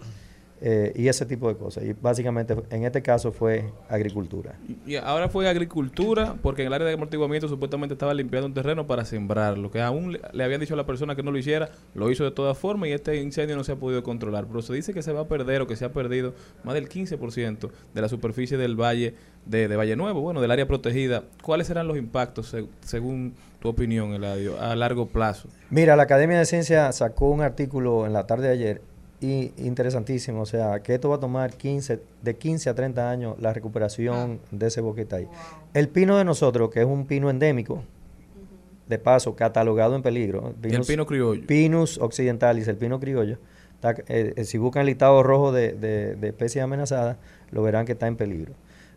[0.63, 1.85] eh, y ese tipo de cosas.
[1.85, 4.55] Y básicamente en este caso fue agricultura.
[4.87, 8.87] Y ahora fue agricultura, porque en el área de amortiguamiento supuestamente estaba limpiando un terreno
[8.87, 11.71] para sembrarlo, que aún le, le habían dicho a la persona que no lo hiciera,
[11.95, 14.47] lo hizo de todas formas y este incendio no se ha podido controlar.
[14.47, 16.35] Pero se dice que se va a perder o que se ha perdido
[16.65, 19.15] más del 15% de la superficie del valle
[19.47, 21.25] de, de Valle Nuevo, bueno, del área protegida.
[21.43, 25.49] ¿Cuáles serán los impactos, seg- según tu opinión, Eladio, a largo plazo?
[25.71, 28.83] Mira, la Academia de Ciencia sacó un artículo en la tarde de ayer
[29.21, 33.37] y interesantísimo, o sea, que esto va a tomar 15, de 15 a 30 años
[33.39, 35.29] la recuperación de ese boquete ahí.
[35.75, 37.83] El pino de nosotros, que es un pino endémico,
[38.89, 40.55] de paso, catalogado en peligro.
[40.63, 41.47] Y el pino criollo.
[41.47, 43.39] Pinus occidentalis, el pino criollo.
[43.75, 47.17] está, eh, eh, si buscan el listado rojo de, de- de especies amenazadas,
[47.51, 48.55] lo verán que está en peligro.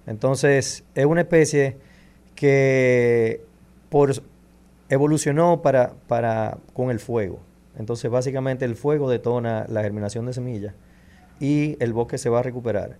[0.07, 1.77] Entonces, es una especie
[2.35, 3.41] que
[3.89, 4.11] por,
[4.89, 7.39] evolucionó para, para, con el fuego.
[7.77, 10.73] Entonces, básicamente, el fuego detona la germinación de semillas
[11.39, 12.97] y el bosque se va a recuperar.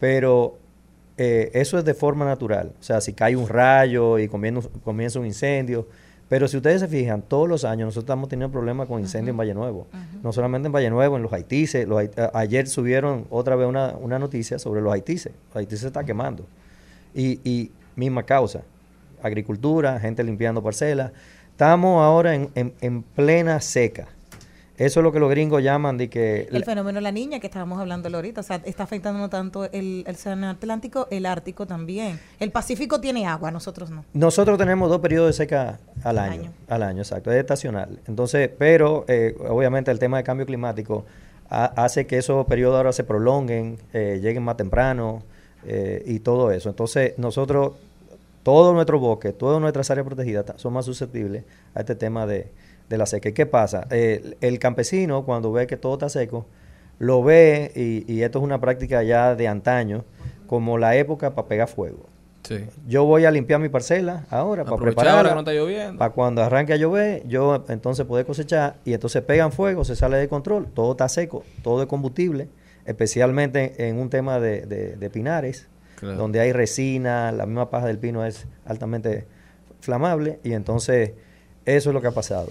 [0.00, 0.58] Pero
[1.16, 2.72] eh, eso es de forma natural.
[2.78, 5.88] O sea, si cae un rayo y comienza, comienza un incendio.
[6.28, 9.36] Pero si ustedes se fijan, todos los años nosotros estamos teniendo problemas con incendios en
[9.36, 9.86] Valle Nuevo.
[10.22, 11.86] No solamente en Valle Nuevo, en los haitises.
[11.86, 15.32] Los, hait- a- ayer subieron otra vez una, una noticia sobre los haitises.
[15.48, 16.46] Los haitises se está quemando.
[17.14, 18.62] Y, y misma causa.
[19.22, 21.12] Agricultura, gente limpiando parcelas.
[21.58, 24.08] Estamos ahora en, en- en plena seca.
[24.76, 26.48] Eso es lo que los gringos llaman de que...
[26.50, 29.66] El fenómeno de la niña que estábamos hablando ahorita, o sea, está afectando no tanto
[29.66, 32.18] el, el Océano Atlántico, el Ártico también.
[32.40, 34.04] El Pacífico tiene agua, nosotros no.
[34.14, 38.00] Nosotros tenemos dos periodos de seca al año, al año, exacto, es estacional.
[38.08, 41.04] Entonces, pero eh, obviamente el tema de cambio climático
[41.50, 45.22] ha- hace que esos periodos ahora se prolonguen, eh, lleguen más temprano
[45.64, 46.68] eh, y todo eso.
[46.70, 47.74] Entonces, nosotros,
[48.44, 51.42] todo nuestro bosque, todas nuestras áreas protegidas son más susceptibles
[51.74, 52.52] a este tema de,
[52.88, 53.28] de la seca.
[53.30, 53.88] ¿Y qué pasa?
[53.90, 56.46] Eh, el campesino, cuando ve que todo está seco,
[57.00, 60.04] lo ve, y, y esto es una práctica ya de antaño,
[60.46, 62.06] como la época para pegar fuego.
[62.46, 62.66] Sí.
[62.86, 65.16] Yo voy a limpiar mi parcela ahora para prepararla.
[65.18, 65.98] ahora que no está lloviendo.
[65.98, 70.18] Para cuando arranque a llover, yo entonces poder cosechar y entonces pegan fuego, se sale
[70.18, 72.48] de control, todo está seco, todo es combustible,
[72.84, 76.16] especialmente en un tema de, de- de pinares, Claro.
[76.16, 79.26] donde hay resina, la misma paja del pino es altamente
[79.80, 81.12] flamable y entonces
[81.64, 82.48] eso es lo que ha pasado.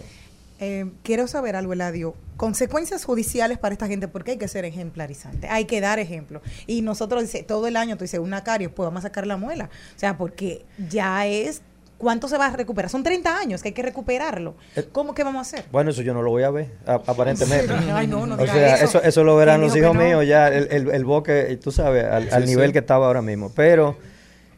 [0.59, 2.15] Eh, quiero saber algo, Eladio.
[2.37, 6.41] Consecuencias judiciales para esta gente, porque hay que ser ejemplarizante, hay que dar ejemplo.
[6.67, 9.35] Y nosotros dice, todo el año tú dices, una caries, pues vamos a sacar la
[9.35, 9.69] muela.
[9.95, 11.63] O sea, porque ya es,
[12.03, 12.91] ¿cuánto se va a recuperar?
[12.91, 14.55] Son 30 años que hay que recuperarlo.
[14.75, 15.65] Eh, ¿Cómo que vamos a hacer?
[15.71, 17.73] Bueno, eso yo no lo voy a ver, a- aparentemente.
[17.91, 18.85] Ay, no, no o sea, eso.
[18.85, 20.03] eso, eso lo verán ¿Quién los hijos no?
[20.03, 22.73] míos ya, el, el, el bosque, tú sabes, al, nivel sí.
[22.73, 23.51] que estaba ahora mismo.
[23.55, 23.97] Pero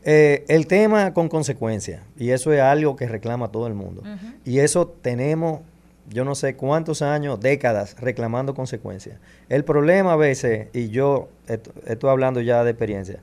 [0.04, 4.04] eh, el tema con consecuencias, y eso es algo que reclama todo el mundo.
[4.44, 5.62] Y eso tenemos,
[6.10, 9.18] yo no sé cuántos años, décadas, reclamando consecuencias.
[9.50, 13.20] El problema a veces, y yo esto- estoy hablando ya de experiencia,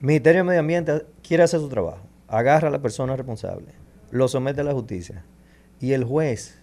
[0.00, 1.98] Ministerio de Medio Ambiente quiere hacer su trabajo,
[2.28, 3.66] agarra a la persona responsable,
[4.10, 5.24] lo somete a la justicia,
[5.80, 6.58] y el juez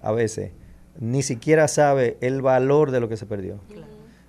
[0.00, 0.52] a veces
[1.00, 3.58] ni siquiera sabe el valor de lo que se perdió.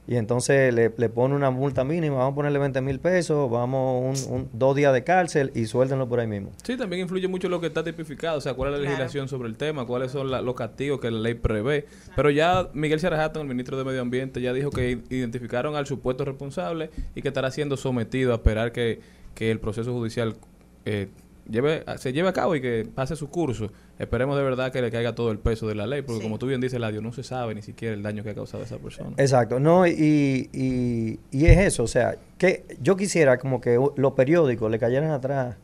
[0.06, 4.28] Y entonces le, le pone una multa mínima, vamos a ponerle 20 mil pesos, vamos
[4.30, 6.52] un, un- dos días de cárcel y suéltenlo por ahí mismo.
[6.62, 8.92] Sí, también influye mucho lo que está tipificado, o sea, cuál es la Claro.
[8.92, 11.86] legislación sobre el tema, cuáles son la- los castigos que la ley prevé.
[12.18, 16.26] Pero ya Miguel Sarajato, el ministro de Medio Ambiente, ya dijo que identificaron al supuesto
[16.26, 19.00] responsable y que estará siendo sometido a esperar que,
[19.36, 20.36] que el proceso judicial
[20.86, 21.10] eh,
[21.50, 23.72] lleve, se lleve a cabo y que pase su curso.
[24.00, 26.48] Esperemos de verdad que le caiga todo el peso de la ley, porque como tú
[26.48, 29.12] bien dices, Ladio, no se sabe ni siquiera el daño que ha causado esa persona.
[29.18, 34.14] Exacto, no, y, y, y es eso, o sea, que yo quisiera como que los
[34.14, 35.56] periódicos le cayeran atrás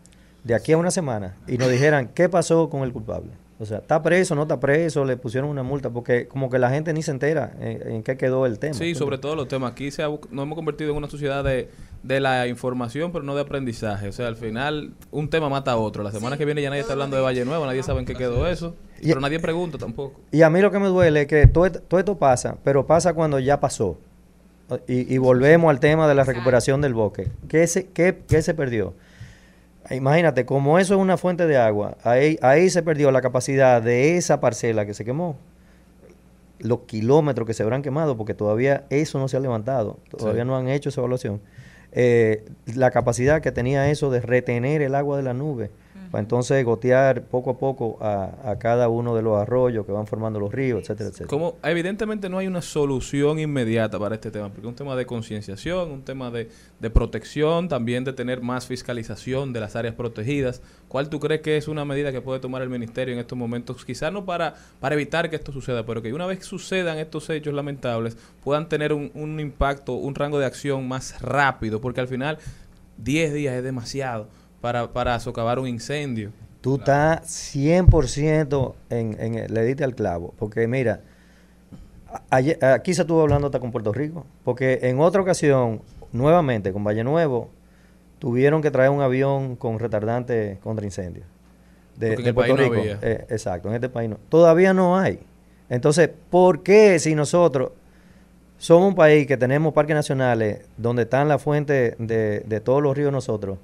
[0.43, 3.31] de aquí a una semana y nos dijeran qué pasó con el culpable.
[3.61, 6.69] O sea, está preso, no está preso, le pusieron una multa, porque como que la
[6.69, 8.73] gente ni se entera en, en qué quedó el tema.
[8.73, 9.73] Sí, sobre todo los temas.
[9.73, 11.67] Aquí se ha nos hemos convertido en una sociedad de,
[12.03, 14.07] de la información, pero no de aprendizaje.
[14.07, 16.01] O sea, al final un tema mata a otro.
[16.03, 18.15] La semana que viene ya nadie está hablando de Valle Nuevo, nadie sabe en qué
[18.15, 18.75] quedó eso.
[19.01, 20.19] Y- pero nadie pregunta tampoco.
[20.31, 22.85] Y a mí lo que me duele es que todo, et- todo esto pasa, pero
[22.87, 23.97] pasa cuando ya pasó.
[24.87, 27.27] Y, y volvemos al tema de la recuperación del bosque.
[27.47, 28.93] ¿Qué se, qué, qué se perdió?
[29.89, 34.17] Imagínate, como eso es una fuente de agua, ahí, ahí se perdió la capacidad de
[34.17, 35.37] esa parcela que se quemó.
[36.59, 40.47] Los kilómetros que se habrán quemado, porque todavía eso no se ha levantado, todavía Sí.
[40.47, 41.41] no han hecho esa evaluación.
[41.91, 42.45] Eh,
[42.75, 45.71] la capacidad que tenía eso de retener el agua de la nube,
[46.11, 50.07] para entonces gotear poco a poco a, a cada uno de los arroyos que van
[50.07, 51.29] formando los ríos, etcétera, etcétera.
[51.29, 55.05] Como evidentemente no hay una solución inmediata para este tema, porque es un tema de
[55.05, 56.49] concienciación, un tema de,
[56.79, 60.61] de protección, también de tener más fiscalización de las áreas protegidas.
[60.87, 63.85] ¿Cuál tú crees que es una medida que puede tomar el ministerio en estos momentos?
[63.85, 67.53] Quizás no para, para evitar que esto suceda, pero que una vez sucedan estos hechos
[67.53, 72.39] lamentables puedan tener un, un impacto, un rango de acción más rápido, porque al final
[72.97, 74.27] 10 días es demasiado
[74.61, 76.31] para, para socavar un incendio.
[76.61, 77.21] Tú estás
[77.55, 80.33] 100% en, en, le diste al clavo.
[80.37, 81.01] Porque mira,
[82.29, 84.25] ayer- aquí se estuvo hablando hasta con Puerto Rico.
[84.43, 85.81] Porque en otra ocasión,
[86.11, 87.49] nuevamente con Valle Nuevo,
[88.19, 91.25] tuvieron que traer un avión con retardante contra incendios.
[91.95, 92.81] De, Porque en de el Puerto país no Rico.
[92.81, 92.99] había.
[93.01, 94.17] Eh, exacto, en este país no.
[94.29, 95.19] Todavía no hay.
[95.69, 97.71] Entonces, ¿por qué si nosotros
[98.57, 102.97] somos un país que tenemos parques nacionales donde están las fuentes de, de todos los
[102.97, 103.59] ríos nosotros?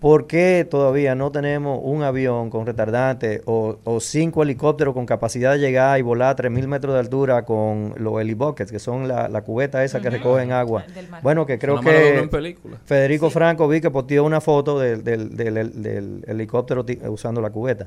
[0.00, 5.52] ¿Por qué todavía no tenemos un avión con retardante o, o cinco helicópteros con capacidad
[5.52, 9.28] de llegar y volar a 3.000 metros de altura con los helibuckets, que son la,
[9.28, 10.84] la cubeta esa que recogen agua?
[11.22, 12.76] Bueno, que creo que en película.
[12.84, 17.48] Federico Franco vi que posteó una foto del, del- del- del- del helicóptero usando la
[17.50, 17.86] cubeta.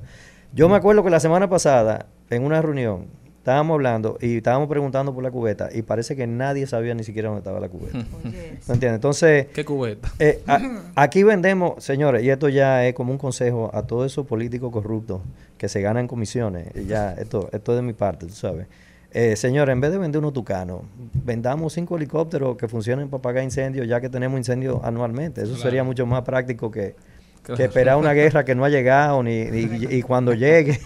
[0.54, 3.06] Yo me acuerdo que la semana pasada, en una reunión,
[3.48, 7.30] estábamos hablando y estábamos preguntando por la cubeta y parece que nadie sabía ni siquiera
[7.30, 7.98] dónde estaba la cubeta.
[8.24, 8.96] ¿Me entiendes?
[8.96, 10.12] Entonces, ¿Qué cubeta?
[10.20, 10.60] eh, a-
[10.96, 15.22] aquí vendemos, señores, y esto ya es como un consejo a todos esos políticos corruptos
[15.58, 16.68] que se ganan comisiones.
[16.76, 18.68] y Ya, esto, esto es de mi parte, tú sabes.
[19.12, 20.82] Eh, señores, en vez de vender unos tucanos,
[21.24, 25.42] vendamos cinco helicópteros que funcionen para apagar incendios, ya que tenemos incendios anualmente.
[25.44, 26.96] Eso sería mucho más práctico que,
[27.44, 27.56] Claro.
[27.58, 30.78] que esperar una guerra que no ha llegado ni, ni- y cuando llegue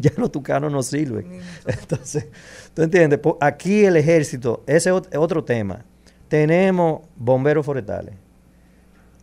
[0.10, 1.40] ya los tucanos no sirven.
[1.66, 2.28] Entonces,
[2.74, 3.20] ¿tú entiendes?
[3.40, 5.84] Aquí el ejército, ese es otro tema.
[6.28, 8.14] Tenemos bomberos forestales.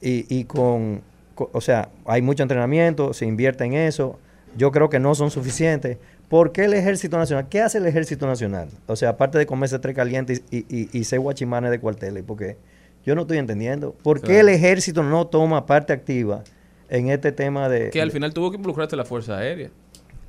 [0.02, 1.02] Y, y con,
[1.36, 4.20] co- o sea, hay mucho entrenamiento, se invierte en eso.
[4.58, 5.98] Yo creo que no son suficientes.
[6.30, 7.48] ¿Por qué el Ejército Nacional?
[7.50, 8.68] ¿Qué hace el Ejército Nacional?
[8.88, 12.58] O sea, aparte de comerse tres calientes y, y, y ser guachimanes de cuarteles, porque
[13.06, 13.94] yo no estoy entendiendo.
[13.94, 14.42] ¿Por qué Claro.
[14.42, 16.44] el Ejército no toma parte activa
[16.90, 17.90] en este tema de...
[17.92, 19.70] Que al final tuvo que involucrarse la Fuerza Aérea.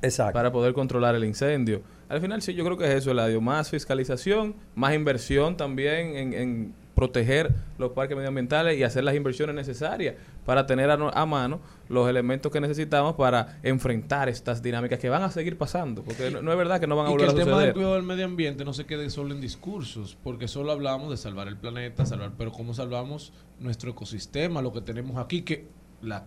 [0.01, 0.33] Exacto.
[0.33, 1.81] Para poder controlar el incendio.
[2.07, 3.41] Al final sí, yo creo que es eso, Eladio.
[3.41, 9.55] Más fiscalización, más inversión también en, en proteger los parques medioambientales y hacer las inversiones
[9.55, 10.15] necesarias
[10.45, 15.07] para tener a, no- a mano los elementos que necesitamos para enfrentar estas dinámicas que
[15.07, 16.03] van a seguir pasando.
[16.03, 17.51] Porque no, no es verdad que no van a y que volver el a tema
[17.51, 17.73] del suceder.
[17.75, 21.47] cuidado del medio ambiente no se quede solo en discursos, porque solo hablamos de salvar
[21.47, 25.67] el planeta, salvar, pero cómo salvamos nuestro ecosistema, lo que tenemos aquí, que
[26.01, 26.25] la-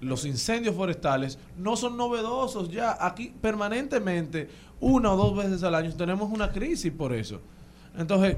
[0.00, 4.48] los incendios forestales no son novedosos ya, aquí permanentemente,
[4.80, 7.40] una o dos veces al año tenemos una crisis por eso.
[7.98, 8.36] Entonces,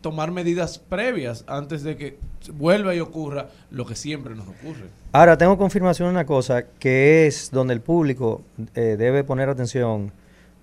[0.00, 2.18] tomar medidas previas antes de que
[2.54, 4.84] vuelva y ocurra lo que siempre nos ocurre.
[5.12, 8.42] Ahora, tengo confirmación de una cosa, que es donde el público
[8.74, 10.12] eh, debe poner atención,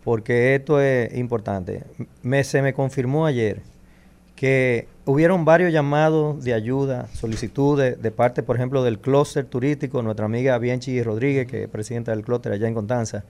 [0.04, 1.84] porque esto es importante.
[2.22, 3.62] Me, se me confirmó ayer
[4.44, 10.26] que hubieron varios llamados de ayuda, solicitudes de parte, por ejemplo, del clúster turístico, nuestra
[10.26, 13.24] amiga Bianchi Rodríguez, que es presidenta del clúster allá en Constanza,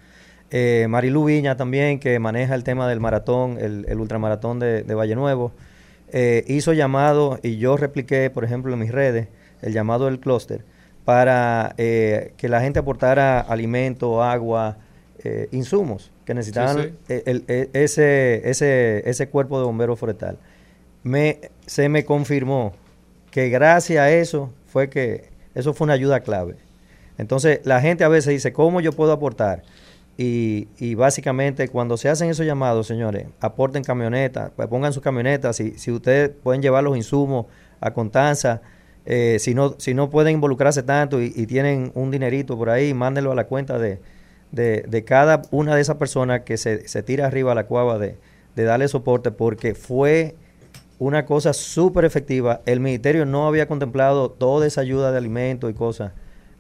[0.50, 4.96] eh, Marilu Viña también, que maneja el tema del maratón, el, el ultramaratón de, de
[4.96, 5.52] Valle Nuevo,
[6.12, 9.28] eh, hizo llamado y yo repliqué, por ejemplo, en mis redes,
[9.62, 10.64] el llamado del clúster
[11.06, 14.78] para eh, que la gente aportara alimento, agua,
[15.24, 17.22] eh, insumos que necesitaban sí.
[17.28, 20.40] el- ese, ese, ese cuerpo de bombero forestal.
[21.04, 22.74] Me, se me confirmó
[23.32, 26.56] que gracias a eso fue que eso fue una ayuda clave.
[27.18, 29.64] Entonces la gente a veces dice, ¿cómo yo puedo aportar?
[30.18, 35.56] Y, y básicamente cuando se hacen esos llamados, señores, aporten camionetas, pues pongan sus camionetas,
[35.56, 37.48] si, si ustedes pueden llevar los insumos
[37.82, 38.62] a Constanza,
[39.06, 42.94] eh, si, no, si no pueden involucrarse tanto y, y tienen un dinerito por ahí,
[42.94, 44.00] mándenlo a la cuenta de,
[44.52, 47.98] de, de cada una de esas personas que se, se tira arriba a la cuava
[47.98, 48.16] de,
[48.56, 50.36] de darle soporte, porque fue
[51.00, 52.62] una cosa súper efectiva.
[52.66, 56.12] El ministerio no había contemplado toda esa ayuda de alimentos y cosas,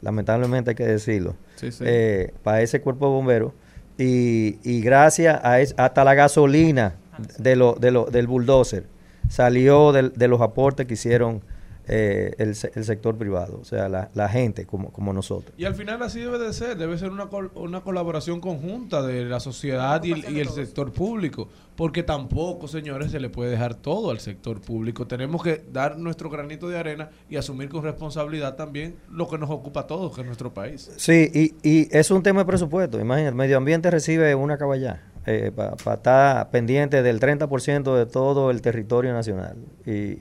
[0.01, 1.83] lamentablemente hay que decirlo, Sí, sí.
[1.87, 3.53] eh, para ese cuerpo de bomberos.
[3.97, 6.95] Y, y gracias a es- hasta la gasolina
[7.37, 8.85] de lo, de lo, del bulldozer
[9.29, 11.41] salió del- de los aportes que hicieron
[11.87, 15.53] eh, el, se- el sector privado, o sea, la, la gente como, como nosotros.
[15.57, 19.25] Y al final así debe de ser, debe ser una, col- una colaboración conjunta de
[19.25, 23.75] la sociedad y el, y el sector público, porque tampoco, señores, se le puede dejar
[23.75, 25.07] todo al sector público.
[25.07, 29.49] Tenemos que dar nuestro granito de arena y asumir con responsabilidad también lo que nos
[29.49, 30.89] ocupa a todos, que es nuestro país.
[30.97, 32.99] Sí, y, y es un tema de presupuesto.
[32.99, 38.51] Imagínate, el medio ambiente recibe una caballá eh, para estar pendiente del 30% de todo
[38.51, 39.57] el territorio nacional.
[39.85, 40.19] Y,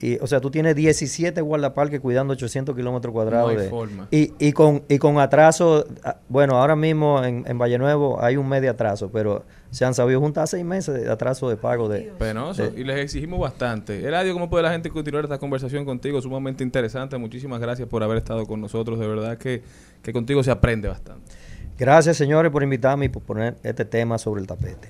[0.00, 3.52] y, o sea, tú tienes 17 guardaparques cuidando 800 kilómetros cuadrados.
[3.52, 4.08] No hay de- forma.
[4.10, 8.36] Y, y, con, y con atraso, ah, bueno, ahora mismo en, en Valle Nuevo hay
[8.38, 12.12] un medio atraso, pero se han sabido juntar seis meses de atraso de pago de...
[12.18, 12.70] Penoso.
[12.70, 14.06] de- Y les exigimos bastante.
[14.06, 16.20] Eladio, ¿cómo puede la gente continuar esta conversación contigo?
[16.22, 17.18] Sumamente interesante.
[17.18, 18.98] Muchísimas gracias por haber estado con nosotros.
[18.98, 19.62] De verdad que,
[20.02, 21.30] que contigo se aprende bastante.
[21.78, 24.88] Gracias, señores, por invitarme y por poner este tema sobre el tapete.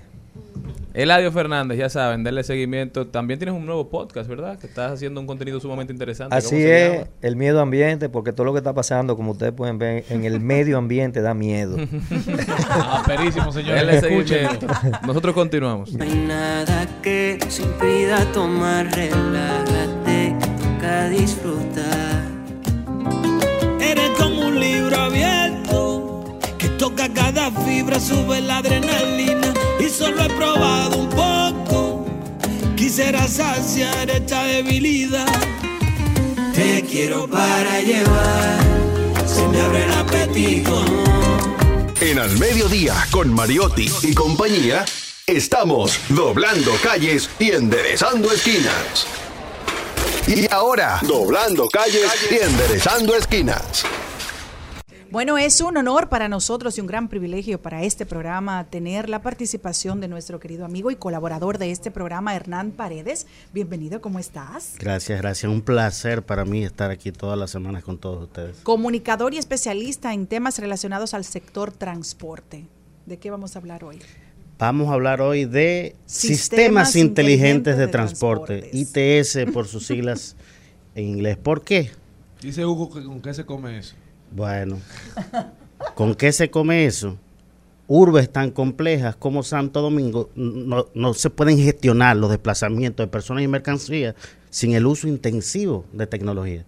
[0.92, 3.06] Eladio Fernández, ya saben, darle seguimiento.
[3.06, 4.58] También tienes un nuevo podcast, ¿verdad?
[4.58, 6.30] Que estás haciendo un contenido sumamente interesante.
[6.34, 7.06] ¿Cómo Así es, llama?
[7.22, 10.40] el miedo ambiente, porque todo lo que está pasando, como ustedes pueden ver, en el
[10.40, 11.76] medio ambiente da miedo.
[12.72, 14.00] Ah, perísimo, señores.
[14.00, 14.66] Seguimiento.
[15.06, 15.92] Nosotros continuamos.
[15.92, 22.22] No hay nada que se impida tomar, relájate, toca disfrutar.
[23.80, 25.39] Eres como un libro abierto
[27.01, 32.06] toca cada fibra, sube la adrenalina y solo he probado un poco.
[32.77, 35.27] Quisiera saciar esta debilidad.
[36.55, 38.59] Te quiero para llevar,
[39.27, 40.85] se me abre el apetito.
[42.01, 44.85] En Al Mediodía, con Mariotti y compañía,
[45.27, 49.06] estamos doblando calles y enderezando esquinas.
[50.27, 53.85] Y ahora, doblando calles y enderezando esquinas.
[55.10, 59.20] Bueno, es un honor para nosotros y un gran privilegio para este programa tener la
[59.20, 63.26] participación de nuestro querido amigo y colaborador de este programa, Hernán Paredes.
[63.52, 64.76] Bienvenido, ¿cómo estás?
[64.78, 65.50] Gracias, gracias.
[65.50, 68.58] Un placer para mí estar aquí todas las semanas con todos ustedes.
[68.62, 72.68] Comunicador y especialista en temas relacionados al sector transporte.
[73.04, 73.98] ¿De qué vamos a hablar hoy?
[74.60, 79.88] Vamos a hablar hoy de Sistemas sistemas, inteligentes, inteligentes de, de transporte, ITS por sus
[79.88, 80.36] siglas
[80.94, 81.36] en inglés.
[81.36, 81.90] ¿Por qué?
[82.40, 83.96] Dice Hugo que con qué se come eso.
[84.31, 84.78] Bueno,
[85.94, 87.16] ¿con qué se come eso?
[87.93, 93.43] urbes tan complejas como Santo Domingo no, no se pueden gestionar los desplazamientos de personas
[93.43, 94.15] y mercancías
[94.48, 96.65] sin el uso intensivo de tecnología.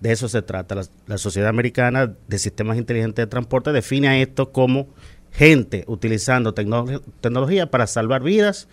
[0.00, 0.74] De eso se trata.
[0.74, 4.86] La, la Sociedad Americana de Sistemas Inteligentes de Transporte define a esto como
[5.32, 8.66] gente utilizando tecno- tecnología para salvar vidas,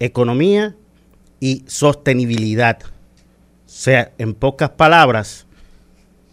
[0.00, 0.74] economía
[1.38, 2.78] y sostenibilidad.
[2.82, 2.88] O
[3.66, 5.46] sea, en pocas palabras,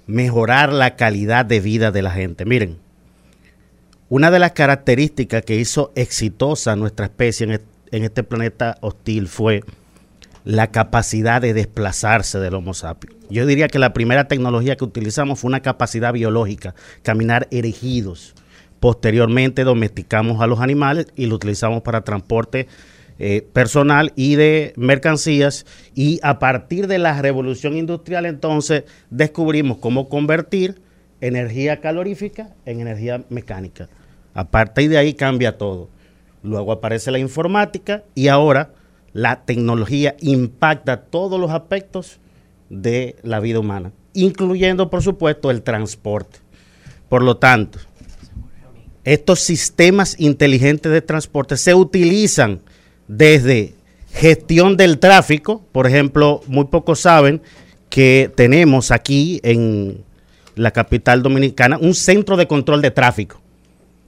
[0.07, 2.45] mejorar la calidad de vida de la gente.
[2.45, 2.77] Miren,
[4.09, 9.27] una de las características que hizo exitosa nuestra especie en, est- en este planeta hostil
[9.27, 9.63] fue
[10.45, 13.15] la capacidad de desplazarse del Homo sapiens.
[13.29, 16.73] Yo diría que la primera tecnología que utilizamos fue una capacidad biológica,
[17.03, 18.33] caminar erigidos.
[18.79, 22.67] Posteriormente domesticamos a los animales y lo utilizamos para transporte
[23.19, 25.65] eh, personal y de mercancías
[25.95, 30.81] y a partir de la revolución industrial entonces descubrimos cómo convertir
[31.21, 33.89] energía calorífica en energía mecánica.
[34.33, 35.89] A partir de ahí cambia todo.
[36.43, 38.71] Luego aparece la informática y ahora
[39.13, 42.19] la tecnología impacta todos los aspectos
[42.69, 46.37] de la vida humana, incluyendo por supuesto el transporte.
[47.09, 47.79] Por lo tanto,
[49.03, 52.61] estos sistemas inteligentes de transporte se utilizan
[53.07, 53.73] desde
[54.11, 57.41] gestión del tráfico, por ejemplo, muy pocos saben
[57.89, 60.03] que tenemos aquí en
[60.55, 63.39] la capital dominicana un centro de control de tráfico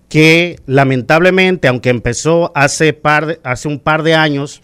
[0.10, 4.62] que lamentablemente, aunque empezó hace, par de- hace un par de años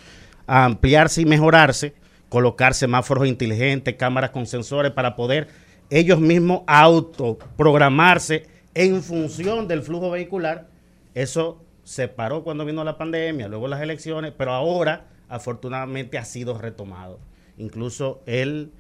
[0.48, 1.94] a ampliarse y mejorarse,
[2.30, 5.48] colocar semáforos inteligentes, cámaras con sensores para poder
[5.92, 10.68] ellos mismos autoprogramarse en función del flujo vehicular,
[11.14, 16.58] eso se paró cuando vino la pandemia, luego las elecciones, pero ahora afortunadamente ha sido
[16.58, 17.20] retomado.
[17.58, 18.72] Incluso el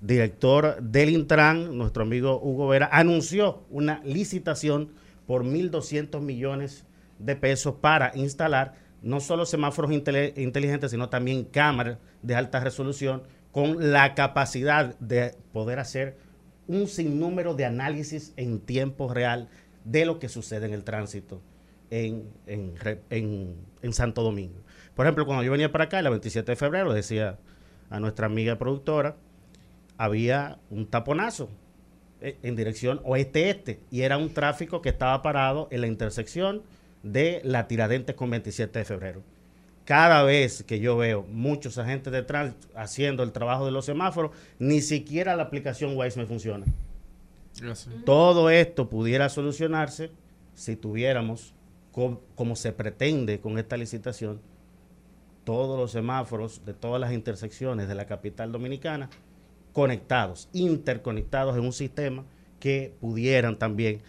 [0.00, 4.92] director del Intran, nuestro amigo Hugo Vera, anunció una licitación
[5.26, 6.86] por 1.200 millones
[7.18, 13.22] de pesos para instalar no solo semáforos inteligentes, sino también cámaras de alta resolución
[13.52, 16.16] con la capacidad de poder hacer
[16.66, 19.50] un sinnúmero de análisis en tiempo real
[19.84, 21.42] de lo que sucede en el tránsito
[21.98, 22.74] en, en
[23.10, 24.56] en- en Santo Domingo.
[24.94, 27.38] Por ejemplo, cuando yo venía para acá, el 27 de febrero, decía
[27.90, 29.16] a nuestra amiga productora,
[29.98, 31.48] había un taponazo
[32.20, 36.62] eh, en dirección oeste-este y era un tráfico que estaba parado en la intersección
[37.02, 39.22] de la Tiradentes con 27 de febrero.
[39.84, 44.30] Cada vez que yo veo muchos agentes de tránsito haciendo el trabajo de los semáforos,
[44.58, 46.64] ni siquiera la aplicación Waze me funciona.
[48.04, 50.10] Todo esto pudiera solucionarse
[50.54, 51.53] si tuviéramos,
[51.94, 54.40] co- como se pretende con esta licitación,
[55.44, 59.10] todos los semáforos de todas las intersecciones de la capital dominicana
[59.72, 62.24] conectados, interconectados en un sistema
[62.60, 64.00] que pudieran también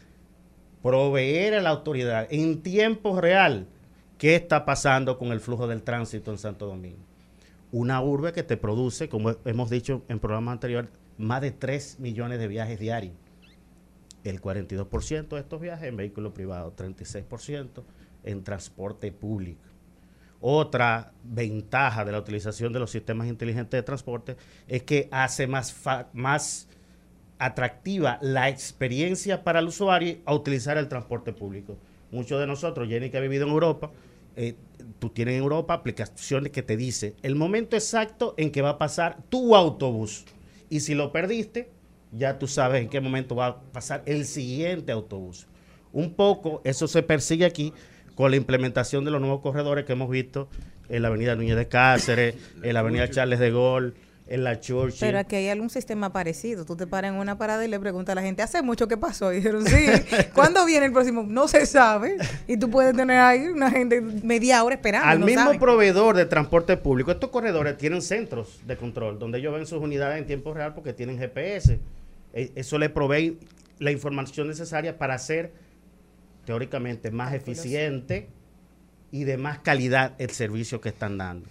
[0.81, 3.67] proveer a la autoridad en tiempo real
[4.17, 6.99] qué está pasando con el flujo del tránsito en Santo Domingo.
[7.71, 12.39] Una urbe que te produce, como hemos dicho en programas anteriores, más de 3 millones
[12.39, 13.13] de viajes diarios.
[14.25, 17.83] El 42% de estos viajes en vehículo privado, 36%
[18.23, 19.61] en transporte público.
[20.41, 24.35] Otra ventaja de la utilización de los sistemas inteligentes de transporte
[24.67, 25.75] es que hace más,
[26.11, 26.67] más
[27.39, 31.77] atractiva la experiencia para el usuario a utilizar el transporte público.
[32.11, 33.91] Muchos de nosotros, Jenny que ha vivido en Europa,
[34.35, 34.55] eh,
[34.99, 38.77] tú tienes en Europa aplicaciones que te dice el momento exacto en que va a
[38.77, 40.25] pasar tu autobús.
[40.69, 41.69] Y si lo perdiste,
[42.11, 45.47] ya tú sabes en qué momento va a pasar el siguiente autobús.
[45.91, 47.73] Un poco eso se persigue aquí
[48.15, 50.47] con la implementación de los nuevos corredores que hemos visto
[50.89, 53.93] en la avenida Núñez de Cáceres, en la avenida Charles de Gaulle,
[54.27, 54.99] en la Churchill.
[55.01, 56.65] Pero aquí hay algún sistema parecido.
[56.65, 58.97] Tú te paras en una parada y le preguntas a la gente, ¿hace mucho que
[58.97, 59.31] pasó?
[59.31, 59.85] Y dijeron, sí.
[60.33, 61.23] ¿Cuándo viene el próximo?
[61.27, 62.17] No se sabe.
[62.47, 65.07] Y tú puedes tener ahí una gente media hora esperando.
[65.07, 65.59] Al no mismo saben.
[65.59, 70.17] proveedor de transporte público, estos corredores tienen centros de control donde ellos ven sus unidades
[70.17, 71.79] en tiempo real porque tienen GPS.
[72.33, 73.37] E- Eso le provee
[73.77, 75.51] la información necesaria para hacer
[76.45, 78.27] teóricamente más eficiente
[79.11, 81.47] y de más calidad el servicio que están dando.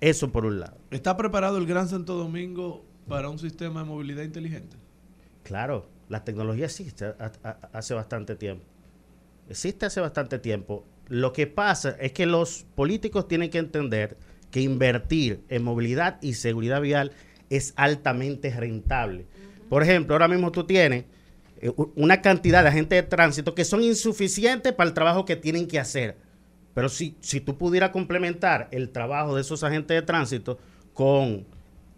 [0.00, 0.78] Eso por un lado.
[0.90, 4.76] ¿Está preparado el Gran Santo Domingo para un sistema de movilidad inteligente?
[5.42, 7.14] Claro, la tecnología existe
[7.72, 8.64] hace bastante tiempo.
[9.48, 10.84] Existe hace bastante tiempo.
[11.08, 14.16] Lo que pasa es que los políticos tienen que entender
[14.50, 17.12] que invertir en movilidad y seguridad vial
[17.50, 19.26] es altamente rentable.
[19.68, 21.04] Por ejemplo, ahora mismo tú tienes
[21.58, 25.66] eh, una cantidad de agentes de tránsito que son insuficientes para el trabajo que tienen
[25.66, 26.16] que hacer.
[26.76, 30.58] Pero si, si tú pudieras complementar el trabajo de esos agentes de tránsito
[30.92, 31.46] con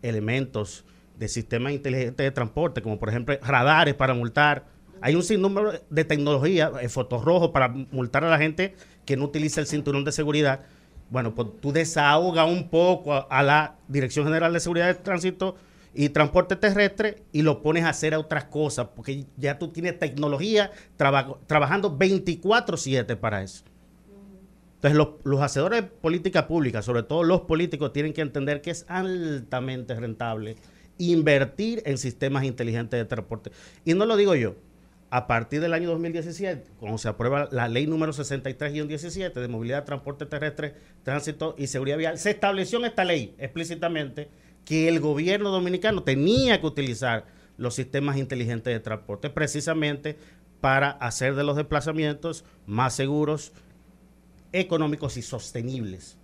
[0.02, 0.84] elementos
[1.18, 4.66] de sistemas inteligentes de transporte, como por ejemplo radares para multar
[5.00, 9.60] Hay un sinnúmero de tecnología, eh, fotorrojo para multar a la gente que no utiliza
[9.60, 10.60] el cinturón de seguridad.
[11.10, 15.56] Bueno, pues tú desahoga un poco a, la Dirección General de Seguridad de Tránsito
[15.92, 20.70] y Transporte Terrestre y lo pones a hacer otras cosas, porque ya tú tienes tecnología
[20.96, 23.64] traba- trabajando 24/7 para eso.
[24.78, 28.70] Entonces, los, los hacedores de política pública, sobre todo los políticos, tienen que entender que
[28.70, 30.55] es altamente rentable
[30.98, 33.50] invertir en sistemas inteligentes de transporte.
[33.84, 34.55] Y no lo digo yo.
[35.10, 40.26] A partir del año 2017, cuando se aprueba la ley número 63-17 de movilidad, transporte
[40.26, 44.28] terrestre, tránsito y seguridad vial, se estableció en esta ley explícitamente
[44.66, 47.24] que el gobierno dominicano tenía que utilizar
[47.56, 50.18] los sistemas inteligentes de transporte precisamente
[50.60, 53.52] para hacer de los desplazamientos más seguros,
[54.53, 56.16] económicos y sostenibles.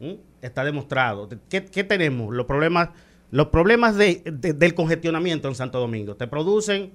[0.00, 0.12] ¿Mm?
[0.42, 1.28] Está demostrado.
[1.48, 2.34] ¿Qué, qué tenemos?
[2.34, 2.90] Los problemas,
[3.30, 6.16] los problemas de- de- del congestionamiento en Santo Domingo.
[6.16, 6.92] Te producen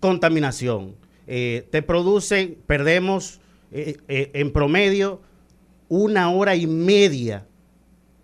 [0.00, 0.94] contaminación,
[1.26, 3.40] eh, te producen, perdemos
[3.72, 5.20] eh, eh, en promedio
[5.88, 7.46] una hora y media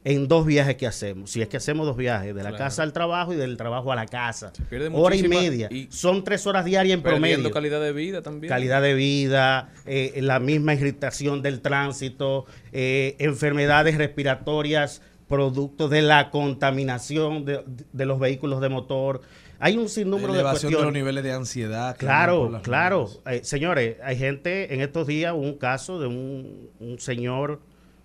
[0.05, 1.31] en dos viajes que hacemos.
[1.31, 2.65] Si es que hacemos dos viajes, de la Claro.
[2.65, 4.53] casa al trabajo y del trabajo a la casa.
[4.69, 5.69] pierde Hora y media.
[5.71, 8.51] y Son tres horas diarias en Perdiendo promedio calidad de vida también.
[8.51, 16.31] calidad de vida, eh, la misma irritación del tránsito, eh, enfermedades respiratorias, producto de la
[16.31, 17.63] contaminación de,
[17.93, 19.23] de los vehículos de motor.
[19.59, 20.85] Hay un sinnúmero de elevación de, cuestiones.
[20.85, 21.97] los niveles de ansiedad.
[21.97, 23.09] Claro, claro.
[23.27, 27.61] Eh, señores, hay gente, en estos días hubo un caso de un, un señor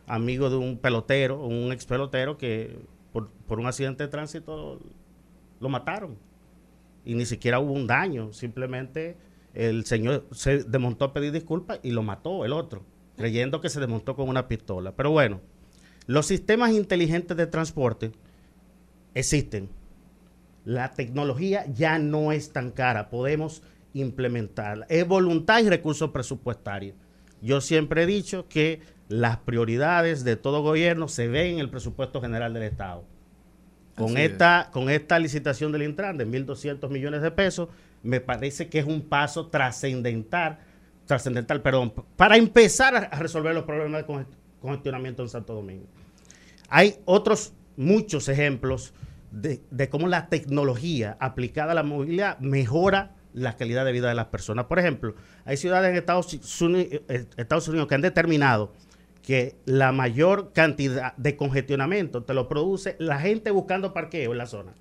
[0.09, 2.77] amigo de un pelotero, un ex pelotero que
[3.13, 4.81] por, un accidente de tránsito
[5.59, 6.17] lo mataron.
[7.05, 9.15] Y ni siquiera hubo un daño, simplemente
[9.53, 12.83] el señor se desmontó a pedir disculpas y lo mató el otro,
[13.15, 14.95] creyendo que se desmontó con una pistola.
[14.95, 15.41] Pero bueno,
[16.07, 18.11] los sistemas inteligentes de transporte
[19.13, 19.69] existen.
[20.65, 23.61] La tecnología ya no es tan cara, podemos
[23.93, 24.85] implementarla.
[24.89, 26.95] Es voluntad y recursos presupuestarios.
[27.41, 32.21] Yo siempre he dicho que las prioridades de todo gobierno se ven en el presupuesto
[32.21, 33.03] general del Estado.
[33.95, 34.31] Con Así es.
[34.31, 37.67] esta, con esta licitación del Intran de 1.200 millones de pesos,
[38.01, 40.59] me parece que es un paso trascendental,
[41.05, 44.25] trascendental, perdón, para empezar a resolver los problemas de conge-
[44.61, 45.85] congestionamiento en Santo Domingo.
[46.69, 48.93] Hay otros muchos ejemplos
[49.31, 54.15] de, de cómo la tecnología aplicada a la movilidad mejora la calidad de vida de
[54.15, 54.65] las personas.
[54.65, 55.15] Por ejemplo,
[55.45, 57.01] hay ciudades en Estados Unidos,
[57.37, 58.71] Estados Unidos que han determinado
[59.29, 64.47] que la mayor cantidad de congestionamiento te lo produce la gente buscando parqueo en la
[64.47, 64.73] zona.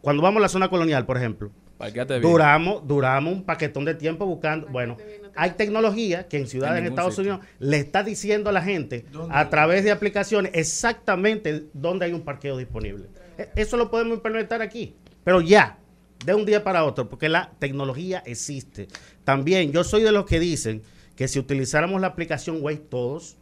[0.00, 2.22] Cuando vamos a la zona colonial, por ejemplo, bien.
[2.22, 4.66] duramos, duramos un paquetón de tiempo buscando.
[4.68, 4.96] Bueno,
[5.34, 7.34] hay tecnología que en ciudades En Estados sitio.
[7.34, 12.22] Unidos le está diciendo a la gente a través de aplicaciones exactamente dónde hay un
[12.22, 13.08] parqueo disponible.
[13.36, 15.76] E- Eso lo podemos implementar aquí, pero ya,
[16.24, 18.88] de un día para otro, porque la tecnología existe.
[19.22, 20.80] También yo soy de los que dicen
[21.16, 23.38] que si utilizáramos la aplicación Waze todos,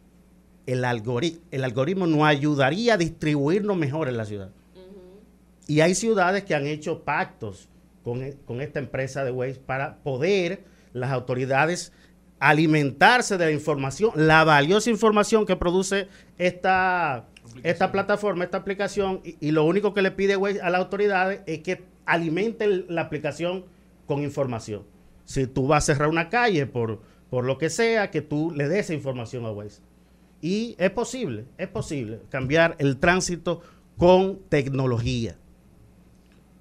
[0.65, 4.49] el, algori- el algoritmo nos ayudaría a distribuirnos mejor en la ciudad.
[5.67, 7.69] Y hay ciudades que han hecho pactos
[8.03, 11.91] con, e- con esta empresa de Waze para poder las autoridades
[12.39, 16.07] alimentarse de la información, la valiosa información que produce
[16.37, 17.27] esta,
[17.63, 21.41] esta plataforma, esta aplicación, y, y lo único que le pide Waze a las autoridades
[21.47, 23.65] es que alimenten la aplicación
[24.05, 24.83] con información.
[25.25, 27.01] Si tú vas a cerrar una calle por,
[27.35, 29.81] por lo que sea, que tú le des información a Waze.
[30.41, 33.59] Y es posible, es posible cambiar el tránsito
[33.97, 35.35] con tecnología.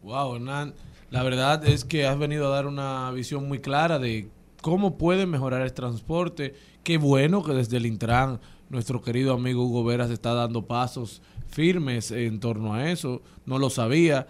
[0.03, 0.75] Wow, Hernán,
[1.11, 4.31] la verdad es que has venido a dar una visión muy clara de
[4.63, 6.55] cómo puede mejorar el transporte.
[6.83, 12.11] Qué bueno que desde el Intran nuestro querido amigo Hugo Veras está dando pasos firmes
[12.11, 13.23] en torno a eso.
[13.47, 14.27] No lo sabía.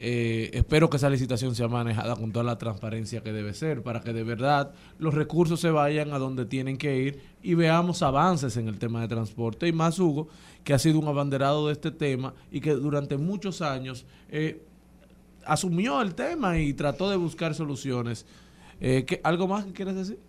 [0.00, 4.00] Eh, espero que esa licitación sea manejada con toda la transparencia que debe ser para
[4.00, 8.56] que de verdad los recursos se vayan a donde tienen que ir y veamos avances
[8.56, 9.66] en el tema de transporte.
[9.66, 10.28] Y más Hugo,
[10.62, 14.62] que ha sido un abanderado de este tema y que durante muchos años eh,
[15.44, 18.24] asumió el tema y trató de buscar soluciones.
[18.80, 20.20] Eh, ¿qué- ¿Algo más que quieres decir?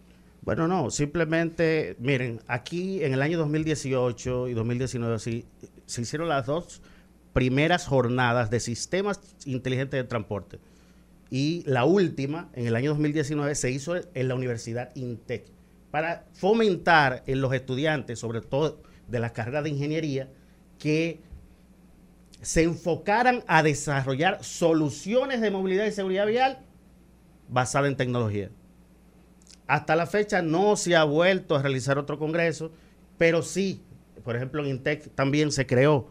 [0.42, 5.46] Bueno, no, simplemente, miren, aquí en el año 2018 y 2019 sí,
[5.86, 6.82] se hicieron las dos
[7.34, 10.60] primeras jornadas de sistemas inteligentes de transporte.
[11.30, 15.46] Y la última, en el año 2019, se hizo en la Universidad INTEC
[15.92, 20.30] para fomentar en los estudiantes, sobre todo de las carreras de ingeniería,
[20.78, 21.20] que
[22.42, 26.60] se enfocaran a desarrollar soluciones de movilidad y seguridad vial
[27.50, 28.50] basadas en tecnología.
[29.68, 32.72] Hasta la fecha no se ha vuelto a realizar otro congreso,
[33.18, 33.84] pero sí,
[34.24, 36.08] por ejemplo, en INTEC también se creó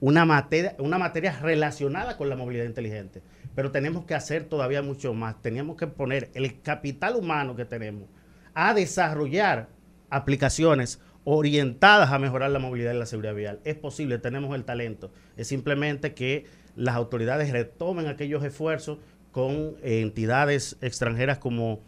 [0.00, 3.22] una materia, una materia relacionada con la movilidad inteligente.
[3.54, 5.40] Pero tenemos que hacer todavía mucho más.
[5.42, 8.08] Teníamos que poner el capital humano que tenemos
[8.54, 9.68] a desarrollar
[10.08, 13.60] aplicaciones orientadas a mejorar la movilidad y la seguridad vial.
[13.64, 15.12] Es posible, tenemos el talento.
[15.36, 16.46] Es simplemente que
[16.76, 18.98] las autoridades retomen aquellos esfuerzos
[19.32, 21.80] con eh, entidades extranjeras como,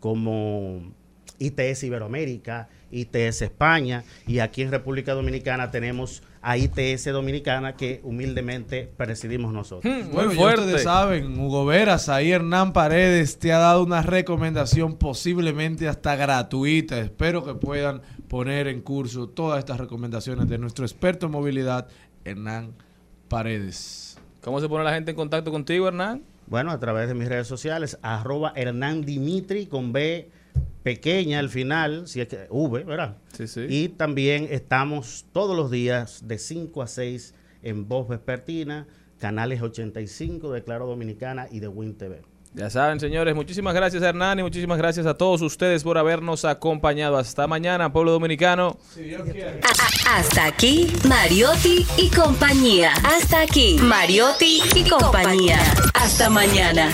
[0.00, 0.92] como
[1.38, 8.90] ITS Iberoamérica, ITS España y aquí en República Dominicana tenemos a ITS Dominicana que humildemente
[8.96, 9.92] presidimos nosotros.
[10.12, 15.86] Bueno, ya ustedes saben, Hugo Veras, ahí Hernán Paredes te ha dado una recomendación posiblemente
[15.86, 16.98] hasta gratuita.
[16.98, 21.88] Espero que puedan poner en curso todas estas recomendaciones de nuestro experto en movilidad,
[22.24, 22.74] Hernán
[23.28, 24.18] Paredes.
[24.40, 26.22] ¿Cómo se pone la gente en contacto contigo, Hernán?
[26.46, 30.30] Bueno, a través de mis redes sociales, arroba Hernán Dimitri con B
[30.82, 33.16] pequeña al final, si es que V, ¿verdad?
[33.36, 33.66] Sí, sí.
[33.68, 38.86] Y también estamos todos los días de 5 a 6 en Voz Vespertina,
[39.18, 42.22] canales 85 de Claro Dominicana y de Win TV.
[42.52, 47.16] Ya saben, señores, muchísimas gracias Hernán y muchísimas gracias a todos ustedes por habernos acompañado.
[47.16, 48.76] Hasta mañana, pueblo dominicano.
[50.08, 52.92] Hasta aquí, Mariotti y compañía.
[53.04, 55.60] Hasta aquí, Mariotti y compañía.
[55.94, 56.88] Hasta mañana.